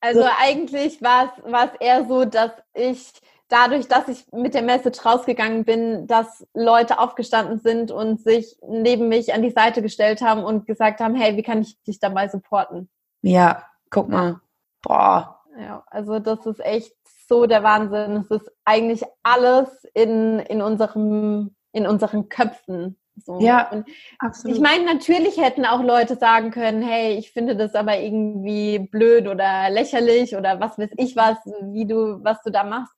Also 0.00 0.22
so. 0.22 0.28
eigentlich 0.40 1.02
war 1.02 1.32
es, 1.44 1.70
eher 1.80 2.06
so, 2.06 2.24
dass 2.24 2.52
ich 2.74 3.12
dadurch, 3.48 3.88
dass 3.88 4.08
ich 4.08 4.26
mit 4.32 4.54
der 4.54 4.62
Message 4.62 5.04
rausgegangen 5.04 5.64
bin, 5.64 6.06
dass 6.06 6.46
Leute 6.54 6.98
aufgestanden 6.98 7.58
sind 7.58 7.90
und 7.90 8.20
sich 8.20 8.56
neben 8.68 9.08
mich 9.08 9.32
an 9.34 9.42
die 9.42 9.50
Seite 9.50 9.82
gestellt 9.82 10.20
haben 10.20 10.44
und 10.44 10.66
gesagt 10.66 11.00
haben, 11.00 11.14
hey, 11.14 11.36
wie 11.36 11.42
kann 11.42 11.62
ich 11.62 11.82
dich 11.82 11.98
dabei 11.98 12.28
supporten? 12.28 12.88
Ja, 13.22 13.64
guck 13.90 14.08
mal. 14.08 14.40
Boah. 14.82 15.40
Ja, 15.58 15.82
also 15.88 16.20
das 16.20 16.46
ist 16.46 16.60
echt 16.60 16.94
so 17.28 17.46
der 17.46 17.62
Wahnsinn. 17.62 18.16
Es 18.16 18.30
ist 18.30 18.50
eigentlich 18.64 19.02
alles 19.22 19.68
in, 19.94 20.38
in, 20.40 20.62
unserem, 20.62 21.54
in 21.72 21.86
unseren 21.86 22.28
Köpfen. 22.28 22.98
So. 23.24 23.40
Ja, 23.40 23.68
und 23.70 23.88
absolut. 24.18 24.56
Ich 24.56 24.62
meine, 24.62 24.84
natürlich 24.84 25.36
hätten 25.38 25.64
auch 25.64 25.82
Leute 25.82 26.16
sagen 26.16 26.50
können, 26.50 26.82
hey, 26.82 27.14
ich 27.16 27.32
finde 27.32 27.56
das 27.56 27.74
aber 27.74 27.98
irgendwie 27.98 28.78
blöd 28.78 29.26
oder 29.26 29.70
lächerlich 29.70 30.36
oder 30.36 30.60
was 30.60 30.78
weiß 30.78 30.90
ich 30.96 31.16
was, 31.16 31.36
wie 31.72 31.86
du, 31.86 32.22
was 32.22 32.40
du 32.42 32.50
da 32.50 32.64
machst. 32.64 32.92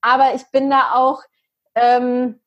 Aber 0.00 0.34
ich 0.34 0.42
bin 0.52 0.70
da 0.70 0.92
auch 0.94 1.22
ähm, 1.74 2.40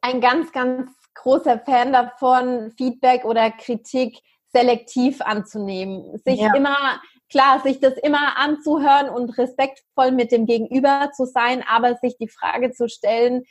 ein 0.00 0.20
ganz, 0.20 0.52
ganz 0.52 0.90
großer 1.14 1.58
Fan 1.60 1.92
davon, 1.92 2.72
Feedback 2.76 3.24
oder 3.24 3.50
Kritik 3.50 4.18
selektiv 4.48 5.20
anzunehmen. 5.22 6.18
Sich 6.24 6.40
ja. 6.40 6.54
immer 6.54 7.00
klar, 7.32 7.60
sich 7.60 7.80
das 7.80 7.94
immer 7.94 8.36
anzuhören 8.36 9.08
und 9.08 9.36
respektvoll 9.38 10.12
mit 10.12 10.30
dem 10.30 10.46
Gegenüber 10.46 11.10
zu 11.16 11.24
sein, 11.24 11.64
aber 11.66 11.96
sich 11.96 12.16
die 12.18 12.28
Frage 12.28 12.72
zu 12.72 12.88
stellen, 12.88 13.44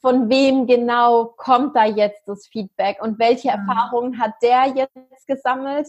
von 0.00 0.28
wem 0.28 0.66
genau 0.66 1.32
kommt 1.36 1.74
da 1.74 1.86
jetzt 1.86 2.22
das 2.26 2.46
Feedback 2.46 3.02
und 3.02 3.18
welche 3.18 3.48
mhm. 3.48 3.66
Erfahrungen 3.66 4.20
hat 4.20 4.34
der 4.42 4.66
jetzt 4.76 5.26
gesammelt? 5.26 5.88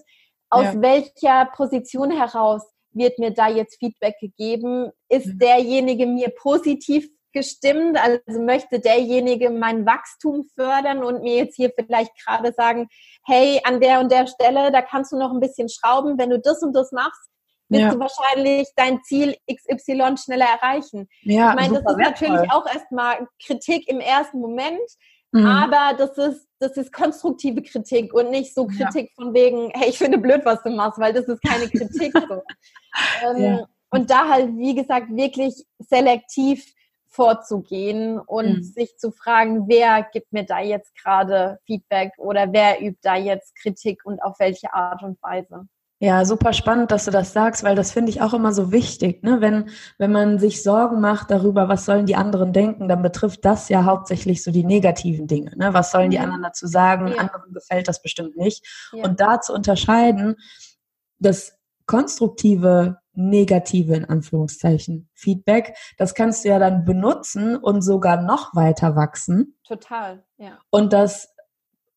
Aus 0.50 0.74
ja. 0.74 0.82
welcher 0.82 1.46
Position 1.54 2.12
heraus 2.12 2.64
wird 2.92 3.20
mir 3.20 3.32
da 3.32 3.50
jetzt 3.50 3.78
Feedback 3.78 4.18
gegeben? 4.22 4.90
Ist 5.10 5.28
mhm. 5.28 5.40
derjenige 5.40 6.06
mir 6.06 6.30
positiv 6.30 7.10
gestimmt? 7.36 8.00
Also 8.02 8.42
möchte 8.42 8.80
derjenige 8.80 9.52
mein 9.52 9.86
Wachstum 9.86 10.46
fördern 10.56 11.04
und 11.04 11.22
mir 11.22 11.36
jetzt 11.36 11.56
hier 11.56 11.72
vielleicht 11.76 12.12
gerade 12.26 12.52
sagen, 12.54 12.88
hey, 13.26 13.62
an 13.64 13.80
der 13.80 14.00
und 14.00 14.12
der 14.12 14.26
Stelle, 14.26 14.72
da 14.72 14.82
kannst 14.82 15.12
du 15.12 15.18
noch 15.18 15.32
ein 15.32 15.40
bisschen 15.40 15.70
schrauben. 15.70 16.18
Wenn 16.18 16.32
du 16.32 16.40
das 16.40 16.64
und 16.64 16.74
das 16.74 16.92
machst, 16.92 17.30
wirst 17.70 17.84
ja. 17.84 17.92
du 17.92 18.00
wahrscheinlich 18.00 18.68
dein 18.76 19.04
Ziel 19.04 19.36
XY 19.48 20.16
schneller 20.18 20.48
erreichen. 20.48 21.08
Ja, 21.22 21.52
ich 21.52 21.56
meine, 21.56 21.74
das 21.76 21.92
ist 21.92 21.98
wertvoll. 21.98 22.30
natürlich 22.30 22.52
auch 22.52 22.66
erstmal 22.66 23.28
Kritik 23.40 23.88
im 23.88 24.00
ersten 24.00 24.40
Moment, 24.40 24.82
Mhm. 25.36 25.46
Aber 25.46 25.98
das 25.98 26.18
ist, 26.18 26.48
das 26.60 26.78
ist 26.78 26.94
konstruktive 26.94 27.62
Kritik 27.62 28.14
und 28.14 28.32
nicht 28.32 28.56
so 28.56 28.68
Kritik 28.68 29.10
ja. 29.10 29.24
von 29.24 29.34
wegen, 29.34 29.70
hey, 29.74 29.90
ich 29.90 29.98
finde 29.98 30.18
blöd, 30.18 30.46
was 30.46 30.64
du 30.64 30.70
machst, 30.70 30.98
weil 30.98 31.12
das 31.12 31.26
ist 31.26 31.42
keine 31.42 31.68
Kritik. 31.68 32.14
so. 32.14 32.42
ähm. 33.36 33.66
Und 33.90 34.10
da 34.10 34.30
halt, 34.30 34.56
wie 34.58 34.76
gesagt, 34.76 35.08
wirklich 35.10 35.66
selektiv 35.80 36.66
vorzugehen 37.16 38.20
und 38.20 38.58
mhm. 38.58 38.64
sich 38.64 38.98
zu 38.98 39.12
fragen, 39.12 39.68
wer 39.68 40.06
gibt 40.12 40.34
mir 40.34 40.46
da 40.46 40.60
jetzt 40.60 40.94
gerade 40.96 41.60
Feedback 41.66 42.12
oder 42.18 42.52
wer 42.52 42.82
übt 42.82 43.00
da 43.02 43.16
jetzt 43.16 43.56
Kritik 43.56 44.06
und 44.06 44.22
auf 44.22 44.40
welche 44.40 44.74
Art 44.74 45.02
und 45.02 45.22
Weise. 45.24 45.68
Ja, 46.00 46.26
super 46.26 46.52
spannend, 46.52 46.92
dass 46.92 47.06
du 47.06 47.12
das 47.12 47.32
sagst, 47.32 47.64
weil 47.64 47.76
das 47.76 47.94
finde 47.94 48.10
ich 48.10 48.22
auch 48.22 48.34
immer 48.34 48.52
so 48.52 48.74
wichtig. 48.74 49.24
Ne? 49.24 49.40
Wenn, 49.40 49.70
wenn 49.98 50.12
man 50.12 50.40
sich 50.40 50.62
Sorgen 50.62 51.00
macht 51.00 51.32
darüber, 51.32 51.70
was 51.70 51.86
sollen 51.86 52.06
die 52.06 52.18
anderen 52.18 52.52
denken, 52.52 52.90
dann 52.90 53.02
betrifft 53.02 53.46
das 53.46 53.70
ja 53.70 53.86
hauptsächlich 53.86 54.44
so 54.44 54.52
die 54.52 54.66
negativen 54.66 55.26
Dinge. 55.26 55.54
Ne? 55.56 55.74
Was 55.74 55.92
sollen 55.92 56.12
die 56.12 56.20
anderen 56.20 56.44
dazu 56.44 56.68
sagen? 56.68 57.08
Ja. 57.08 57.16
Anderen 57.16 57.54
gefällt 57.54 57.88
das 57.88 58.02
bestimmt 58.02 58.36
nicht. 58.36 58.90
Ja. 58.92 59.06
Und 59.06 59.22
da 59.22 59.40
zu 59.40 59.54
unterscheiden, 59.54 60.36
das 61.20 61.58
konstruktive, 61.86 62.98
negative 63.16 63.96
in 63.96 64.06
Anführungszeichen 64.06 65.10
Feedback, 65.14 65.76
das 65.98 66.14
kannst 66.14 66.44
du 66.44 66.50
ja 66.50 66.60
dann 66.60 66.86
benutzen 66.86 67.56
und 67.56 67.82
sogar 67.82 68.22
noch 68.22 68.56
weiter 68.56 68.96
wachsen. 68.96 69.58
Total, 69.68 70.24
ja. 70.38 70.60
Und 70.70 70.94
das 70.94 71.34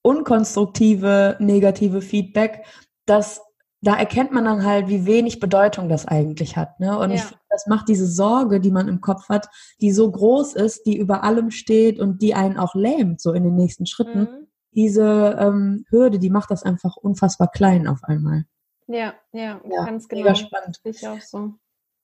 unkonstruktive, 0.02 1.36
negative 1.40 2.00
Feedback, 2.00 2.64
das 3.06 3.40
da 3.80 3.94
erkennt 3.94 4.32
man 4.32 4.44
dann 4.44 4.64
halt, 4.64 4.88
wie 4.88 5.06
wenig 5.06 5.38
Bedeutung 5.38 5.88
das 5.88 6.06
eigentlich 6.06 6.56
hat. 6.56 6.80
Ne? 6.80 6.98
Und 6.98 7.10
ja. 7.10 7.16
ich 7.16 7.22
finde, 7.22 7.42
das 7.48 7.66
macht 7.66 7.88
diese 7.88 8.06
Sorge, 8.06 8.60
die 8.60 8.70
man 8.70 8.88
im 8.88 9.00
Kopf 9.00 9.28
hat, 9.28 9.48
die 9.80 9.92
so 9.92 10.10
groß 10.10 10.54
ist, 10.54 10.84
die 10.86 10.96
über 10.96 11.22
allem 11.22 11.50
steht 11.50 12.00
und 12.00 12.20
die 12.20 12.34
einen 12.34 12.58
auch 12.58 12.74
lähmt, 12.74 13.20
so 13.20 13.32
in 13.32 13.44
den 13.44 13.54
nächsten 13.54 13.86
Schritten. 13.86 14.20
Mhm. 14.20 14.46
Diese 14.72 15.36
ähm, 15.38 15.84
Hürde, 15.90 16.18
die 16.18 16.30
macht 16.30 16.50
das 16.50 16.64
einfach 16.64 16.96
unfassbar 16.96 17.48
klein 17.48 17.86
auf 17.86 18.02
einmal. 18.02 18.44
Ja, 18.88 19.14
ja, 19.32 19.60
ja 19.70 19.84
ganz 19.84 20.08
genau. 20.08 20.22
Mega 20.22 20.34
spannend. 20.34 20.80
Ich 20.84 21.06
auch 21.06 21.20
so. 21.20 21.52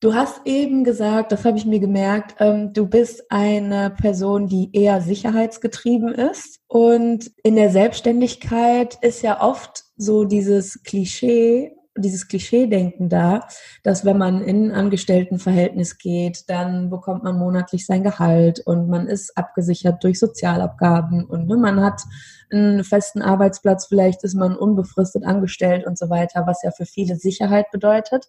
Du 0.01 0.15
hast 0.15 0.43
eben 0.45 0.85
gesagt, 0.85 1.33
das 1.33 1.47
habe 1.47 1.57
ich 1.57 1.65
mir 1.65 1.81
gemerkt, 1.81 2.35
ähm, 2.39 2.75
du 2.75 2.87
bist 2.87 3.31
eine 3.31 3.91
Person, 3.91 4.49
die 4.49 4.69
eher 4.75 5.01
sicherheitsgetrieben 5.01 6.13
ist. 6.13 6.61
Und 6.67 7.31
in 7.43 7.57
der 7.57 7.71
Selbstständigkeit 7.71 8.99
ist 9.01 9.23
ja 9.23 9.41
oft 9.41 9.85
so 9.97 10.25
dieses 10.25 10.83
Klischee, 10.83 11.75
dieses 11.97 12.29
Klischee-Denken 12.29 13.09
da, 13.09 13.47
dass 13.83 14.05
wenn 14.05 14.19
man 14.19 14.43
in 14.43 14.71
ein 14.71 14.75
Angestelltenverhältnis 14.75 15.99
geht, 15.99 16.49
dann 16.51 16.91
bekommt 16.91 17.25
man 17.25 17.39
monatlich 17.39 17.87
sein 17.87 18.03
Gehalt 18.03 18.61
und 18.61 18.89
man 18.89 19.07
ist 19.07 19.37
abgesichert 19.37 20.03
durch 20.03 20.19
Sozialabgaben 20.19 21.25
und 21.25 21.47
ne, 21.47 21.57
man 21.57 21.83
hat 21.83 22.03
einen 22.51 22.85
festen 22.85 23.23
Arbeitsplatz, 23.23 23.87
vielleicht 23.87 24.25
ist 24.25 24.35
man 24.35 24.57
unbefristet 24.57 25.25
angestellt 25.25 25.87
und 25.87 25.99
so 25.99 26.11
weiter, 26.11 26.47
was 26.47 26.63
ja 26.63 26.71
für 26.71 26.87
viele 26.87 27.17
Sicherheit 27.17 27.71
bedeutet. 27.71 28.29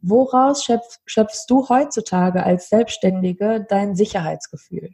Woraus 0.00 0.64
schöpf, 0.64 1.00
schöpfst 1.06 1.46
du 1.48 1.68
heutzutage 1.68 2.44
als 2.44 2.68
Selbstständige 2.68 3.66
dein 3.68 3.96
Sicherheitsgefühl? 3.96 4.90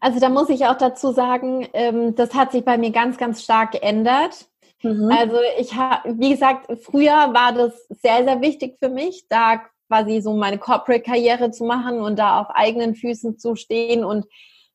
Also 0.00 0.20
da 0.20 0.28
muss 0.28 0.50
ich 0.50 0.66
auch 0.66 0.76
dazu 0.76 1.12
sagen, 1.12 1.66
ähm, 1.72 2.14
das 2.14 2.34
hat 2.34 2.52
sich 2.52 2.64
bei 2.64 2.76
mir 2.76 2.90
ganz, 2.90 3.16
ganz 3.16 3.42
stark 3.42 3.72
geändert. 3.72 4.48
Mhm. 4.82 5.10
Also 5.10 5.36
ich 5.58 5.74
habe, 5.74 6.18
wie 6.18 6.30
gesagt, 6.30 6.66
früher 6.82 7.32
war 7.32 7.52
das 7.52 7.86
sehr, 7.88 8.24
sehr 8.24 8.40
wichtig 8.40 8.76
für 8.78 8.88
mich, 8.88 9.26
da 9.28 9.62
quasi 9.88 10.20
so 10.20 10.34
meine 10.34 10.58
Corporate-Karriere 10.58 11.50
zu 11.50 11.64
machen 11.64 12.00
und 12.00 12.18
da 12.18 12.40
auf 12.40 12.48
eigenen 12.50 12.94
Füßen 12.94 13.38
zu 13.38 13.56
stehen 13.56 14.04
und 14.04 14.26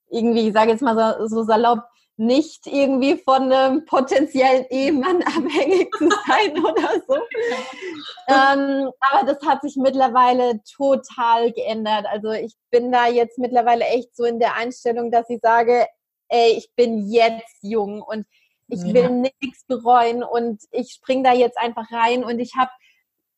irgendwie, 0.09 0.47
ich 0.47 0.53
sage 0.53 0.71
jetzt 0.71 0.81
mal 0.81 1.17
so, 1.19 1.27
so 1.27 1.43
salopp, 1.43 1.83
nicht 2.17 2.65
irgendwie 2.65 3.17
von 3.17 3.51
einem 3.51 3.85
potenziellen 3.85 4.65
Ehemann 4.69 5.21
abhängig 5.23 5.91
zu 5.97 6.09
sein 6.27 6.57
oder 6.65 7.01
so. 7.07 7.15
ähm, 8.27 8.91
aber 8.99 9.25
das 9.25 9.39
hat 9.45 9.61
sich 9.61 9.75
mittlerweile 9.75 10.61
total 10.75 11.51
geändert. 11.51 12.05
Also 12.09 12.31
ich 12.31 12.55
bin 12.71 12.91
da 12.91 13.07
jetzt 13.07 13.37
mittlerweile 13.37 13.85
echt 13.85 14.15
so 14.15 14.23
in 14.23 14.39
der 14.39 14.55
Einstellung, 14.55 15.11
dass 15.11 15.29
ich 15.29 15.39
sage, 15.41 15.85
ey, 16.29 16.53
ich 16.57 16.71
bin 16.75 17.07
jetzt 17.07 17.59
jung 17.61 18.01
und 18.01 18.25
ich 18.67 18.81
ja. 18.83 18.93
will 18.93 19.09
nichts 19.41 19.65
bereuen 19.65 20.23
und 20.23 20.61
ich 20.71 20.91
spring 20.91 21.23
da 21.23 21.33
jetzt 21.33 21.57
einfach 21.57 21.91
rein 21.91 22.23
und 22.23 22.39
ich 22.39 22.55
habe 22.55 22.71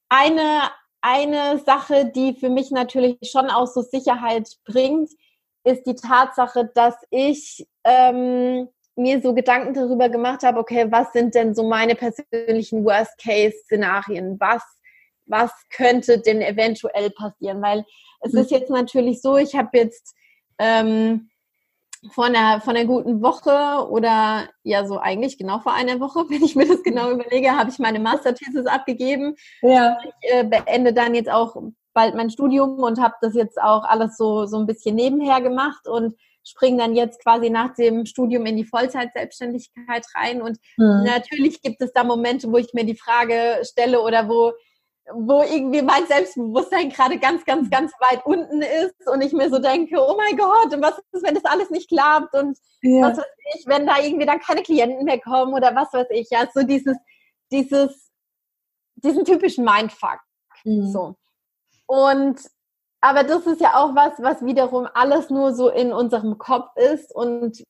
eine 0.09 0.69
eine 1.01 1.59
Sache, 1.59 2.11
die 2.13 2.33
für 2.33 2.49
mich 2.49 2.71
natürlich 2.71 3.17
schon 3.23 3.49
auch 3.49 3.67
so 3.67 3.81
Sicherheit 3.81 4.49
bringt, 4.65 5.09
ist 5.63 5.85
die 5.85 5.95
Tatsache, 5.95 6.69
dass 6.73 6.95
ich 7.09 7.67
ähm, 7.83 8.67
mir 8.95 9.21
so 9.21 9.33
Gedanken 9.33 9.73
darüber 9.73 10.09
gemacht 10.09 10.43
habe, 10.43 10.59
okay, 10.59 10.87
was 10.89 11.13
sind 11.13 11.35
denn 11.35 11.53
so 11.53 11.63
meine 11.63 11.95
persönlichen 11.95 12.83
Worst-Case-Szenarien? 12.83 14.39
Was, 14.39 14.63
was 15.25 15.51
könnte 15.69 16.19
denn 16.19 16.41
eventuell 16.41 17.09
passieren? 17.11 17.61
Weil 17.61 17.85
es 18.21 18.33
mhm. 18.33 18.39
ist 18.39 18.51
jetzt 18.51 18.69
natürlich 18.69 19.21
so, 19.21 19.37
ich 19.37 19.55
habe 19.55 19.77
jetzt 19.77 20.13
ähm, 20.57 21.29
vor 22.11 22.25
einer, 22.25 22.61
vor 22.61 22.73
einer 22.73 22.85
guten 22.85 23.21
Woche 23.21 23.87
oder 23.89 24.47
ja, 24.63 24.85
so 24.85 24.99
eigentlich 24.99 25.37
genau 25.37 25.59
vor 25.59 25.73
einer 25.73 25.99
Woche, 25.99 26.25
wenn 26.29 26.43
ich 26.43 26.55
mir 26.55 26.67
das 26.67 26.83
genau 26.83 27.11
überlege, 27.11 27.51
habe 27.51 27.69
ich 27.69 27.79
meine 27.79 27.99
Masterthesis 27.99 28.65
abgegeben. 28.65 29.35
Ja. 29.61 29.97
Ich 30.03 30.31
äh, 30.31 30.43
beende 30.43 30.93
dann 30.93 31.15
jetzt 31.15 31.29
auch 31.29 31.55
bald 31.93 32.15
mein 32.15 32.29
Studium 32.29 32.79
und 32.79 33.01
habe 33.01 33.15
das 33.21 33.33
jetzt 33.33 33.61
auch 33.61 33.83
alles 33.83 34.15
so, 34.15 34.45
so 34.45 34.57
ein 34.57 34.67
bisschen 34.67 34.95
nebenher 34.95 35.41
gemacht 35.41 35.87
und 35.87 36.15
springe 36.43 36.77
dann 36.77 36.95
jetzt 36.95 37.21
quasi 37.21 37.49
nach 37.49 37.73
dem 37.75 38.05
Studium 38.05 38.45
in 38.45 38.57
die 38.57 38.65
Vollzeitselbstständigkeit 38.65 40.05
rein. 40.15 40.41
Und 40.41 40.57
mhm. 40.77 41.03
natürlich 41.03 41.61
gibt 41.61 41.81
es 41.81 41.91
da 41.93 42.03
Momente, 42.03 42.51
wo 42.51 42.57
ich 42.57 42.73
mir 42.73 42.85
die 42.85 42.95
Frage 42.95 43.59
stelle 43.63 44.01
oder 44.01 44.29
wo 44.29 44.53
wo 45.13 45.41
irgendwie 45.43 45.81
mein 45.81 46.05
Selbstbewusstsein 46.07 46.89
gerade 46.89 47.17
ganz, 47.19 47.45
ganz, 47.45 47.69
ganz 47.69 47.91
weit 47.99 48.25
unten 48.25 48.61
ist 48.61 49.07
und 49.07 49.21
ich 49.21 49.33
mir 49.33 49.49
so 49.49 49.59
denke, 49.59 49.97
oh 49.99 50.15
mein 50.17 50.37
Gott, 50.37 50.73
und 50.73 50.81
was 50.81 50.99
ist, 51.11 51.23
wenn 51.23 51.35
das 51.35 51.45
alles 51.45 51.69
nicht 51.69 51.89
klappt 51.89 52.33
und 52.35 52.57
ja. 52.81 53.01
was 53.01 53.17
weiß 53.17 53.25
ich, 53.55 53.67
wenn 53.67 53.87
da 53.87 53.99
irgendwie 53.99 54.25
dann 54.25 54.39
keine 54.39 54.61
Klienten 54.61 55.05
mehr 55.05 55.19
kommen 55.19 55.53
oder 55.53 55.75
was 55.75 55.91
weiß 55.93 56.07
ich, 56.11 56.29
ja, 56.29 56.47
so 56.53 56.63
dieses, 56.63 56.97
dieses, 57.51 58.11
diesen 58.95 59.25
typischen 59.25 59.65
Mindfuck, 59.65 60.19
mhm. 60.63 60.87
so. 60.87 61.15
Und 61.87 62.39
aber 63.01 63.23
das 63.23 63.47
ist 63.47 63.61
ja 63.61 63.75
auch 63.75 63.95
was, 63.95 64.13
was 64.19 64.45
wiederum 64.45 64.87
alles 64.93 65.29
nur 65.29 65.53
so 65.53 65.69
in 65.69 65.93
unserem 65.93 66.37
Kopf 66.37 66.75
ist. 66.75 67.15
Und 67.15 67.63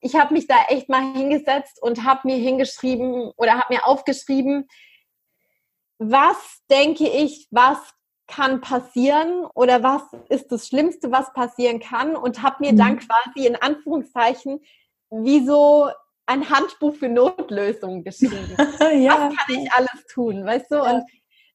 ich 0.00 0.14
habe 0.16 0.32
mich 0.32 0.46
da 0.46 0.56
echt 0.68 0.88
mal 0.88 1.12
hingesetzt 1.12 1.80
und 1.82 2.04
habe 2.04 2.20
mir 2.24 2.36
hingeschrieben 2.36 3.32
oder 3.36 3.52
habe 3.52 3.74
mir 3.74 3.86
aufgeschrieben, 3.86 4.66
was 6.10 6.62
denke 6.70 7.08
ich, 7.08 7.48
was 7.50 7.78
kann 8.26 8.60
passieren 8.60 9.44
oder 9.54 9.82
was 9.82 10.02
ist 10.28 10.50
das 10.52 10.66
Schlimmste, 10.66 11.12
was 11.12 11.32
passieren 11.32 11.80
kann 11.80 12.16
und 12.16 12.42
habe 12.42 12.56
mir 12.60 12.74
dann 12.74 12.94
mhm. 12.94 13.00
quasi 13.00 13.46
in 13.46 13.56
Anführungszeichen 13.56 14.60
wie 15.10 15.44
so 15.44 15.90
ein 16.26 16.48
Handbuch 16.48 16.94
für 16.94 17.08
Notlösungen 17.08 18.04
geschrieben. 18.04 18.56
ja. 18.98 19.28
Was 19.28 19.36
kann 19.36 19.62
ich 19.62 19.72
alles 19.72 20.06
tun, 20.10 20.46
weißt 20.46 20.70
du? 20.70 20.82
Und 20.82 21.04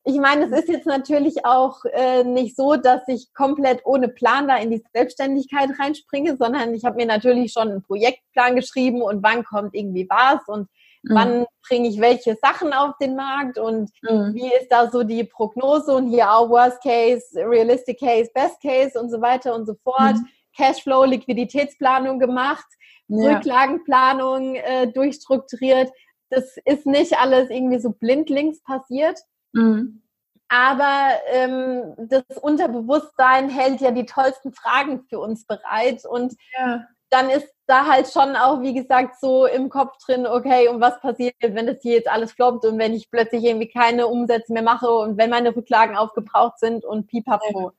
ich 0.04 0.18
meine, 0.20 0.46
es 0.46 0.52
ist 0.52 0.70
jetzt 0.70 0.86
natürlich 0.86 1.46
auch 1.46 1.84
äh, 1.92 2.24
nicht 2.24 2.56
so, 2.56 2.76
dass 2.76 3.02
ich 3.08 3.34
komplett 3.34 3.82
ohne 3.86 4.08
Plan 4.08 4.48
da 4.48 4.58
in 4.58 4.72
die 4.72 4.84
Selbstständigkeit 4.94 5.70
reinspringe, 5.80 6.38
sondern 6.38 6.74
ich 6.74 6.86
habe 6.86 6.96
mir 6.96 7.06
natürlich 7.06 7.52
schon 7.52 7.70
einen 7.70 7.84
Projektplan 7.84 8.56
geschrieben 8.56 9.02
und 9.02 9.24
wann 9.24 9.44
kommt 9.44 9.74
irgendwie 9.74 10.08
was 10.10 10.48
und 10.48 10.70
mhm. 11.10 11.16
wann 11.16 11.46
bringe 11.68 11.90
ich 11.90 12.00
welche 12.00 12.36
Sachen 12.42 12.74
auf 12.74 12.98
den 13.02 13.16
Markt 13.16 13.58
und 13.58 13.92
mhm. 14.02 14.34
wie 14.34 14.48
ist 14.60 14.70
da 14.70 14.90
so 14.90 15.04
die 15.04 15.24
Prognose 15.24 15.94
und 15.94 16.08
hier 16.08 16.32
auch 16.32 16.50
Worst 16.50 16.82
Case, 16.82 17.24
Realistic 17.36 18.00
Case, 18.00 18.30
Best 18.34 18.62
Case 18.62 19.00
und 19.00 19.10
so 19.10 19.22
weiter 19.22 19.56
und 19.56 19.66
so 19.66 19.76
fort. 19.84 20.16
Mhm. 20.16 20.28
Cashflow, 20.58 21.06
Liquiditätsplanung 21.06 22.20
gemacht, 22.20 22.66
ja. 23.08 23.36
Rücklagenplanung 23.36 24.56
äh, 24.56 24.92
durchstrukturiert. 24.92 25.92
Das 26.30 26.58
ist 26.66 26.86
nicht 26.86 27.18
alles 27.18 27.50
irgendwie 27.50 27.80
so 27.80 27.92
blindlings 27.92 28.62
passiert. 28.64 29.20
Mhm. 29.54 30.02
Aber 30.50 31.10
ähm, 31.32 31.94
das 31.98 32.24
Unterbewusstsein 32.42 33.50
hält 33.50 33.82
ja 33.82 33.92
die 33.92 34.06
tollsten 34.06 34.54
Fragen 34.54 35.06
für 35.10 35.20
uns 35.20 35.46
bereit. 35.46 36.06
Und 36.06 36.36
ja. 36.58 36.86
dann 37.10 37.30
ist 37.30 37.48
da 37.68 37.86
halt 37.86 38.08
schon 38.08 38.36
auch, 38.36 38.62
wie 38.62 38.74
gesagt, 38.74 39.20
so 39.20 39.46
im 39.46 39.70
Kopf 39.70 39.98
drin, 40.06 40.26
okay, 40.26 40.70
und 40.70 40.82
was 40.82 41.00
passiert, 41.02 41.36
wenn 41.42 41.68
das 41.68 41.82
hier 41.82 41.96
jetzt 41.96 42.10
alles 42.10 42.32
floppt 42.32 42.66
und 42.66 42.80
wenn 42.80 42.94
ich 42.94 43.12
plötzlich 43.12 43.44
irgendwie 43.44 43.70
keine 43.70 44.08
Umsätze 44.08 44.54
mehr 44.54 44.64
mache 44.64 44.90
und 44.90 45.18
wenn 45.18 45.30
meine 45.30 45.56
Rücklagen 45.56 45.98
aufgebraucht 45.98 46.60
sind 46.60 46.86
und 46.86 47.08
pipapo. 47.08 47.74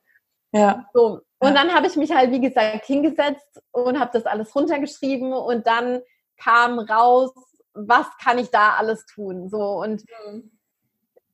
Ja. 0.51 0.85
So. 0.93 1.21
Und 1.39 1.49
ja. 1.49 1.53
dann 1.53 1.73
habe 1.73 1.87
ich 1.87 1.95
mich 1.95 2.11
halt, 2.11 2.31
wie 2.31 2.41
gesagt, 2.41 2.85
hingesetzt 2.85 3.61
und 3.71 3.99
habe 3.99 4.11
das 4.13 4.25
alles 4.25 4.55
runtergeschrieben 4.55 5.33
und 5.33 5.65
dann 5.67 6.01
kam 6.37 6.79
raus, 6.79 7.31
was 7.73 8.05
kann 8.23 8.37
ich 8.37 8.49
da 8.49 8.75
alles 8.77 9.05
tun? 9.05 9.49
So 9.49 9.81
und 9.81 10.03
mhm 10.25 10.51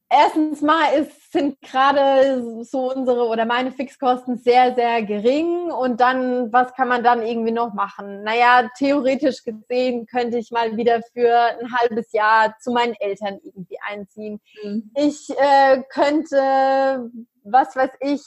erstens 0.09 0.61
mal 0.61 0.93
ist, 0.93 1.31
sind 1.31 1.61
gerade 1.61 2.63
so 2.63 2.93
unsere 2.93 3.27
oder 3.27 3.45
meine 3.45 3.71
Fixkosten 3.71 4.37
sehr, 4.37 4.75
sehr 4.75 5.03
gering. 5.03 5.71
Und 5.71 5.99
dann, 5.99 6.51
was 6.53 6.73
kann 6.73 6.87
man 6.87 7.03
dann 7.03 7.25
irgendwie 7.25 7.51
noch 7.51 7.73
machen? 7.73 8.23
Naja, 8.23 8.69
theoretisch 8.77 9.43
gesehen 9.43 10.05
könnte 10.05 10.37
ich 10.37 10.51
mal 10.51 10.77
wieder 10.77 11.01
für 11.13 11.35
ein 11.59 11.73
halbes 11.73 12.11
Jahr 12.11 12.55
zu 12.59 12.71
meinen 12.71 12.95
Eltern 12.99 13.39
irgendwie 13.43 13.77
einziehen. 13.87 14.39
Mhm. 14.63 14.91
Ich 14.95 15.29
äh, 15.37 15.83
könnte, 15.89 17.11
was 17.43 17.75
weiß 17.75 17.91
ich, 18.01 18.21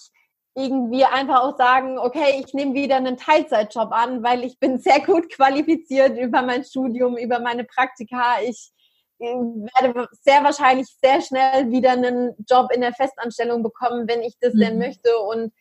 irgendwie 0.54 1.04
einfach 1.04 1.42
auch 1.42 1.56
sagen, 1.56 1.98
okay, 1.98 2.42
ich 2.44 2.52
nehme 2.52 2.74
wieder 2.74 2.96
einen 2.96 3.16
Teilzeitjob 3.16 3.92
an, 3.92 4.24
weil 4.24 4.44
ich 4.44 4.58
bin 4.58 4.78
sehr 4.78 5.00
gut 5.00 5.30
qualifiziert 5.30 6.18
über 6.18 6.42
mein 6.42 6.64
Studium, 6.64 7.16
über 7.16 7.38
meine 7.38 7.62
Praktika. 7.62 8.40
Ich 8.42 8.72
werde 9.18 10.08
sehr 10.22 10.44
wahrscheinlich 10.44 10.86
sehr 11.02 11.20
schnell 11.20 11.70
wieder 11.70 11.92
einen 11.92 12.34
Job 12.48 12.70
in 12.72 12.80
der 12.80 12.92
Festanstellung 12.92 13.62
bekommen, 13.62 14.08
wenn 14.08 14.22
ich 14.22 14.36
das 14.40 14.54
mhm. 14.54 14.60
denn 14.60 14.78
möchte. 14.78 15.18
Und 15.18 15.52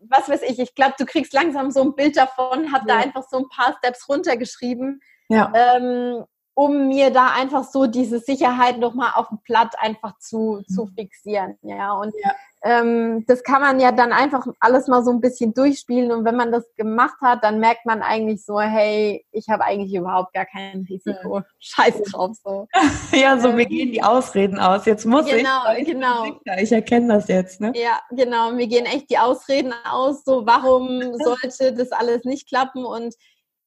was 0.00 0.28
weiß 0.28 0.42
ich, 0.42 0.58
ich 0.58 0.74
glaube, 0.74 0.94
du 0.98 1.04
kriegst 1.04 1.32
langsam 1.32 1.70
so 1.70 1.82
ein 1.82 1.94
Bild 1.94 2.16
davon, 2.16 2.72
habe 2.72 2.88
ja. 2.88 2.96
da 2.96 3.00
einfach 3.00 3.24
so 3.28 3.38
ein 3.38 3.48
paar 3.48 3.76
Steps 3.78 4.08
runtergeschrieben, 4.08 5.00
ja. 5.28 5.52
ähm, 5.54 6.24
um 6.54 6.88
mir 6.88 7.10
da 7.10 7.32
einfach 7.32 7.64
so 7.64 7.86
diese 7.86 8.18
Sicherheit 8.18 8.78
nochmal 8.78 9.12
auf 9.14 9.28
dem 9.28 9.38
Blatt 9.44 9.74
einfach 9.78 10.18
zu, 10.18 10.60
mhm. 10.60 10.72
zu 10.72 10.86
fixieren. 10.86 11.58
Ja, 11.62 11.92
und 11.94 12.14
ja 12.22 12.32
ähm, 12.62 13.24
das 13.26 13.42
kann 13.42 13.62
man 13.62 13.80
ja 13.80 13.90
dann 13.90 14.12
einfach 14.12 14.46
alles 14.60 14.86
mal 14.86 15.02
so 15.02 15.10
ein 15.10 15.20
bisschen 15.20 15.54
durchspielen 15.54 16.12
und 16.12 16.24
wenn 16.26 16.36
man 16.36 16.52
das 16.52 16.64
gemacht 16.76 17.16
hat, 17.22 17.42
dann 17.42 17.58
merkt 17.58 17.86
man 17.86 18.02
eigentlich 18.02 18.44
so, 18.44 18.60
hey, 18.60 19.24
ich 19.32 19.48
habe 19.48 19.64
eigentlich 19.64 19.94
überhaupt 19.94 20.34
gar 20.34 20.44
kein 20.44 20.86
Risiko. 20.88 21.38
Ja. 21.38 21.44
Scheiß 21.58 22.02
drauf 22.02 22.36
so. 22.44 22.66
ja, 23.12 23.38
so 23.38 23.48
ähm, 23.48 23.56
mir 23.56 23.66
gehen 23.66 23.92
die 23.92 24.02
Ausreden 24.02 24.58
aus. 24.58 24.84
Jetzt 24.84 25.06
muss 25.06 25.24
genau, 25.24 25.72
ich. 25.76 25.86
Genau, 25.86 26.24
genau. 26.24 26.60
Ich 26.60 26.70
erkenne 26.70 27.14
das 27.14 27.28
jetzt, 27.28 27.62
ne? 27.62 27.72
Ja, 27.74 28.00
genau. 28.10 28.52
Mir 28.52 28.66
gehen 28.66 28.84
echt 28.84 29.08
die 29.08 29.18
Ausreden 29.18 29.72
aus. 29.90 30.24
So, 30.24 30.44
warum 30.44 31.00
sollte 31.24 31.72
das 31.72 31.92
alles 31.92 32.24
nicht 32.24 32.46
klappen? 32.46 32.84
Und 32.84 33.14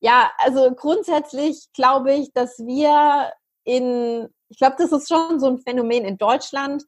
ja, 0.04 0.32
also 0.38 0.74
grundsätzlich 0.76 1.68
glaube 1.74 2.14
ich, 2.14 2.32
dass 2.34 2.60
wir 2.60 3.32
in, 3.64 4.28
ich 4.50 4.58
glaube, 4.58 4.76
das 4.78 4.92
ist 4.92 5.08
schon 5.08 5.40
so 5.40 5.48
ein 5.48 5.60
Phänomen 5.60 6.06
in 6.06 6.18
Deutschland 6.18 6.84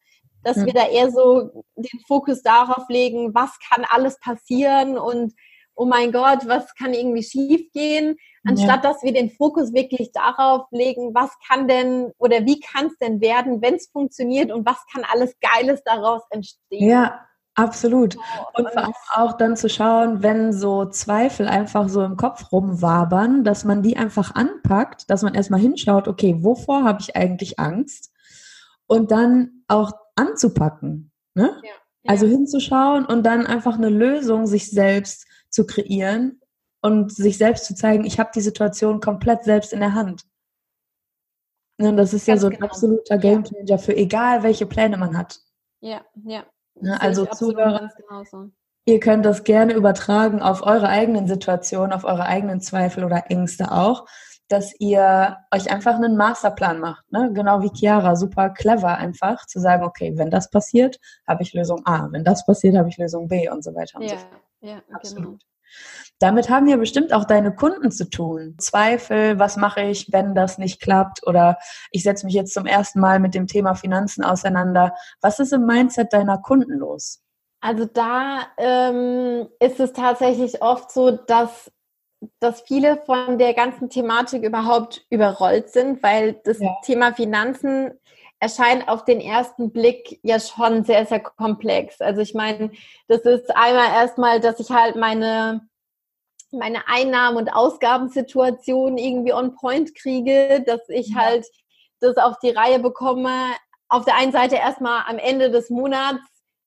dass 0.46 0.64
wir 0.64 0.74
da 0.74 0.88
eher 0.88 1.12
so 1.12 1.66
den 1.76 2.00
Fokus 2.08 2.44
darauf 2.44 2.88
legen, 2.88 3.34
was 3.34 3.58
kann 3.68 3.84
alles 3.90 4.20
passieren 4.20 4.98
und 4.98 5.34
oh 5.74 5.86
mein 5.86 6.14
Gott, 6.14 6.48
was 6.48 6.74
kann 6.76 6.94
irgendwie 6.94 7.24
schief 7.24 7.70
gehen, 7.74 8.16
anstatt 8.46 8.84
ja. 8.84 8.92
dass 8.92 9.04
wir 9.04 9.12
den 9.12 9.32
Fokus 9.32 9.74
wirklich 9.74 10.12
darauf 10.14 10.68
legen, 10.72 11.14
was 11.14 11.32
kann 11.46 11.68
denn 11.68 12.14
oder 12.18 12.46
wie 12.46 12.60
kann 12.60 12.86
es 12.88 12.98
denn 13.00 13.20
werden, 13.20 13.62
wenn 13.62 13.74
es 13.74 13.90
funktioniert 13.92 14.52
und 14.52 14.66
was 14.66 14.78
kann 14.94 15.04
alles 15.04 15.36
Geiles 15.42 15.84
daraus 15.84 16.22
entstehen. 16.30 16.90
Ja, 16.90 17.26
absolut. 17.56 18.16
Und 18.54 18.70
vor 18.70 18.84
allem 18.84 18.94
auch 19.14 19.34
dann 19.38 19.58
zu 19.58 19.70
schauen, 19.70 20.22
wenn 20.22 20.54
so 20.54 20.86
Zweifel 20.86 21.48
einfach 21.48 21.90
so 21.90 22.04
im 22.04 22.18
Kopf 22.18 22.52
rumwabern, 22.52 23.44
dass 23.44 23.64
man 23.64 23.82
die 23.82 23.98
einfach 23.98 24.36
anpackt, 24.36 25.10
dass 25.10 25.24
man 25.24 25.34
erstmal 25.34 25.60
hinschaut, 25.60 26.08
okay, 26.08 26.38
wovor 26.40 26.84
habe 26.84 27.00
ich 27.02 27.16
eigentlich 27.16 27.60
Angst? 27.60 28.12
Und 28.88 29.12
dann 29.12 29.64
auch 29.68 29.94
anzupacken. 30.16 31.12
Ne? 31.34 31.60
Ja, 31.64 31.70
ja. 32.04 32.12
Also 32.12 32.28
hinzuschauen 32.28 33.06
und 33.06 33.24
dann 33.24 33.48
einfach 33.48 33.76
eine 33.76 33.90
Lösung 33.90 34.46
sich 34.46 34.70
selbst 34.70 35.26
zu 35.50 35.66
kreieren 35.66 36.40
und 36.82 37.12
sich 37.12 37.40
selbst 37.40 37.66
zu 37.66 37.74
zeigen, 37.74 38.06
ich 38.06 38.20
habe 38.20 38.30
die 38.36 38.42
Situation 38.42 39.00
komplett 39.00 39.44
selbst 39.44 39.74
in 39.74 39.80
der 39.80 39.96
Hand. 39.96 40.24
Und 41.78 41.86
ne, 41.86 41.96
das 41.96 42.14
ist 42.14 42.28
Ganz 42.28 42.42
ja 42.42 42.42
so 42.42 42.48
ein 42.48 42.54
genau. 42.54 42.68
absoluter 42.68 43.18
Gamechanger 43.18 43.80
für 43.80 43.96
egal, 43.98 44.44
welche 44.44 44.66
Pläne 44.66 44.98
man 44.98 45.18
hat. 45.18 45.40
Ja, 45.82 46.06
ja. 46.24 46.46
Ne, 46.80 47.00
also 47.02 47.26
Zuhörer, 47.26 47.90
ihr 48.86 49.00
könnt 49.00 49.26
das 49.26 49.44
gerne 49.44 49.74
übertragen 49.74 50.42
auf 50.42 50.62
eure 50.64 50.90
eigenen 50.90 51.28
Situationen, 51.28 51.94
auf 51.94 52.04
eure 52.04 52.26
eigenen 52.26 52.62
Zweifel 52.62 53.04
oder 53.04 53.26
Ängste 53.30 53.72
auch 53.72 54.06
dass 54.48 54.80
ihr 54.80 55.38
euch 55.52 55.72
einfach 55.72 55.96
einen 55.96 56.18
Masterplan 56.18 56.80
macht, 56.80 57.12
ne? 57.12 57.32
genau 57.34 57.62
wie 57.62 57.72
Chiara, 57.74 58.16
super 58.16 58.52
clever 58.52 58.98
einfach 58.98 59.46
zu 59.48 59.60
sagen, 59.60 59.84
okay, 59.84 60.14
wenn 60.18 60.30
das 60.30 60.52
passiert, 60.52 61.00
habe 61.28 61.42
ich 61.42 61.54
Lösung 61.54 61.82
A, 61.86 62.08
wenn 62.12 62.24
das 62.24 62.46
passiert, 62.46 62.76
habe 62.76 62.90
ich 62.90 62.98
Lösung 62.98 63.28
B 63.28 63.50
und 63.50 63.64
so 63.64 63.74
weiter 63.74 64.00
und 64.00 64.04
ja, 64.04 64.10
so 64.10 64.18
fort. 64.18 64.42
Ja, 64.62 64.82
Absolut. 64.94 65.26
Genau. 65.26 65.38
Damit 66.20 66.50
haben 66.50 66.68
ja 66.68 66.78
bestimmt 66.78 67.14
auch 67.14 67.26
deine 67.26 67.54
Kunden 67.54 67.92
zu 67.92 68.10
tun. 68.10 68.56
Zweifel, 68.58 69.38
was 69.38 69.58
mache 69.58 69.82
ich, 69.82 70.12
wenn 70.12 70.34
das 70.34 70.58
nicht 70.58 70.82
klappt? 70.82 71.26
Oder 71.28 71.58
ich 71.92 72.04
setze 72.04 72.26
mich 72.26 72.36
jetzt 72.36 72.54
zum 72.54 72.66
ersten 72.66 73.00
Mal 73.00 73.20
mit 73.20 73.36
dem 73.36 73.48
Thema 73.48 73.76
Finanzen 73.76 74.24
auseinander. 74.24 74.96
Was 75.22 75.40
ist 75.40 75.52
im 75.52 75.66
Mindset 75.66 76.14
deiner 76.14 76.38
Kunden 76.38 76.74
los? 76.74 77.22
Also 77.60 77.86
da 77.86 78.48
ähm, 78.58 79.48
ist 79.60 79.80
es 79.80 79.92
tatsächlich 79.94 80.62
oft 80.62 80.92
so, 80.92 81.12
dass 81.12 81.72
dass 82.40 82.62
viele 82.62 82.98
von 83.06 83.38
der 83.38 83.54
ganzen 83.54 83.90
Thematik 83.90 84.44
überhaupt 84.44 85.06
überrollt 85.10 85.70
sind, 85.70 86.02
weil 86.02 86.34
das 86.44 86.60
ja. 86.60 86.76
Thema 86.84 87.14
Finanzen 87.14 87.92
erscheint 88.40 88.88
auf 88.88 89.06
den 89.06 89.22
ersten 89.22 89.72
Blick 89.72 90.20
ja 90.24 90.40
schon 90.40 90.84
sehr, 90.84 91.06
sehr 91.06 91.20
komplex. 91.20 92.02
Also 92.02 92.22
ich 92.22 92.34
meine, 92.34 92.72
das 93.08 93.22
ist 93.22 93.56
einmal 93.56 93.90
erstmal, 93.96 94.40
dass 94.40 94.60
ich 94.60 94.70
halt 94.70 94.96
meine, 94.96 95.68
meine 96.58 96.88
Einnahmen- 96.88 97.38
und 97.38 97.50
Ausgabensituation 97.50 98.98
irgendwie 98.98 99.34
on 99.34 99.56
point 99.56 99.96
kriege, 99.96 100.64
dass 100.66 100.82
ich 100.90 101.16
halt 101.16 101.46
das 102.00 102.18
auf 102.18 102.38
die 102.40 102.50
Reihe 102.50 102.80
bekomme, 102.80 103.32
auf 103.88 104.06
der 104.06 104.16
einen 104.18 104.32
Seite 104.32 104.56
erstmal 104.56 105.04
am 105.08 105.18
Ende 105.18 105.52
des 105.52 105.70
Monats 105.70 106.22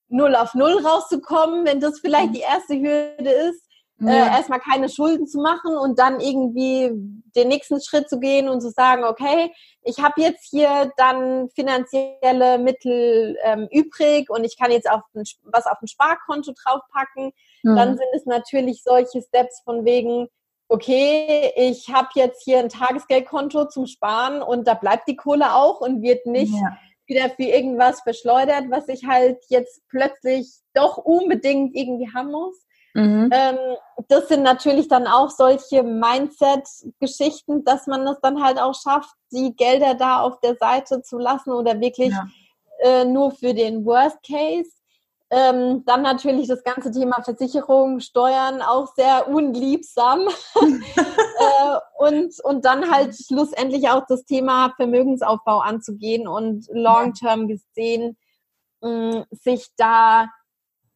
null 0.09 0.35
auf 0.35 0.55
null 0.55 0.85
rauszukommen, 0.85 1.67
wenn 1.67 1.81
das 1.81 2.01
vielleicht 2.01 2.29
mhm. 2.29 2.35
die 2.35 2.41
erste 2.41 2.75
Hürde 2.75 3.31
ist 3.31 3.69
ja. 4.01 4.11
äh, 4.11 4.37
erstmal 4.37 4.61
keine 4.61 4.89
Schulden 4.89 5.27
zu 5.27 5.41
machen 5.41 5.77
und 5.77 5.99
dann 5.99 6.21
irgendwie 6.21 6.91
den 7.37 7.49
nächsten 7.49 7.81
Schritt 7.81 8.09
zu 8.09 8.19
gehen 8.21 8.49
und 8.49 8.61
zu 8.61 8.71
sagen, 8.71 9.05
okay, 9.05 9.53
ich 9.83 9.99
habe 10.01 10.21
jetzt 10.21 10.49
hier 10.51 10.93
dann 10.97 11.49
finanzielle 11.51 12.59
Mittel 12.59 13.37
ähm, 13.43 13.69
übrig 13.71 14.31
und 14.31 14.45
ich 14.45 14.57
kann 14.59 14.71
jetzt 14.71 14.91
auf 14.91 15.03
ein, 15.15 15.25
was 15.43 15.67
auf 15.67 15.79
ein 15.83 15.89
Sparkonto 15.89 16.53
draufpacken. 16.53 17.33
Ja. 17.63 17.75
Dann 17.75 17.97
sind 17.97 18.09
es 18.15 18.27
natürlich 18.27 18.83
solche 18.83 19.23
Steps 19.23 19.61
von 19.65 19.85
wegen, 19.85 20.29
okay, 20.69 21.53
ich 21.57 21.89
habe 21.93 22.09
jetzt 22.15 22.43
hier 22.45 22.59
ein 22.59 22.69
Tagesgeldkonto 22.69 23.67
zum 23.67 23.87
Sparen 23.87 24.43
und 24.43 24.67
da 24.67 24.75
bleibt 24.75 25.09
die 25.09 25.17
Kohle 25.17 25.55
auch 25.55 25.81
und 25.81 26.03
wird 26.03 26.27
nicht 26.27 26.55
ja. 26.55 26.77
wieder 27.07 27.31
für 27.31 27.45
irgendwas 27.45 28.01
verschleudert, 28.03 28.65
was 28.71 28.89
ich 28.89 29.07
halt 29.07 29.39
jetzt 29.49 29.81
plötzlich 29.89 30.51
doch 30.75 30.99
unbedingt 30.99 31.75
irgendwie 31.75 32.13
haben 32.15 32.31
muss. 32.31 32.55
Mhm. 32.95 33.31
Ähm, 33.33 33.59
das 34.09 34.29
sind 34.29 34.43
natürlich 34.43 34.89
dann 34.89 35.07
auch 35.07 35.31
solche 35.31 35.83
Mindset-Geschichten, 35.83 37.65
dass 37.65 37.87
man 37.87 38.07
es 38.07 38.19
dann 38.21 38.43
halt 38.43 38.59
auch 38.59 38.75
schafft, 38.75 39.15
die 39.31 39.55
Gelder 39.55 39.95
da 39.95 40.21
auf 40.23 40.41
der 40.41 40.57
Seite 40.57 41.03
zu 41.03 41.19
lassen 41.19 41.51
oder 41.53 41.81
wirklich 41.81 42.11
ja. 42.11 42.27
äh, 42.81 43.05
nur 43.05 43.31
für 43.31 43.55
den 43.55 43.85
Worst 43.85 44.19
Case. 44.27 44.71
Ähm, 45.31 45.85
dann 45.85 46.03
natürlich 46.03 46.49
das 46.49 46.65
ganze 46.65 46.91
Thema 46.91 47.23
Versicherung, 47.23 48.01
Steuern 48.01 48.63
auch 48.63 48.95
sehr 48.95 49.29
unliebsam. 49.29 50.21
äh, 50.57 51.79
und, 51.99 52.35
und 52.45 52.65
dann 52.65 52.91
halt 52.91 53.15
schlussendlich 53.15 53.91
auch 53.91 54.05
das 54.09 54.25
Thema 54.25 54.73
Vermögensaufbau 54.77 55.59
anzugehen 55.59 56.27
und 56.27 56.67
long-term 56.73 57.47
gesehen 57.47 58.17
mh, 58.81 59.27
sich 59.31 59.69
da 59.77 60.29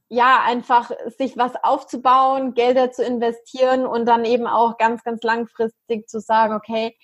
ja, 0.09 0.43
einfach 0.45 0.91
sich 1.17 1.39
was 1.39 1.53
aufzubauen, 1.63 2.53
Gelder 2.53 2.93
zu 2.93 3.03
investieren 3.03 3.87
und 3.87 4.05
dann 4.05 4.27
eben 4.27 4.47
auch 4.47 4.77
ganz, 4.77 5.03
ganz 5.05 5.23
langfristig 5.23 6.07
zu 6.07 6.21
sagen, 6.21 6.53
okay, 6.53 6.95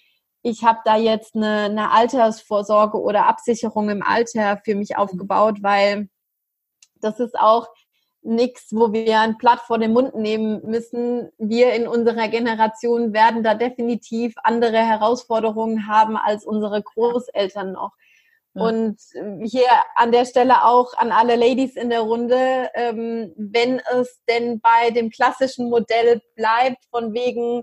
ich 0.43 0.63
habe 0.63 0.81
da 0.85 0.99
jetzt 0.99 1.35
eine, 1.35 1.65
eine 1.65 1.91
Altersvorsorge 1.91 3.01
oder 3.01 3.27
Absicherung 3.27 3.89
im 3.89 4.03
Alter 4.03 4.61
für 4.63 4.75
mich 4.75 4.99
aufgebaut, 4.99 5.63
weil 5.63 6.11
das 7.01 7.21
ist 7.21 7.39
auch 7.39 7.69
nichts, 8.23 8.75
wo 8.75 8.93
wir 8.93 9.21
ein 9.21 9.39
Blatt 9.39 9.61
vor 9.61 9.79
den 9.79 9.93
Mund 9.93 10.15
nehmen 10.15 10.61
müssen. 10.65 11.31
Wir 11.39 11.73
in 11.73 11.87
unserer 11.87 12.29
Generation 12.29 13.13
werden 13.13 13.43
da 13.43 13.55
definitiv 13.55 14.35
andere 14.43 14.79
Herausforderungen 14.79 15.87
haben 15.87 16.17
als 16.17 16.45
unsere 16.45 16.83
Großeltern 16.83 17.73
noch. 17.73 17.93
Und 18.55 18.99
hier 19.45 19.69
an 19.95 20.11
der 20.11 20.25
Stelle 20.25 20.65
auch 20.65 20.93
an 20.97 21.13
alle 21.13 21.37
Ladies 21.37 21.77
in 21.77 21.91
der 21.91 22.01
Runde, 22.01 22.71
ähm, 22.75 23.33
wenn 23.37 23.81
es 23.93 24.21
denn 24.29 24.61
bei 24.61 24.91
dem 24.91 25.11
klassischen 25.11 25.71
Modell 25.71 26.21
bleibt, 26.35 26.85
von 26.91 27.15
wegen, 27.15 27.63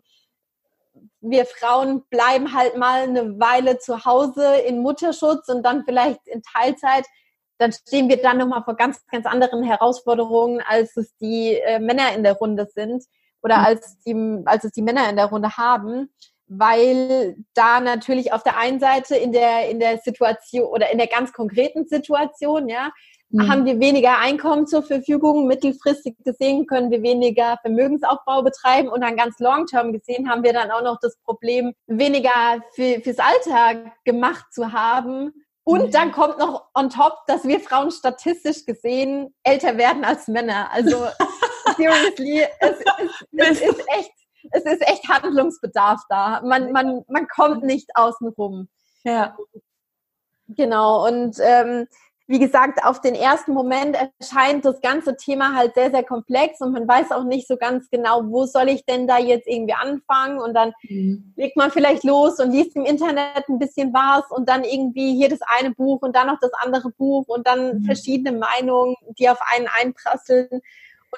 wir 1.20 1.46
Frauen 1.46 2.04
bleiben 2.10 2.54
halt 2.54 2.78
mal 2.78 3.02
eine 3.02 3.40
Weile 3.40 3.78
zu 3.78 4.06
Hause 4.06 4.56
in 4.66 4.80
Mutterschutz 4.80 5.50
und 5.50 5.64
dann 5.64 5.84
vielleicht 5.84 6.26
in 6.28 6.42
Teilzeit, 6.42 7.06
dann 7.58 7.72
stehen 7.72 8.10
wir 8.10 8.22
dann 8.22 8.38
nochmal 8.38 8.64
vor 8.64 8.76
ganz, 8.76 9.06
ganz 9.08 9.26
anderen 9.26 9.64
Herausforderungen, 9.64 10.62
als 10.68 10.96
es 10.98 11.16
die 11.18 11.54
äh, 11.56 11.80
Männer 11.80 12.14
in 12.16 12.24
der 12.24 12.34
Runde 12.34 12.68
sind 12.74 13.04
oder 13.42 13.66
als, 13.66 14.00
die, 14.06 14.42
als 14.46 14.64
es 14.64 14.72
die 14.72 14.82
Männer 14.82 15.10
in 15.10 15.16
der 15.16 15.28
Runde 15.28 15.58
haben. 15.58 16.10
weil 16.48 17.36
da 17.54 17.80
natürlich 17.80 18.32
auf 18.32 18.44
der 18.44 18.58
einen 18.58 18.80
Seite 18.80 19.16
in 19.16 19.32
der, 19.32 19.70
in 19.70 19.80
der 19.80 19.98
Situation 20.00 20.66
oder 20.66 20.92
in 20.92 20.98
der 20.98 21.08
ganz 21.08 21.34
konkreten 21.34 21.88
Situation, 21.88 22.70
ja, 22.70 22.92
mhm. 23.30 23.50
haben 23.50 23.66
wir 23.66 23.80
weniger 23.80 24.20
Einkommen 24.20 24.68
zur 24.68 24.84
Verfügung. 24.84 25.48
Mittelfristig 25.48 26.16
gesehen 26.24 26.68
können 26.68 26.92
wir 26.92 27.02
weniger 27.02 27.58
Vermögensaufbau 27.62 28.44
betreiben 28.44 28.90
und 28.90 29.02
dann 29.02 29.18
ganz 29.18 29.40
long-term 29.40 29.92
gesehen 29.92 30.30
haben 30.30 30.44
wir 30.44 30.54
dann 30.54 30.72
auch 30.72 30.84
noch 30.84 31.00
das 31.02 31.18
Problem, 31.24 31.74
weniger 31.88 32.62
für, 32.74 33.02
fürs 33.02 33.20
Alter 33.20 33.92
gemacht 34.04 34.46
zu 34.52 34.72
haben. 34.72 35.34
Und 35.68 35.96
dann 35.96 36.12
kommt 36.12 36.38
noch 36.38 36.70
on 36.76 36.92
top, 36.92 37.26
dass 37.26 37.44
wir 37.44 37.60
Frauen 37.60 37.90
statistisch 37.90 38.66
gesehen 38.66 39.34
älter 39.44 39.78
werden 39.78 40.06
als 40.06 40.28
Männer. 40.28 40.72
Also 40.72 41.08
seriously, 41.76 42.46
es, 42.60 42.78
es, 43.32 43.62
es 43.62 43.62
ist 43.62 43.84
echt, 43.88 44.12
es 44.52 44.64
ist 44.64 44.82
echt 44.88 45.10
Handlungsbedarf 45.10 46.02
da. 46.08 46.42
Man, 46.44 46.72
man, 46.72 47.04
man 47.08 47.28
kommt 47.28 47.64
nicht 47.64 47.90
außen 47.96 48.28
rum. 48.30 48.70
Ja. 49.04 49.36
Genau. 50.50 51.08
Und 51.08 51.38
ähm, 51.42 51.88
wie 52.28 52.40
gesagt, 52.40 52.84
auf 52.84 53.02
den 53.02 53.14
ersten 53.14 53.54
Moment 53.54 53.96
erscheint 54.20 54.66
das 54.66 54.82
ganze 54.82 55.16
Thema 55.16 55.56
halt 55.56 55.76
sehr, 55.76 55.92
sehr 55.92 56.04
komplex 56.04 56.60
und 56.60 56.72
man 56.72 56.88
weiß 56.88 57.12
auch 57.12 57.24
nicht 57.24 57.48
so 57.48 57.56
ganz 57.56 57.90
genau, 57.90 58.24
wo 58.26 58.46
soll 58.46 58.70
ich 58.70 58.86
denn 58.86 59.08
da 59.08 59.20
jetzt 59.20 59.48
irgendwie 59.48 59.76
anfangen 59.76 60.40
und 60.40 60.54
dann 60.54 60.74
mhm. 60.84 61.34
legt 61.36 61.56
man 61.56 61.70
vielleicht 61.70 62.04
los 62.04 62.40
und 62.40 62.52
liest 62.52 62.76
im 62.76 62.86
Internet 62.86 63.48
ein 63.48 63.60
bisschen 63.60 63.94
was 63.94 64.24
und 64.32 64.50
dann 64.50 64.64
irgendwie 64.64 65.16
hier 65.16 65.30
das 65.30 65.42
eine 65.60 65.72
Buch 65.72 66.02
und 66.02 66.16
dann 66.16 66.28
noch 66.28 66.40
das 66.40 66.52
andere 66.54 66.90
Buch 66.90 67.28
und 67.28 67.46
dann 67.46 67.80
mhm. 67.80 67.84
verschiedene 67.86 68.38
Meinungen, 68.38 68.96
die 69.20 69.30
auf 69.30 69.40
einen 69.54 69.68
einprasseln 69.68 70.62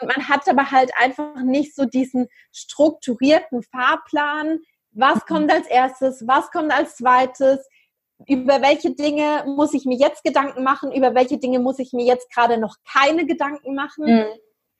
und 0.01 0.07
man 0.15 0.27
hat 0.27 0.47
aber 0.47 0.71
halt 0.71 0.91
einfach 0.97 1.41
nicht 1.43 1.75
so 1.75 1.85
diesen 1.85 2.27
strukturierten 2.51 3.63
Fahrplan, 3.63 4.59
was 4.91 5.15
mhm. 5.15 5.27
kommt 5.27 5.51
als 5.51 5.67
erstes, 5.67 6.27
was 6.27 6.51
kommt 6.51 6.71
als 6.71 6.97
zweites, 6.97 7.67
über 8.25 8.61
welche 8.61 8.91
Dinge 8.91 9.43
muss 9.45 9.73
ich 9.73 9.85
mir 9.85 9.97
jetzt 9.97 10.23
Gedanken 10.23 10.63
machen, 10.63 10.91
über 10.91 11.13
welche 11.13 11.37
Dinge 11.37 11.59
muss 11.59 11.79
ich 11.79 11.93
mir 11.93 12.05
jetzt 12.05 12.33
gerade 12.33 12.57
noch 12.57 12.75
keine 12.91 13.25
Gedanken 13.25 13.75
machen. 13.75 14.05
Mhm. 14.05 14.25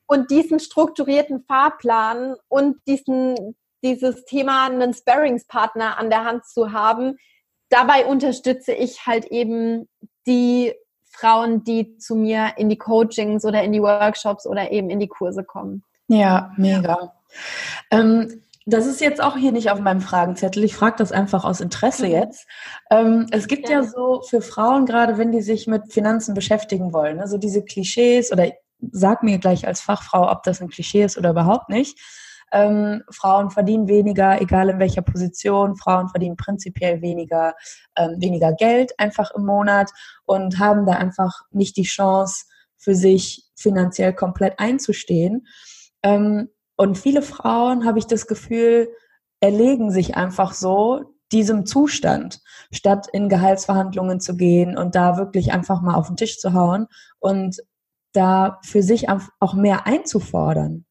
Und 0.06 0.30
diesen 0.30 0.58
strukturierten 0.58 1.44
Fahrplan 1.44 2.34
und 2.48 2.76
diesen, 2.86 3.56
dieses 3.84 4.24
Thema, 4.24 4.66
einen 4.66 4.94
Sparringspartner 4.94 5.98
an 5.98 6.10
der 6.10 6.24
Hand 6.24 6.46
zu 6.46 6.72
haben, 6.72 7.16
dabei 7.68 8.06
unterstütze 8.06 8.72
ich 8.72 9.06
halt 9.06 9.26
eben 9.26 9.88
die 10.26 10.74
Frauen, 11.04 11.62
die 11.64 11.96
zu 11.98 12.16
mir 12.16 12.52
in 12.56 12.68
die 12.68 12.78
Coachings 12.78 13.44
oder 13.44 13.62
in 13.62 13.72
die 13.72 13.82
Workshops 13.82 14.46
oder 14.46 14.72
eben 14.72 14.90
in 14.90 15.00
die 15.00 15.08
Kurse 15.08 15.44
kommen. 15.44 15.84
Ja, 16.08 16.52
mega. 16.56 17.14
Ähm, 17.90 18.42
das 18.68 18.86
ist 18.86 19.00
jetzt 19.00 19.22
auch 19.22 19.36
hier 19.36 19.52
nicht 19.52 19.70
auf 19.70 19.80
meinem 19.80 20.00
Fragenzettel. 20.00 20.62
Ich 20.62 20.74
frage 20.74 20.96
das 20.98 21.10
einfach 21.10 21.44
aus 21.44 21.60
Interesse 21.60 22.06
mhm. 22.06 22.12
jetzt. 22.12 22.46
Ähm, 22.90 23.26
es 23.30 23.48
gibt 23.48 23.68
ja. 23.68 23.80
ja. 23.80 23.82
so 23.82 24.22
für 24.22 24.42
Frauen, 24.42 24.86
gerade 24.86 25.18
wenn 25.18 25.32
die 25.32 25.42
sich 25.42 25.66
mit 25.66 25.92
Finanzen 25.92 26.34
beschäftigen 26.34 26.92
wollen, 26.92 27.20
also 27.20 27.38
diese 27.38 27.64
Klischees 27.64 28.30
oder 28.30 28.50
sag 28.92 29.22
mir 29.22 29.38
gleich 29.38 29.66
als 29.66 29.80
Fachfrau, 29.80 30.30
ob 30.30 30.42
das 30.42 30.60
ein 30.60 30.68
Klischee 30.68 31.02
ist 31.02 31.18
oder 31.18 31.30
überhaupt 31.30 31.68
nicht. 31.68 31.98
Ähm, 32.52 33.02
Frauen 33.10 33.50
verdienen 33.50 33.88
weniger, 33.88 34.40
egal 34.40 34.70
in 34.70 34.78
welcher 34.78 35.02
Position. 35.02 35.76
Frauen 35.76 36.08
verdienen 36.08 36.36
prinzipiell 36.36 37.02
weniger, 37.02 37.54
ähm, 37.96 38.16
weniger 38.18 38.52
Geld 38.52 38.92
einfach 38.98 39.30
im 39.34 39.44
Monat 39.44 39.90
und 40.24 40.58
haben 40.58 40.86
da 40.86 40.92
einfach 40.92 41.42
nicht 41.50 41.76
die 41.76 41.82
Chance, 41.82 42.44
für 42.78 42.94
sich 42.94 43.44
finanziell 43.56 44.14
komplett 44.14 44.58
einzustehen. 44.58 45.46
Ähm, 46.02 46.48
und 46.78 46.96
viele 46.96 47.22
Frauen, 47.22 47.84
habe 47.84 47.98
ich 47.98 48.06
das 48.06 48.28
Gefühl, 48.28 48.88
erlegen 49.40 49.90
sich 49.90 50.16
einfach 50.16 50.54
so 50.54 51.12
diesem 51.32 51.66
Zustand, 51.66 52.40
statt 52.70 53.08
in 53.12 53.28
Gehaltsverhandlungen 53.28 54.20
zu 54.20 54.36
gehen 54.36 54.78
und 54.78 54.94
da 54.94 55.18
wirklich 55.18 55.52
einfach 55.52 55.82
mal 55.82 55.96
auf 55.96 56.06
den 56.06 56.16
Tisch 56.16 56.38
zu 56.38 56.54
hauen 56.54 56.86
und 57.18 57.56
da 58.12 58.60
für 58.64 58.82
sich 58.82 59.08
auch 59.08 59.54
mehr 59.54 59.86
einzufordern. 59.86 60.86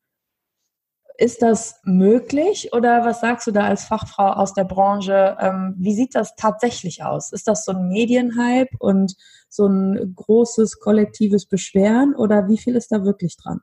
Ist 1.18 1.42
das 1.42 1.80
möglich 1.84 2.74
oder 2.74 3.06
was 3.06 3.22
sagst 3.22 3.48
du 3.48 3.52
da 3.52 3.64
als 3.64 3.86
Fachfrau 3.86 4.34
aus 4.34 4.54
der 4.54 4.66
Branche? 4.66 5.38
Ähm, 5.40 5.74
wie 5.80 5.96
sieht 5.96 6.14
das 6.14 6.36
tatsächlich 6.36 7.04
aus? 7.04 7.32
Ist 7.32 7.48
das 7.48 7.64
so 7.66 7.72
ein 7.72 7.88
Medienhype 7.88 8.76
und 8.78 9.16
so 9.50 9.66
ein 9.68 10.14
großes 10.16 10.80
kollektives 10.80 11.48
Beschweren 11.48 12.14
oder 12.14 12.48
wie 12.50 12.58
viel 12.58 12.76
ist 12.76 12.92
da 12.92 13.04
wirklich 13.04 13.38
dran? 13.38 13.62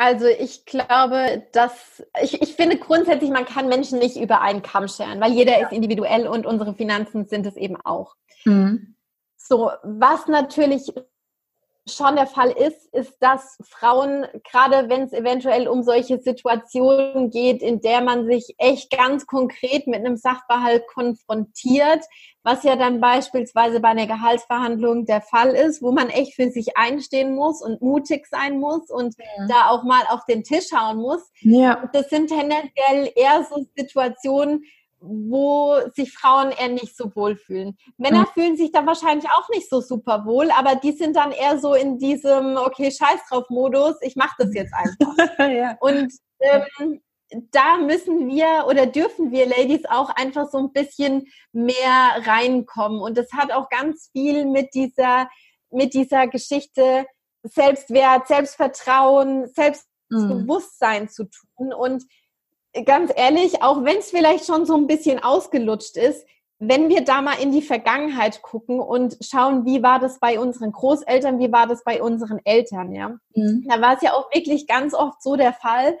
Also 0.00 0.24
ich 0.28 0.64
glaube, 0.64 1.46
dass 1.52 2.02
ich, 2.22 2.40
ich 2.40 2.54
finde 2.54 2.78
grundsätzlich, 2.78 3.28
man 3.30 3.44
kann 3.44 3.68
Menschen 3.68 3.98
nicht 3.98 4.16
über 4.16 4.40
einen 4.40 4.62
Kamm 4.62 4.88
scheren, 4.88 5.20
weil 5.20 5.32
jeder 5.32 5.60
ja. 5.60 5.66
ist 5.66 5.72
individuell 5.72 6.26
und 6.26 6.46
unsere 6.46 6.72
Finanzen 6.72 7.26
sind 7.26 7.44
es 7.44 7.54
eben 7.54 7.76
auch. 7.76 8.16
Mhm. 8.46 8.96
So, 9.36 9.70
was 9.82 10.26
natürlich 10.26 10.90
schon 11.94 12.16
der 12.16 12.26
Fall 12.26 12.50
ist, 12.50 12.92
ist, 12.92 13.16
dass 13.20 13.58
Frauen, 13.62 14.26
gerade 14.50 14.88
wenn 14.88 15.02
es 15.02 15.12
eventuell 15.12 15.68
um 15.68 15.82
solche 15.82 16.18
Situationen 16.18 17.30
geht, 17.30 17.62
in 17.62 17.80
der 17.80 18.00
man 18.00 18.26
sich 18.26 18.54
echt 18.58 18.90
ganz 18.96 19.26
konkret 19.26 19.86
mit 19.86 19.96
einem 19.96 20.16
Sachverhalt 20.16 20.86
konfrontiert, 20.86 22.04
was 22.42 22.62
ja 22.62 22.76
dann 22.76 23.00
beispielsweise 23.00 23.80
bei 23.80 23.88
einer 23.88 24.06
Gehaltsverhandlung 24.06 25.04
der 25.04 25.20
Fall 25.20 25.50
ist, 25.50 25.82
wo 25.82 25.92
man 25.92 26.08
echt 26.08 26.34
für 26.34 26.50
sich 26.50 26.76
einstehen 26.76 27.34
muss 27.34 27.62
und 27.62 27.82
mutig 27.82 28.26
sein 28.26 28.58
muss 28.58 28.90
und 28.90 29.14
ja. 29.18 29.46
da 29.46 29.68
auch 29.68 29.84
mal 29.84 30.02
auf 30.08 30.24
den 30.24 30.42
Tisch 30.42 30.68
schauen 30.70 30.98
muss. 30.98 31.30
Ja. 31.40 31.88
Das 31.92 32.08
sind 32.08 32.28
tendenziell 32.28 33.12
eher 33.14 33.46
so 33.48 33.66
Situationen, 33.76 34.64
wo 35.00 35.76
sich 35.94 36.12
Frauen 36.12 36.50
eher 36.50 36.68
nicht 36.68 36.96
so 36.96 37.14
wohl 37.16 37.36
fühlen. 37.36 37.76
Männer 37.96 38.20
mhm. 38.20 38.26
fühlen 38.34 38.56
sich 38.56 38.70
da 38.70 38.86
wahrscheinlich 38.86 39.28
auch 39.30 39.48
nicht 39.48 39.68
so 39.68 39.80
super 39.80 40.24
wohl, 40.26 40.50
aber 40.50 40.76
die 40.76 40.92
sind 40.92 41.16
dann 41.16 41.32
eher 41.32 41.58
so 41.58 41.74
in 41.74 41.98
diesem, 41.98 42.56
okay, 42.56 42.90
scheiß 42.90 43.20
drauf 43.28 43.48
Modus, 43.48 43.96
ich 44.02 44.16
mache 44.16 44.36
das 44.38 44.54
jetzt 44.54 44.74
einfach. 44.74 45.38
ja. 45.50 45.76
Und 45.80 46.12
ähm, 46.40 47.00
da 47.52 47.78
müssen 47.78 48.28
wir 48.28 48.66
oder 48.68 48.86
dürfen 48.86 49.30
wir 49.30 49.46
Ladies 49.46 49.84
auch 49.88 50.10
einfach 50.10 50.50
so 50.50 50.58
ein 50.58 50.72
bisschen 50.72 51.26
mehr 51.52 52.16
reinkommen. 52.24 53.00
Und 53.00 53.16
das 53.16 53.32
hat 53.32 53.52
auch 53.52 53.68
ganz 53.68 54.10
viel 54.12 54.46
mit 54.46 54.74
dieser, 54.74 55.28
mit 55.70 55.94
dieser 55.94 56.26
Geschichte 56.26 57.06
Selbstwert, 57.42 58.26
Selbstvertrauen, 58.26 59.46
Selbstbewusstsein 59.46 61.04
mhm. 61.04 61.08
zu 61.08 61.24
tun. 61.24 61.72
Und 61.72 62.04
ganz 62.84 63.12
ehrlich, 63.14 63.62
auch 63.62 63.84
wenn 63.84 63.98
es 63.98 64.10
vielleicht 64.10 64.46
schon 64.46 64.66
so 64.66 64.76
ein 64.76 64.86
bisschen 64.86 65.22
ausgelutscht 65.22 65.96
ist, 65.96 66.24
wenn 66.58 66.90
wir 66.90 67.02
da 67.04 67.22
mal 67.22 67.40
in 67.40 67.52
die 67.52 67.62
Vergangenheit 67.62 68.42
gucken 68.42 68.80
und 68.80 69.16
schauen, 69.22 69.64
wie 69.64 69.82
war 69.82 69.98
das 69.98 70.20
bei 70.20 70.38
unseren 70.38 70.72
Großeltern, 70.72 71.38
wie 71.38 71.50
war 71.50 71.66
das 71.66 71.82
bei 71.84 72.02
unseren 72.02 72.38
Eltern, 72.44 72.94
ja, 72.94 73.16
mhm. 73.34 73.66
da 73.66 73.80
war 73.80 73.96
es 73.96 74.02
ja 74.02 74.12
auch 74.12 74.32
wirklich 74.32 74.66
ganz 74.66 74.92
oft 74.92 75.22
so 75.22 75.36
der 75.36 75.54
Fall, 75.54 75.98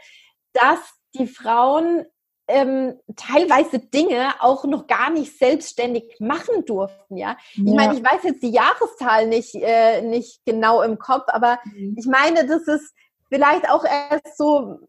dass 0.52 0.78
die 1.14 1.26
Frauen 1.26 2.04
ähm, 2.46 2.98
teilweise 3.16 3.78
Dinge 3.78 4.34
auch 4.40 4.64
noch 4.64 4.86
gar 4.86 5.10
nicht 5.10 5.38
selbstständig 5.38 6.16
machen 6.18 6.64
durften, 6.66 7.16
ja. 7.16 7.38
Ich 7.52 7.62
ja. 7.64 7.74
meine, 7.74 7.94
ich 7.94 8.02
weiß 8.02 8.24
jetzt 8.24 8.42
die 8.42 8.50
Jahreszahl 8.50 9.28
nicht, 9.28 9.54
äh, 9.54 10.02
nicht 10.02 10.44
genau 10.44 10.82
im 10.82 10.98
Kopf, 10.98 11.24
aber 11.28 11.58
mhm. 11.64 11.96
ich 11.98 12.06
meine, 12.06 12.46
das 12.46 12.62
ist 12.68 12.92
vielleicht 13.30 13.70
auch 13.70 13.84
erst 13.84 14.36
so 14.36 14.80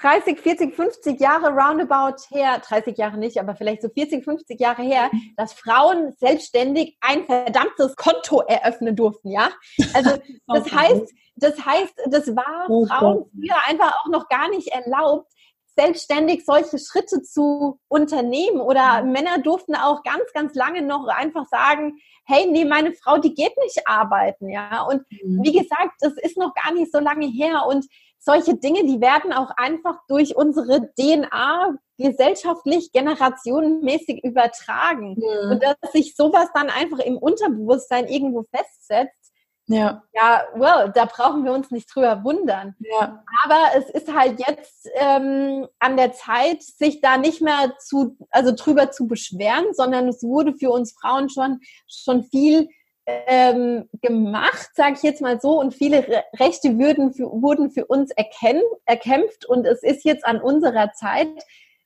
30, 0.00 0.40
40, 0.40 0.74
50 0.74 1.20
Jahre 1.20 1.48
roundabout 1.48 2.16
her, 2.30 2.60
30 2.66 2.98
Jahre 2.98 3.18
nicht, 3.18 3.38
aber 3.38 3.54
vielleicht 3.54 3.82
so 3.82 3.88
40, 3.88 4.24
50 4.24 4.60
Jahre 4.60 4.82
her, 4.82 5.10
dass 5.36 5.52
Frauen 5.52 6.12
selbstständig 6.18 6.96
ein 7.00 7.24
verdammtes 7.24 7.96
Konto 7.96 8.40
eröffnen 8.40 8.96
durften, 8.96 9.30
ja? 9.30 9.50
Also 9.94 10.18
das 10.46 10.72
heißt, 10.72 11.12
das 11.36 11.64
heißt, 11.64 11.94
das 12.06 12.34
war 12.34 12.66
oh 12.68 12.86
Frauen 12.86 13.24
früher 13.30 13.56
einfach 13.66 13.94
auch 14.00 14.10
noch 14.10 14.28
gar 14.28 14.48
nicht 14.48 14.68
erlaubt, 14.68 15.30
selbstständig 15.76 16.44
solche 16.44 16.78
Schritte 16.78 17.22
zu 17.22 17.78
unternehmen 17.88 18.60
oder 18.60 19.02
mhm. 19.02 19.12
Männer 19.12 19.38
durften 19.38 19.76
auch 19.76 20.02
ganz, 20.02 20.32
ganz 20.32 20.54
lange 20.54 20.82
noch 20.82 21.06
einfach 21.06 21.46
sagen, 21.46 21.98
hey, 22.24 22.46
nee, 22.50 22.64
meine 22.64 22.92
Frau, 22.92 23.18
die 23.18 23.34
geht 23.34 23.56
nicht 23.62 23.86
arbeiten, 23.86 24.48
ja. 24.48 24.82
Und 24.82 25.02
mhm. 25.10 25.42
wie 25.44 25.52
gesagt, 25.52 25.92
das 26.00 26.14
ist 26.14 26.38
noch 26.38 26.54
gar 26.54 26.72
nicht 26.72 26.90
so 26.90 26.98
lange 26.98 27.26
her 27.26 27.66
und 27.68 27.86
solche 28.26 28.56
Dinge, 28.56 28.84
die 28.84 29.00
werden 29.00 29.32
auch 29.32 29.50
einfach 29.56 30.00
durch 30.08 30.36
unsere 30.36 30.92
DNA 30.94 31.76
gesellschaftlich 31.96 32.90
generationenmäßig 32.92 34.24
übertragen. 34.24 35.14
Mhm. 35.14 35.50
Und 35.52 35.62
dass 35.62 35.92
sich 35.92 36.16
sowas 36.16 36.48
dann 36.52 36.68
einfach 36.68 36.98
im 36.98 37.16
Unterbewusstsein 37.16 38.08
irgendwo 38.08 38.44
festsetzt, 38.54 39.32
ja. 39.68 40.04
Ja, 40.14 40.44
well, 40.54 40.92
da 40.94 41.06
brauchen 41.06 41.44
wir 41.44 41.52
uns 41.52 41.72
nicht 41.72 41.92
drüber 41.92 42.22
wundern. 42.22 42.76
Ja. 42.78 43.24
Aber 43.44 43.76
es 43.76 43.90
ist 43.90 44.14
halt 44.14 44.38
jetzt 44.38 44.88
ähm, 44.94 45.66
an 45.80 45.96
der 45.96 46.12
Zeit, 46.12 46.62
sich 46.62 47.00
da 47.00 47.16
nicht 47.16 47.42
mehr 47.42 47.74
zu, 47.80 48.16
also 48.30 48.52
drüber 48.54 48.92
zu 48.92 49.08
beschweren, 49.08 49.66
sondern 49.72 50.06
es 50.06 50.22
wurde 50.22 50.54
für 50.54 50.70
uns 50.70 50.92
Frauen 50.92 51.28
schon, 51.28 51.58
schon 51.88 52.22
viel 52.24 52.68
ähm, 53.06 53.88
gemacht, 54.02 54.70
sage 54.74 54.94
ich 54.96 55.02
jetzt 55.02 55.20
mal 55.20 55.40
so, 55.40 55.60
und 55.60 55.74
viele 55.74 56.24
Rechte 56.38 56.78
würden 56.78 57.12
für, 57.12 57.24
wurden 57.24 57.70
für 57.70 57.86
uns 57.86 58.10
erkennen, 58.10 58.62
erkämpft 58.84 59.46
und 59.46 59.64
es 59.66 59.82
ist 59.82 60.04
jetzt 60.04 60.24
an 60.26 60.40
unserer 60.40 60.92
Zeit. 60.92 61.28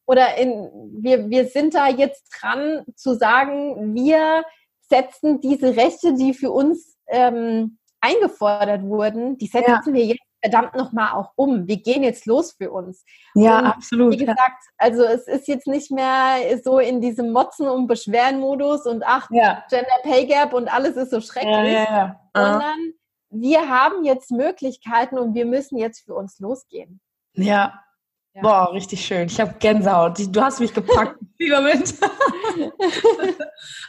oder 0.07 0.37
in, 0.39 0.69
wir, 1.03 1.31
wir 1.31 1.47
sind 1.47 1.75
da 1.75 1.89
jetzt 1.89 2.31
dran 2.41 2.85
zu 2.97 3.15
sagen, 3.15 3.95
wir 3.95 4.45
setzen 4.81 5.41
diese 5.41 5.77
Rechte, 5.77 6.15
die 6.15 6.35
für 6.35 6.51
uns 6.51 6.97
ähm, 7.07 7.79
eingefordert 8.01 8.83
wurden, 8.83 9.39
die 9.39 9.47
setzen 9.47 9.71
ja. 9.87 9.93
wir 9.93 10.05
jetzt 10.07 10.30
verdammt 10.41 10.75
nochmal 10.75 11.13
auch 11.13 11.33
um. 11.37 11.67
Wir 11.67 11.77
gehen 11.77 12.03
jetzt 12.03 12.27
los 12.27 12.53
für 12.53 12.71
uns. 12.71 13.05
Ja, 13.35 13.59
und 13.59 13.67
absolut. 13.67 14.13
Wie 14.13 14.19
gesagt, 14.19 14.65
also 14.79 15.05
es 15.05 15.27
ist 15.27 15.49
jetzt 15.49 15.67
nicht 15.67 15.91
mehr 15.91 16.59
so 16.63 16.79
in 16.79 17.01
diesem 17.01 17.33
Motzen- 17.33 17.69
und 17.69 17.87
Beschweren-Modus 17.87 18.87
und 18.87 19.03
ach, 19.07 19.29
ja. 19.31 19.65
Gender 19.69 19.89
Pay 20.03 20.27
Gap 20.27 20.53
und 20.53 20.73
alles 20.73 20.97
ist 20.97 21.11
so 21.11 21.21
schrecklich, 21.21 21.73
ja, 21.73 21.85
ja, 21.85 22.21
sondern 22.35 22.93
wir 23.31 23.69
haben 23.69 24.05
jetzt 24.05 24.31
Möglichkeiten 24.31 25.19
und 25.19 25.35
wir 25.35 25.47
müssen 25.47 25.79
jetzt 25.79 26.05
für 26.05 26.15
uns 26.15 26.41
losgehen. 26.41 27.01
Ja. 27.35 27.81
Boah, 28.43 28.73
richtig 28.73 29.05
schön. 29.05 29.27
Ich 29.27 29.41
habe 29.41 29.55
Gänsehaut. 29.59 30.19
Du 30.35 30.41
hast 30.41 30.61
mich 30.61 30.73
gepackt. 30.73 31.19
Fieber 31.37 31.61
mit. 31.61 31.95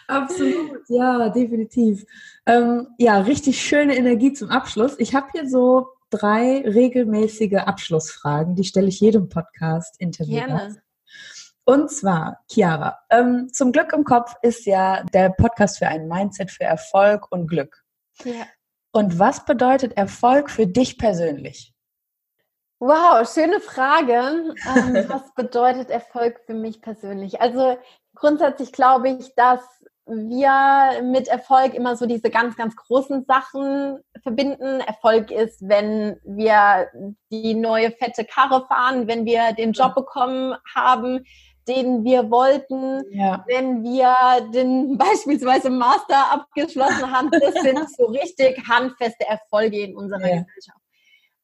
Absolut, 0.08 0.82
ja, 0.90 1.30
definitiv. 1.30 2.06
Ähm, 2.46 2.88
ja, 2.98 3.20
richtig 3.20 3.62
schöne 3.62 3.96
Energie 3.96 4.34
zum 4.34 4.50
Abschluss. 4.50 4.96
Ich 4.98 5.14
habe 5.14 5.28
hier 5.32 5.48
so 5.48 5.88
drei 6.12 6.62
regelmäßige 6.62 7.64
Abschlussfragen, 7.66 8.56
die 8.56 8.64
stelle 8.64 8.88
ich 8.88 9.00
jedem 9.00 9.30
Podcast-Interview. 9.30 10.36
Gerne. 10.36 10.82
Und 11.64 11.92
zwar, 11.92 12.44
Chiara, 12.52 13.00
ähm, 13.10 13.50
zum 13.52 13.72
Glück 13.72 13.94
im 13.94 14.04
Kopf 14.04 14.36
ist 14.42 14.66
ja 14.66 15.04
der 15.14 15.30
Podcast 15.30 15.80
für 15.80 15.88
ein 15.88 16.08
Mindset 16.08 16.52
für 16.52 16.64
Erfolg 16.64 17.32
und 17.32 17.48
Glück. 17.48 17.84
Ja. 18.24 18.46
Und 18.92 19.20
was 19.20 19.46
bedeutet 19.46 19.94
Erfolg 19.94 20.50
für 20.50 20.68
dich 20.68 20.98
persönlich? 20.98 21.74
Wow, 22.80 23.32
schöne 23.32 23.60
Frage. 23.60 24.56
Ähm, 24.76 25.06
was 25.08 25.34
bedeutet 25.36 25.90
Erfolg 25.90 26.42
für 26.46 26.56
mich 26.56 26.82
persönlich? 26.82 27.40
Also 27.40 27.78
grundsätzlich 28.16 28.74
glaube 28.74 29.10
ich, 29.10 29.34
dass 29.36 29.62
wir 30.06 31.04
mit 31.04 31.28
Erfolg 31.28 31.74
immer 31.74 31.96
so 31.96 32.06
diese 32.06 32.30
ganz, 32.30 32.56
ganz 32.56 32.76
großen 32.76 33.26
Sachen 33.26 34.00
verbinden. 34.24 34.82
Erfolg 34.82 35.32
ist, 35.32 35.68
wenn 35.68 36.20
wir 36.24 36.90
die 37.32 37.54
neue 37.54 37.92
fette 37.92 38.26
Karre 38.26 38.66
fahren, 38.68 39.08
wenn 39.08 39.26
wir 39.26 39.54
den 39.54 39.74
Job 39.74 39.96
bekommen 39.96 40.56
haben, 40.76 41.26
den 41.68 42.04
wir 42.04 42.32
wollten, 42.32 43.04
ja. 43.12 43.44
wenn 43.48 43.84
wir 43.84 44.16
den 44.52 44.98
beispielsweise 44.98 45.70
Master 45.70 46.32
abgeschlossen 46.32 47.12
haben. 47.12 47.30
Das 47.32 47.54
sind 47.54 47.90
so 47.98 48.06
richtig 48.06 48.68
handfeste 48.68 49.28
Erfolge 49.28 49.80
in 49.82 49.96
unserer 49.96 50.22
ja. 50.22 50.42
Gesellschaft. 50.42 50.80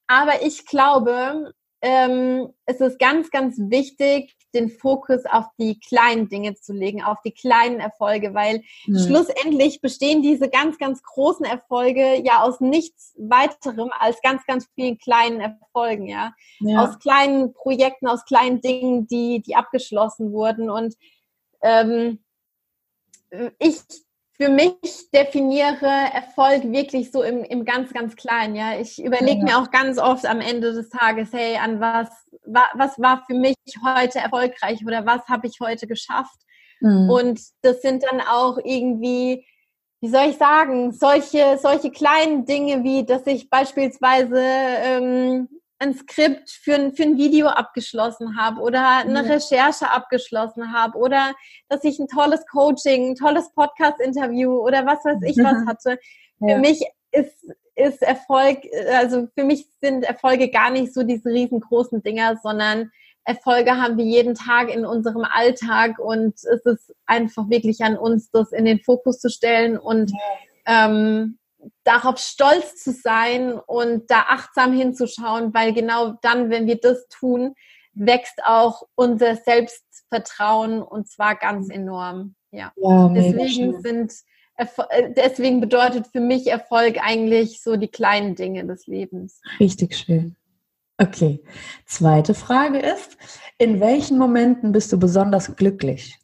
Aber 0.08 0.42
ich 0.42 0.66
glaube, 0.66 1.54
ähm, 1.82 2.50
es 2.66 2.80
ist 2.82 2.98
ganz, 2.98 3.30
ganz 3.30 3.58
wichtig, 3.58 4.37
den 4.54 4.70
Fokus 4.70 5.26
auf 5.26 5.46
die 5.60 5.80
kleinen 5.80 6.30
Dinge 6.30 6.56
zu 6.56 6.74
legen, 6.74 7.04
auf 7.04 7.22
die 7.24 7.32
kleinen 7.32 7.80
Erfolge, 7.80 8.34
weil 8.34 8.64
mhm. 8.86 9.00
schlussendlich 9.00 9.82
bestehen 9.82 10.22
diese 10.22 10.50
ganz, 10.50 10.78
ganz 10.78 11.04
großen 11.04 11.46
Erfolge 11.46 12.22
ja 12.24 12.42
aus 12.42 12.60
nichts 12.60 13.14
weiterem 13.18 13.92
als 13.98 14.22
ganz, 14.22 14.46
ganz 14.46 14.68
vielen 14.76 14.98
kleinen 14.98 15.42
Erfolgen, 15.42 16.08
ja. 16.08 16.34
ja. 16.60 16.84
Aus 16.84 17.00
kleinen 17.00 17.54
Projekten, 17.54 18.08
aus 18.08 18.26
kleinen 18.26 18.62
Dingen, 18.62 19.08
die, 19.08 19.42
die 19.42 19.56
abgeschlossen 19.56 20.32
wurden. 20.32 20.70
Und 20.70 20.96
ähm, 21.62 22.20
ich 23.60 23.82
für 24.40 24.50
mich 24.50 25.10
definiere 25.14 25.88
Erfolg 26.14 26.72
wirklich 26.72 27.12
so 27.12 27.24
im, 27.24 27.44
im 27.44 27.66
ganz, 27.66 27.92
ganz 27.92 28.16
Kleinen. 28.16 28.56
Ja, 28.56 28.80
ich 28.80 29.04
überlege 29.04 29.44
mir 29.44 29.58
auch 29.58 29.72
ganz 29.72 29.98
oft 29.98 30.28
am 30.28 30.42
Ende 30.42 30.74
des 30.74 30.90
Tages, 30.90 31.34
hey, 31.34 31.58
an 31.58 31.80
was, 31.80 32.10
wa, 32.46 32.66
was 32.76 33.00
war 33.00 33.24
für 33.26 33.34
mich 33.34 33.56
heute 33.84 34.20
erfolgreich 34.20 34.86
oder 34.86 35.06
was 35.06 35.26
habe 35.28 35.48
ich 35.48 35.60
heute 35.60 35.88
geschafft? 35.88 36.40
Mhm. 36.82 37.10
Und 37.10 37.42
das 37.64 37.82
sind 37.82 38.04
dann 38.04 38.22
auch 38.22 38.60
irgendwie, 38.64 39.44
wie 40.02 40.10
soll 40.10 40.30
ich 40.30 40.38
sagen, 40.38 40.92
solche, 40.92 41.58
solche 41.60 41.90
kleinen 41.90 42.46
Dinge 42.46 42.84
wie, 42.84 43.06
dass 43.06 43.26
ich 43.26 43.50
beispielsweise 43.50 44.40
ähm, 44.40 45.50
ein 45.80 45.94
Skript 45.96 46.50
für 46.50 46.76
ein, 46.76 46.94
für 46.94 47.04
ein 47.04 47.18
Video 47.18 47.48
abgeschlossen 47.48 48.38
habe 48.38 48.62
oder 48.62 49.00
eine 49.00 49.24
ja. 49.26 49.34
Recherche 49.34 49.92
abgeschlossen 49.92 50.74
habe 50.74 50.98
oder 50.98 51.36
dass 51.70 51.84
ich 51.84 52.00
ein 52.00 52.08
tolles 52.08 52.46
Coaching, 52.48 53.12
ein 53.12 53.16
tolles 53.16 53.52
Podcast-Interview 53.54 54.52
oder 54.54 54.86
was 54.86 55.06
weiß 55.06 55.20
ich 55.26 55.38
was 55.38 55.66
hatte. 55.68 56.00
Ja. 56.40 56.56
Für 56.56 56.60
mich 56.60 56.84
ist, 57.12 57.46
ist 57.76 58.02
Erfolg, 58.02 58.60
also 58.92 59.28
für 59.38 59.44
mich 59.44 59.68
sind 59.80 60.04
Erfolge 60.04 60.50
gar 60.50 60.72
nicht 60.72 60.94
so 60.94 61.04
diese 61.04 61.30
riesengroßen 61.30 62.02
Dinger, 62.02 62.40
sondern 62.42 62.92
Erfolge 63.24 63.72
haben 63.72 63.98
wir 63.98 64.06
jeden 64.06 64.36
Tag 64.36 64.74
in 64.74 64.86
unserem 64.86 65.26
Alltag 65.26 66.00
und 66.00 66.34
es 66.34 66.66
ist 66.66 66.96
einfach 67.06 67.50
wirklich 67.50 67.82
an 67.82 67.98
uns, 67.98 68.32
das 68.32 68.52
in 68.54 68.66
den 68.66 68.80
Fokus 68.80 69.20
zu 69.20 69.30
stellen 69.30 69.78
und 69.78 70.12
ja. 70.12 70.86
ähm, 70.86 71.38
darauf 71.84 72.18
stolz 72.20 72.76
zu 72.76 72.92
sein 72.92 73.54
und 73.54 74.10
da 74.10 74.26
achtsam 74.28 74.74
hinzuschauen, 74.74 75.54
weil 75.54 75.74
genau 75.74 76.14
dann, 76.22 76.50
wenn 76.50 76.68
wir 76.68 76.80
das 76.80 77.08
tun, 77.08 77.54
wächst 77.94 78.40
auch 78.46 78.84
unser 78.96 79.36
Selbstvertrauen 79.36 80.82
und 80.82 81.08
zwar 81.08 81.36
ganz 81.36 81.70
enorm. 81.70 82.36
Ja. 82.52 82.72
ja 82.76 83.10
deswegen 83.10 83.82
sind 83.82 84.14
äh, 84.58 85.14
deswegen 85.16 85.62
bedeutet 85.62 86.08
für 86.08 86.20
mich 86.20 86.48
Erfolg 86.48 86.98
eigentlich 87.02 87.62
so 87.62 87.76
die 87.76 87.88
kleinen 87.88 88.36
Dinge 88.36 88.66
des 88.66 88.88
Lebens. 88.88 89.42
Richtig 89.60 89.96
schön. 89.96 90.36
Okay. 90.98 91.44
Zweite 91.86 92.34
Frage 92.34 92.80
ist, 92.80 93.18
in 93.60 93.80
welchen 93.80 94.18
Momenten 94.18 94.72
bist 94.72 94.92
du 94.92 95.00
besonders 95.00 95.56
glücklich? 95.56 96.18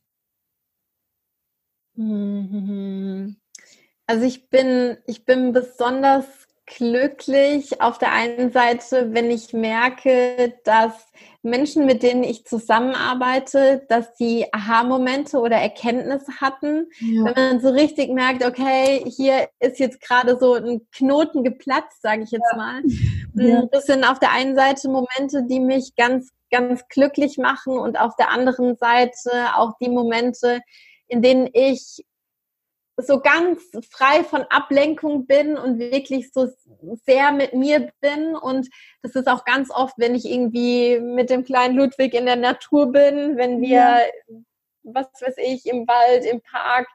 Mhm. 1.96 3.38
Also 4.08 4.26
ich 4.26 4.50
bin, 4.50 4.98
ich 5.08 5.26
bin 5.26 5.54
besonders 5.54 6.26
glücklich 6.66 7.82
auf 7.82 7.98
der 7.98 8.14
einen 8.14 8.52
Seite, 8.52 9.14
wenn 9.14 9.30
ich 9.30 9.54
merke, 9.54 10.54
dass 10.64 10.94
Menschen, 11.42 11.86
mit 11.86 12.04
denen 12.04 12.24
ich 12.24 12.46
zusammenarbeite, 12.46 13.86
dass 13.90 14.18
sie 14.18 14.46
Aha-Momente 14.54 15.40
oder 15.40 15.58
Erkenntnisse 15.58 16.40
hatten. 16.40 16.88
Ja. 17.00 17.26
Wenn 17.26 17.34
man 17.34 17.62
so 17.62 17.70
richtig 17.70 18.12
merkt, 18.12 18.46
okay, 18.46 19.04
hier 19.06 19.50
ist 19.60 19.80
jetzt 19.80 20.00
gerade 20.00 20.38
so 20.40 20.54
ein 20.54 20.88
Knoten 20.94 21.44
geplatzt, 21.44 22.02
sage 22.02 22.24
ich 22.24 22.32
jetzt 22.32 22.52
ja. 22.52 22.58
mal. 22.58 22.82
Ja. 23.36 23.64
Das 23.72 23.88
sind 23.88 24.04
auf 24.04 24.20
der 24.20 24.32
einen 24.32 24.56
Seite 24.56 24.90
Momente, 24.90 25.44
die 25.50 25.60
mich 25.60 25.96
ganz, 25.96 26.30
ganz 26.52 26.88
glücklich 26.88 27.40
machen 27.40 27.80
und 27.80 28.00
auf 28.00 28.16
der 28.16 28.30
anderen 28.30 28.76
Seite 28.76 29.32
auch 29.56 29.72
die 29.82 29.90
Momente, 29.90 30.62
in 31.08 31.24
denen 31.24 31.50
ich 31.52 32.06
so 32.98 33.20
ganz 33.20 33.62
frei 33.90 34.24
von 34.24 34.44
Ablenkung 34.44 35.26
bin 35.26 35.58
und 35.58 35.80
wirklich 35.80 36.32
so 36.32 36.48
sehr 37.06 37.32
mit 37.32 37.54
mir 37.54 37.92
bin. 38.02 38.36
Und 38.36 38.70
das 39.02 39.16
ist 39.16 39.28
auch 39.28 39.46
ganz 39.46 39.72
oft, 39.72 39.96
wenn 39.98 40.16
ich 40.16 40.26
irgendwie 40.26 41.00
mit 41.00 41.30
dem 41.30 41.44
kleinen 41.44 41.76
Ludwig 41.76 42.14
in 42.14 42.26
der 42.26 42.36
Natur 42.36 42.92
bin, 42.92 43.38
wenn 43.38 43.62
wir, 43.62 43.72
ja. 43.72 44.00
was 44.84 45.08
weiß 45.20 45.36
ich, 45.38 45.66
im 45.66 45.88
Wald, 45.88 46.26
im 46.26 46.42
Park, 46.42 46.88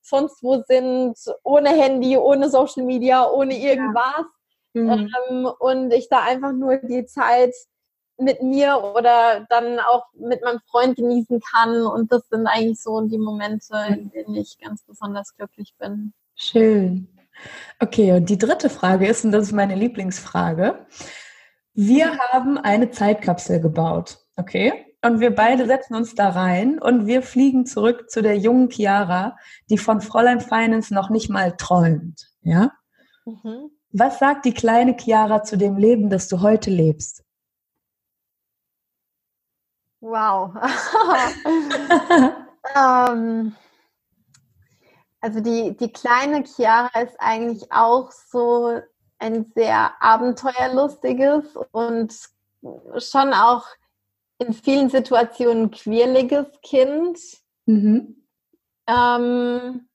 sonst 0.00 0.42
wo 0.42 0.62
sind, 0.62 1.16
ohne 1.42 1.70
Handy, 1.70 2.16
ohne 2.16 2.48
Social 2.48 2.84
Media, 2.84 3.28
ohne 3.28 3.56
irgendwas. 3.56 4.26
Ja. 4.74 4.82
Mhm. 4.82 5.10
Ähm, 5.28 5.50
und 5.58 5.92
ich 5.92 6.08
da 6.08 6.22
einfach 6.22 6.52
nur 6.52 6.78
die 6.78 7.04
Zeit 7.04 7.54
mit 8.22 8.42
mir 8.42 8.82
oder 8.94 9.46
dann 9.48 9.78
auch 9.80 10.06
mit 10.14 10.42
meinem 10.42 10.60
Freund 10.70 10.96
genießen 10.96 11.40
kann. 11.40 11.86
Und 11.86 12.12
das 12.12 12.22
sind 12.28 12.46
eigentlich 12.46 12.80
so 12.80 13.00
die 13.02 13.18
Momente, 13.18 13.74
in 13.88 14.10
denen 14.10 14.34
ich 14.36 14.58
ganz 14.58 14.82
besonders 14.82 15.34
glücklich 15.36 15.74
bin. 15.78 16.12
Schön. 16.34 17.08
Okay, 17.78 18.12
und 18.12 18.28
die 18.28 18.38
dritte 18.38 18.70
Frage 18.70 19.06
ist, 19.06 19.24
und 19.24 19.32
das 19.32 19.46
ist 19.46 19.52
meine 19.52 19.74
Lieblingsfrage. 19.74 20.86
Wir 21.74 22.18
haben 22.18 22.58
eine 22.58 22.90
Zeitkapsel 22.90 23.60
gebaut, 23.60 24.18
okay? 24.36 24.72
Und 25.04 25.20
wir 25.20 25.34
beide 25.34 25.66
setzen 25.66 25.96
uns 25.96 26.14
da 26.14 26.28
rein 26.28 26.78
und 26.78 27.06
wir 27.06 27.22
fliegen 27.22 27.66
zurück 27.66 28.08
zu 28.08 28.22
der 28.22 28.38
jungen 28.38 28.70
Chiara, 28.70 29.36
die 29.68 29.78
von 29.78 30.00
Fräulein 30.00 30.40
Finance 30.40 30.94
noch 30.94 31.10
nicht 31.10 31.28
mal 31.28 31.56
träumt, 31.56 32.28
ja? 32.42 32.70
Mhm. 33.24 33.70
Was 33.90 34.18
sagt 34.18 34.44
die 34.44 34.54
kleine 34.54 34.96
Chiara 34.98 35.42
zu 35.42 35.56
dem 35.56 35.76
Leben, 35.76 36.08
das 36.08 36.28
du 36.28 36.40
heute 36.40 36.70
lebst? 36.70 37.21
Wow. 40.02 40.52
ähm, 42.76 43.54
also 45.20 45.40
die, 45.40 45.76
die 45.76 45.92
kleine 45.92 46.42
Chiara 46.44 47.00
ist 47.00 47.16
eigentlich 47.20 47.70
auch 47.70 48.10
so 48.10 48.80
ein 49.20 49.44
sehr 49.54 49.92
abenteuerlustiges 50.02 51.44
und 51.70 52.12
schon 52.98 53.32
auch 53.32 53.64
in 54.38 54.52
vielen 54.52 54.90
Situationen 54.90 55.70
quirliges 55.70 56.46
Kind. 56.62 57.20
Mhm. 57.66 58.26
Ähm, 58.88 59.88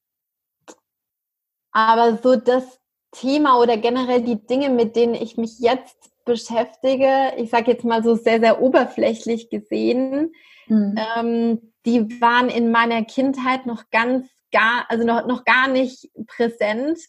aber 1.74 2.18
so 2.24 2.38
das 2.38 2.80
Thema 3.12 3.60
oder 3.60 3.76
generell 3.76 4.22
die 4.22 4.47
Dinge, 4.47 4.70
mit 4.70 4.95
denen 4.95 5.14
ich 5.14 5.36
mich 5.36 5.60
jetzt 5.60 6.10
beschäftige, 6.28 7.34
ich 7.38 7.49
sage 7.49 7.71
jetzt 7.71 7.84
mal 7.84 8.03
so 8.03 8.13
sehr, 8.13 8.39
sehr 8.39 8.61
oberflächlich 8.61 9.49
gesehen, 9.49 10.34
mhm. 10.67 10.95
ähm, 11.17 11.73
die 11.88 12.21
waren 12.21 12.49
in 12.49 12.69
meiner 12.69 13.03
Kindheit 13.03 13.65
noch 13.65 13.89
ganz 13.89 14.28
gar, 14.51 14.86
also 14.89 15.03
noch, 15.03 15.25
noch 15.25 15.45
gar 15.45 15.67
nicht 15.67 16.11
präsent. 16.28 16.99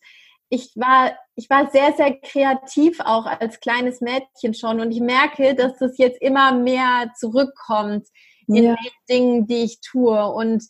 Ich 0.49 0.73
war, 0.77 1.13
ich 1.35 1.51
war 1.51 1.71
sehr, 1.71 1.93
sehr 1.93 2.19
kreativ 2.19 3.01
auch 3.01 3.27
als 3.27 3.61
kleines 3.61 4.01
Mädchen 4.01 4.55
schon 4.55 4.81
und 4.81 4.91
ich 4.91 5.01
merke, 5.01 5.55
dass 5.55 5.77
das 5.79 5.99
jetzt 5.99 6.23
immer 6.23 6.53
mehr 6.55 7.13
zurückkommt 7.19 8.07
in 8.47 8.65
ja. 8.65 8.77
den 8.77 8.93
Dingen, 9.11 9.47
die 9.47 9.65
ich 9.65 9.81
tue 9.81 10.25
und 10.33 10.65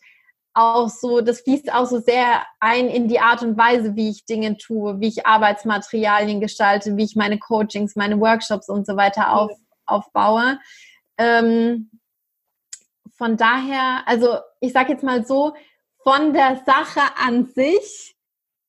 auch 0.59 0.89
so, 0.89 1.21
das 1.21 1.41
fließt 1.43 1.73
auch 1.73 1.87
so 1.87 2.01
sehr 2.01 2.43
ein 2.59 2.89
in 2.89 3.07
die 3.09 3.21
Art 3.21 3.43
und 3.43 3.57
Weise, 3.57 3.95
wie 3.95 4.11
ich 4.11 4.25
Dinge 4.25 4.57
tue, 4.57 5.01
wie 5.01 5.09
ich 5.09 5.27
Arbeitsmaterialien 5.27 6.41
gestalte, 6.41 6.97
wie 6.97 7.05
ich 7.05 7.15
meine 7.15 7.39
Coachings, 7.39 7.95
meine 7.95 8.19
Workshops 8.19 8.69
und 8.69 8.87
so 8.87 8.97
weiter 8.97 9.33
auf, 9.33 9.53
aufbaue. 9.87 10.59
Ähm, 11.17 11.91
von 13.17 13.37
daher, 13.37 14.03
also 14.07 14.39
ich 14.61 14.73
sage 14.73 14.93
jetzt 14.93 15.05
mal 15.05 15.25
so, 15.25 15.55
von 16.03 16.33
der 16.33 16.63
Sache 16.67 17.03
an 17.17 17.47
sich 17.47 18.17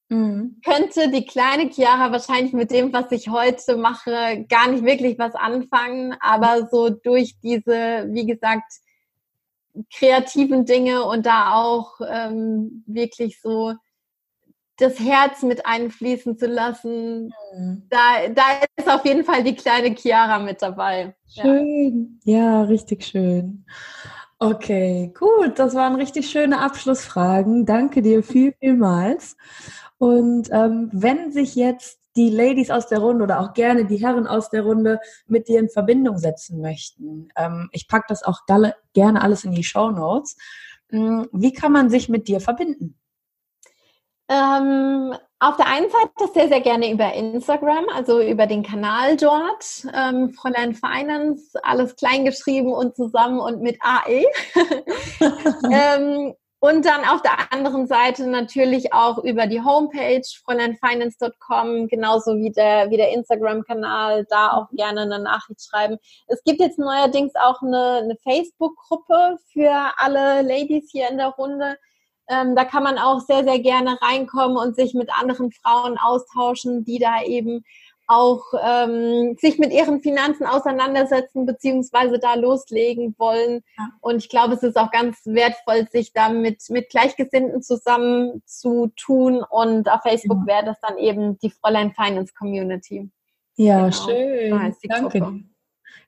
mhm. 0.09 0.61
könnte 0.63 1.09
die 1.09 1.25
kleine 1.25 1.71
Chiara 1.71 2.11
wahrscheinlich 2.11 2.53
mit 2.53 2.69
dem, 2.71 2.93
was 2.93 3.11
ich 3.11 3.29
heute 3.29 3.77
mache, 3.77 4.45
gar 4.47 4.69
nicht 4.69 4.83
wirklich 4.83 5.17
was 5.17 5.33
anfangen, 5.33 6.15
aber 6.19 6.67
so 6.71 6.89
durch 6.89 7.35
diese, 7.41 8.07
wie 8.09 8.25
gesagt, 8.27 8.71
kreativen 9.93 10.65
Dinge 10.65 11.03
und 11.05 11.25
da 11.25 11.53
auch 11.53 11.99
ähm, 12.07 12.83
wirklich 12.87 13.41
so 13.41 13.73
das 14.77 14.99
Herz 14.99 15.43
mit 15.43 15.65
einfließen 15.65 16.37
zu 16.37 16.47
lassen. 16.47 17.33
Mhm. 17.53 17.83
Da, 17.89 18.29
da 18.29 18.43
ist 18.75 18.89
auf 18.89 19.05
jeden 19.05 19.23
Fall 19.23 19.43
die 19.43 19.55
kleine 19.55 19.95
Chiara 19.95 20.39
mit 20.39 20.61
dabei. 20.61 21.15
Schön, 21.27 22.19
ja, 22.23 22.37
ja 22.37 22.61
richtig 22.63 23.03
schön. 23.03 23.65
Okay, 24.39 25.11
gut, 25.19 25.59
das 25.59 25.75
waren 25.75 25.95
richtig 25.95 26.29
schöne 26.29 26.59
Abschlussfragen. 26.61 27.65
Danke 27.65 28.01
dir 28.01 28.23
viel, 28.23 28.53
vielmals. 28.59 29.35
Und 29.97 30.47
ähm, 30.51 30.89
wenn 30.93 31.33
sich 31.33 31.55
jetzt 31.55 31.98
die 32.19 32.29
Ladies 32.29 32.69
aus 32.69 32.87
der 32.87 32.99
Runde 32.99 33.23
oder 33.23 33.39
auch 33.39 33.53
gerne 33.53 33.85
die 33.85 33.95
Herren 33.95 34.27
aus 34.27 34.49
der 34.49 34.63
Runde 34.63 34.99
mit 35.27 35.47
dir 35.47 35.59
in 35.59 35.69
Verbindung 35.69 36.17
setzen 36.17 36.59
möchten, 36.59 37.29
ähm, 37.37 37.69
ich 37.71 37.87
packe 37.87 38.07
das 38.09 38.23
auch 38.23 38.41
gerne 38.93 39.21
alles 39.21 39.45
in 39.45 39.53
die 39.53 39.63
Show 39.63 39.89
Notes. 39.89 40.35
Hm, 40.89 41.29
wie 41.31 41.53
kann 41.53 41.71
man 41.71 41.89
sich 41.89 42.09
mit 42.09 42.27
dir 42.27 42.41
verbinden? 42.41 42.99
Ähm, 44.27 45.15
auf 45.39 45.55
der 45.55 45.67
einen 45.67 45.89
Seite 45.89 46.33
sehr, 46.33 46.49
sehr 46.49 46.59
gerne 46.59 46.91
über 46.91 47.13
Instagram, 47.13 47.85
also 47.95 48.21
über 48.21 48.45
den 48.45 48.63
Kanal 48.63 49.15
dort, 49.15 49.87
ähm, 49.93 50.33
Fräulein 50.33 50.75
Finance, 50.75 51.57
alles 51.63 51.95
kleingeschrieben 51.95 52.73
und 52.73 52.97
zusammen 52.97 53.39
und 53.39 53.61
mit 53.61 53.77
AE. 53.81 54.25
ähm, 55.71 56.33
und 56.61 56.85
dann 56.85 57.05
auf 57.05 57.21
der 57.21 57.53
anderen 57.53 57.87
Seite 57.87 58.27
natürlich 58.27 58.91
auch 58.91 59.23
über 59.23 59.47
die 59.47 59.61
Homepage 59.61 60.21
fräuleinfinance.com, 60.43 61.87
genauso 61.87 62.35
wie 62.35 62.51
der, 62.51 62.89
wie 62.89 62.97
der 62.97 63.11
Instagram-Kanal, 63.11 64.25
da 64.29 64.51
auch 64.51 64.69
gerne 64.71 65.01
eine 65.01 65.19
Nachricht 65.19 65.61
schreiben. 65.63 65.97
Es 66.27 66.43
gibt 66.43 66.59
jetzt 66.59 66.77
neuerdings 66.77 67.33
auch 67.35 67.61
eine, 67.61 68.01
eine 68.03 68.17
Facebook-Gruppe 68.23 69.37
für 69.53 69.93
alle 69.97 70.41
Ladies 70.41 70.89
hier 70.91 71.09
in 71.09 71.17
der 71.17 71.29
Runde. 71.29 71.77
Ähm, 72.27 72.55
da 72.57 72.65
kann 72.65 72.83
man 72.83 72.99
auch 72.99 73.21
sehr, 73.21 73.45
sehr 73.45 73.59
gerne 73.59 73.97
reinkommen 74.01 74.57
und 74.57 74.75
sich 74.75 74.93
mit 74.93 75.09
anderen 75.17 75.51
Frauen 75.51 75.97
austauschen, 75.97 76.83
die 76.83 76.99
da 76.99 77.23
eben 77.23 77.63
auch 78.09 78.43
ähm, 78.59 79.37
sich 79.39 79.59
mit 79.59 79.71
ihren 79.71 80.01
Finanzen 80.01 80.47
auseinandersetzen 80.47 81.45
beziehungsweise 81.45 82.17
da 82.17 82.33
loslegen 82.33 83.15
wollen. 83.19 83.63
Ja. 83.77 83.89
Und 84.01 84.17
ich 84.17 84.29
glaube, 84.29 84.55
es 84.55 84.63
ist 84.63 84.77
auch 84.77 84.89
ganz 84.89 85.19
wertvoll, 85.25 85.87
sich 85.91 86.11
da 86.11 86.29
mit, 86.29 86.63
mit 86.69 86.89
Gleichgesinnten 86.89 87.61
zusammen 87.61 88.41
zu 88.45 88.91
tun. 88.97 89.43
Und 89.47 89.89
auf 89.89 90.01
Facebook 90.01 90.39
ja. 90.47 90.55
wäre 90.55 90.65
das 90.65 90.79
dann 90.81 90.97
eben 90.97 91.37
die 91.37 91.51
Fräulein 91.51 91.93
Finance 91.93 92.33
Community. 92.33 93.09
Ja, 93.55 93.89
genau. 93.89 93.91
schön. 93.91 94.73
Danke. 94.87 95.19
Gruppe. 95.19 95.43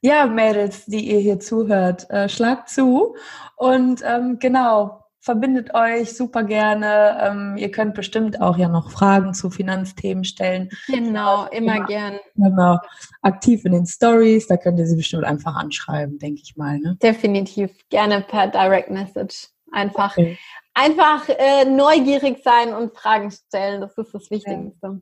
Ja, 0.02 0.26
Mädels, 0.26 0.86
die 0.86 1.12
ihr 1.12 1.20
hier 1.20 1.39
zuhört, 1.39 2.10
äh, 2.10 2.28
schlagt 2.28 2.70
zu. 2.70 3.16
Und 3.56 4.02
ähm, 4.04 4.39
genau, 4.39 5.01
verbindet 5.22 5.74
euch 5.76 6.15
super 6.17 6.43
gerne. 6.43 7.17
Ähm, 7.22 7.57
ihr 7.57 7.72
könnt 7.72 7.93
bestimmt 7.93 8.41
auch 8.41 8.57
ja 8.57 8.67
noch 8.67 8.89
Fragen 8.89 9.34
zu 9.34 9.49
Finanzthemen 9.49 10.24
stellen. 10.24 10.69
Genau, 10.88 11.45
immer, 11.45 11.76
immer 11.76 11.86
gern. 11.86 12.19
Genau, 12.36 12.80
aktiv 13.22 13.63
in 13.65 13.74
den 13.74 13.86
Stories, 13.86 14.47
da 14.47 14.57
könnt 14.57 14.80
ihr 14.80 14.88
sie 14.88 14.95
bestimmt 14.95 15.24
einfach 15.24 15.55
anschreiben, 15.55 16.17
denke 16.17 16.41
ich 16.43 16.57
mal. 16.57 16.80
Ne? 16.80 16.97
Definitiv, 17.01 17.72
gerne 17.89 18.22
per 18.22 18.47
Direct 18.47 18.89
Message. 18.89 19.49
Einfach, 19.72 20.17
okay. 20.17 20.38
einfach 20.74 21.30
äh, 21.30 21.65
neugierig 21.65 22.43
sein 22.43 22.74
und 22.74 22.93
Fragen 22.97 23.32
stellen, 23.32 23.80
das 23.80 23.97
ist 23.97 24.13
das 24.13 24.30
Wichtigste. 24.32 24.76
Ja. 24.82 24.97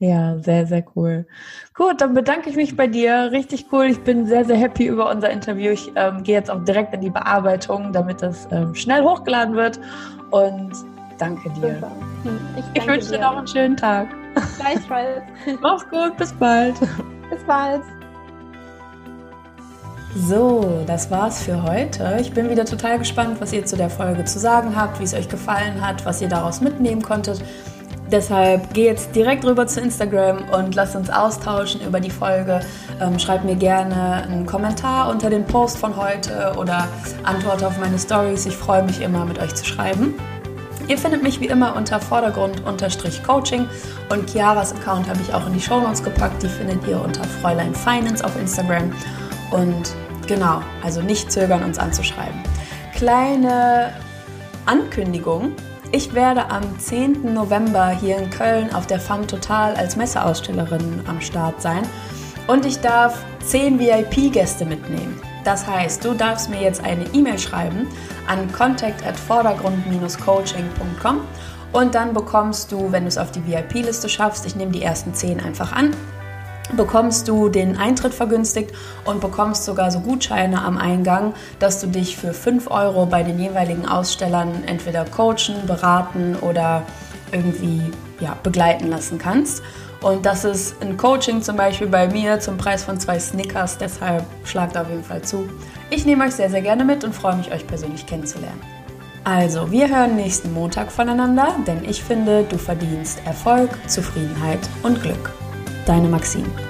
Ja, 0.00 0.38
sehr, 0.38 0.66
sehr 0.66 0.82
cool. 0.96 1.26
Gut, 1.74 2.00
dann 2.00 2.14
bedanke 2.14 2.48
ich 2.48 2.56
mich 2.56 2.74
bei 2.74 2.86
dir. 2.86 3.30
Richtig 3.32 3.66
cool. 3.70 3.84
Ich 3.84 4.00
bin 4.00 4.26
sehr, 4.26 4.46
sehr 4.46 4.56
happy 4.56 4.86
über 4.86 5.10
unser 5.10 5.28
Interview. 5.28 5.72
Ich 5.72 5.92
ähm, 5.94 6.22
gehe 6.22 6.36
jetzt 6.36 6.50
auch 6.50 6.64
direkt 6.64 6.94
in 6.94 7.02
die 7.02 7.10
Bearbeitung, 7.10 7.92
damit 7.92 8.22
das 8.22 8.48
ähm, 8.50 8.74
schnell 8.74 9.02
hochgeladen 9.02 9.54
wird. 9.56 9.78
Und 10.30 10.72
danke 11.18 11.50
dir. 11.50 11.82
Hm, 12.22 12.40
ich, 12.56 12.82
ich 12.82 12.88
wünsche 12.88 13.10
dir 13.10 13.20
noch 13.20 13.36
einen 13.36 13.46
schönen 13.46 13.76
Tag. 13.76 14.08
Gleichfalls. 14.58 15.22
Mach's 15.60 15.86
gut. 15.90 16.16
Bis 16.16 16.32
bald. 16.32 16.80
Bis 17.28 17.44
bald. 17.46 17.82
So, 20.16 20.82
das 20.86 21.10
war's 21.10 21.42
für 21.42 21.62
heute. 21.62 22.16
Ich 22.22 22.32
bin 22.32 22.48
wieder 22.48 22.64
total 22.64 22.98
gespannt, 22.98 23.38
was 23.38 23.52
ihr 23.52 23.66
zu 23.66 23.76
der 23.76 23.90
Folge 23.90 24.24
zu 24.24 24.38
sagen 24.38 24.74
habt, 24.74 24.98
wie 24.98 25.04
es 25.04 25.12
euch 25.12 25.28
gefallen 25.28 25.86
hat, 25.86 26.06
was 26.06 26.22
ihr 26.22 26.28
daraus 26.28 26.62
mitnehmen 26.62 27.02
konntet. 27.02 27.44
Deshalb 28.10 28.74
geh 28.74 28.86
jetzt 28.86 29.14
direkt 29.14 29.44
rüber 29.44 29.68
zu 29.68 29.80
Instagram 29.80 30.48
und 30.50 30.74
lass 30.74 30.96
uns 30.96 31.10
austauschen 31.10 31.80
über 31.80 32.00
die 32.00 32.10
Folge. 32.10 32.60
Ähm, 33.00 33.20
schreib 33.20 33.44
mir 33.44 33.54
gerne 33.54 34.24
einen 34.24 34.46
Kommentar 34.46 35.10
unter 35.10 35.30
den 35.30 35.44
Post 35.44 35.78
von 35.78 35.96
heute 35.96 36.54
oder 36.58 36.88
antworte 37.22 37.68
auf 37.68 37.78
meine 37.78 37.98
Stories. 37.98 38.46
Ich 38.46 38.56
freue 38.56 38.82
mich 38.82 39.00
immer, 39.00 39.24
mit 39.24 39.38
euch 39.38 39.54
zu 39.54 39.64
schreiben. 39.64 40.14
Ihr 40.88 40.98
findet 40.98 41.22
mich 41.22 41.40
wie 41.40 41.46
immer 41.46 41.76
unter 41.76 42.00
Vordergrund-Coaching 42.00 43.68
und 44.08 44.28
Chiaras 44.28 44.74
Account 44.74 45.08
habe 45.08 45.20
ich 45.22 45.32
auch 45.32 45.46
in 45.46 45.52
die 45.52 45.60
Show 45.60 45.78
Notes 45.78 46.02
gepackt. 46.02 46.42
Die 46.42 46.48
findet 46.48 46.84
ihr 46.88 47.00
unter 47.00 47.22
Fräulein 47.22 47.72
Finance 47.76 48.24
auf 48.24 48.36
Instagram. 48.40 48.92
Und 49.52 49.94
genau, 50.26 50.62
also 50.82 51.00
nicht 51.00 51.30
zögern, 51.30 51.62
uns 51.62 51.78
anzuschreiben. 51.78 52.40
Kleine 52.92 53.92
Ankündigung 54.66 55.52
ich 55.92 56.14
werde 56.14 56.50
am 56.50 56.78
10. 56.78 57.34
November 57.34 57.88
hier 57.88 58.16
in 58.16 58.30
Köln 58.30 58.72
auf 58.72 58.86
der 58.86 59.00
FAM 59.00 59.26
Total 59.26 59.74
als 59.74 59.96
Messeausstellerin 59.96 61.00
am 61.06 61.20
Start 61.20 61.60
sein 61.60 61.82
und 62.46 62.64
ich 62.64 62.80
darf 62.80 63.24
10 63.44 63.78
VIP-Gäste 63.78 64.64
mitnehmen. 64.64 65.20
Das 65.44 65.66
heißt, 65.66 66.04
du 66.04 66.14
darfst 66.14 66.50
mir 66.50 66.60
jetzt 66.60 66.84
eine 66.84 67.04
E-Mail 67.12 67.38
schreiben 67.38 67.88
an 68.28 68.52
contact 68.52 69.04
at 69.04 69.16
vordergrund-coaching.com 69.16 71.20
und 71.72 71.94
dann 71.94 72.14
bekommst 72.14 72.70
du, 72.70 72.92
wenn 72.92 73.04
du 73.04 73.08
es 73.08 73.18
auf 73.18 73.32
die 73.32 73.44
VIP-Liste 73.46 74.08
schaffst, 74.08 74.46
ich 74.46 74.54
nehme 74.54 74.72
die 74.72 74.82
ersten 74.82 75.14
10 75.14 75.40
einfach 75.40 75.72
an, 75.72 75.94
bekommst 76.76 77.28
du 77.28 77.48
den 77.48 77.76
Eintritt 77.76 78.14
vergünstigt 78.14 78.72
und 79.04 79.20
bekommst 79.20 79.64
sogar 79.64 79.90
so 79.90 80.00
Gutscheine 80.00 80.62
am 80.62 80.78
Eingang, 80.78 81.34
dass 81.58 81.80
du 81.80 81.86
dich 81.86 82.16
für 82.16 82.32
5 82.32 82.70
Euro 82.70 83.06
bei 83.06 83.22
den 83.22 83.38
jeweiligen 83.38 83.86
Ausstellern 83.86 84.64
entweder 84.66 85.04
coachen, 85.04 85.66
beraten 85.66 86.36
oder 86.40 86.82
irgendwie 87.32 87.82
ja, 88.20 88.36
begleiten 88.42 88.88
lassen 88.88 89.18
kannst. 89.18 89.62
Und 90.00 90.24
das 90.24 90.44
ist 90.44 90.76
ein 90.80 90.96
Coaching 90.96 91.42
zum 91.42 91.56
Beispiel 91.56 91.86
bei 91.86 92.08
mir 92.08 92.40
zum 92.40 92.56
Preis 92.56 92.84
von 92.84 92.98
zwei 92.98 93.20
Snickers, 93.20 93.76
deshalb 93.76 94.24
schlagt 94.44 94.76
auf 94.76 94.88
jeden 94.88 95.04
Fall 95.04 95.22
zu. 95.22 95.48
Ich 95.90 96.06
nehme 96.06 96.24
euch 96.24 96.34
sehr, 96.34 96.48
sehr 96.48 96.62
gerne 96.62 96.84
mit 96.84 97.04
und 97.04 97.14
freue 97.14 97.36
mich, 97.36 97.52
euch 97.52 97.66
persönlich 97.66 98.06
kennenzulernen. 98.06 98.60
Also, 99.24 99.70
wir 99.70 99.88
hören 99.90 100.16
nächsten 100.16 100.54
Montag 100.54 100.90
voneinander, 100.90 101.54
denn 101.66 101.84
ich 101.84 102.02
finde, 102.02 102.44
du 102.44 102.56
verdienst 102.56 103.20
Erfolg, 103.26 103.70
Zufriedenheit 103.86 104.60
und 104.82 105.02
Glück. 105.02 105.30
Deine 105.90 106.06
Maxine. 106.06 106.69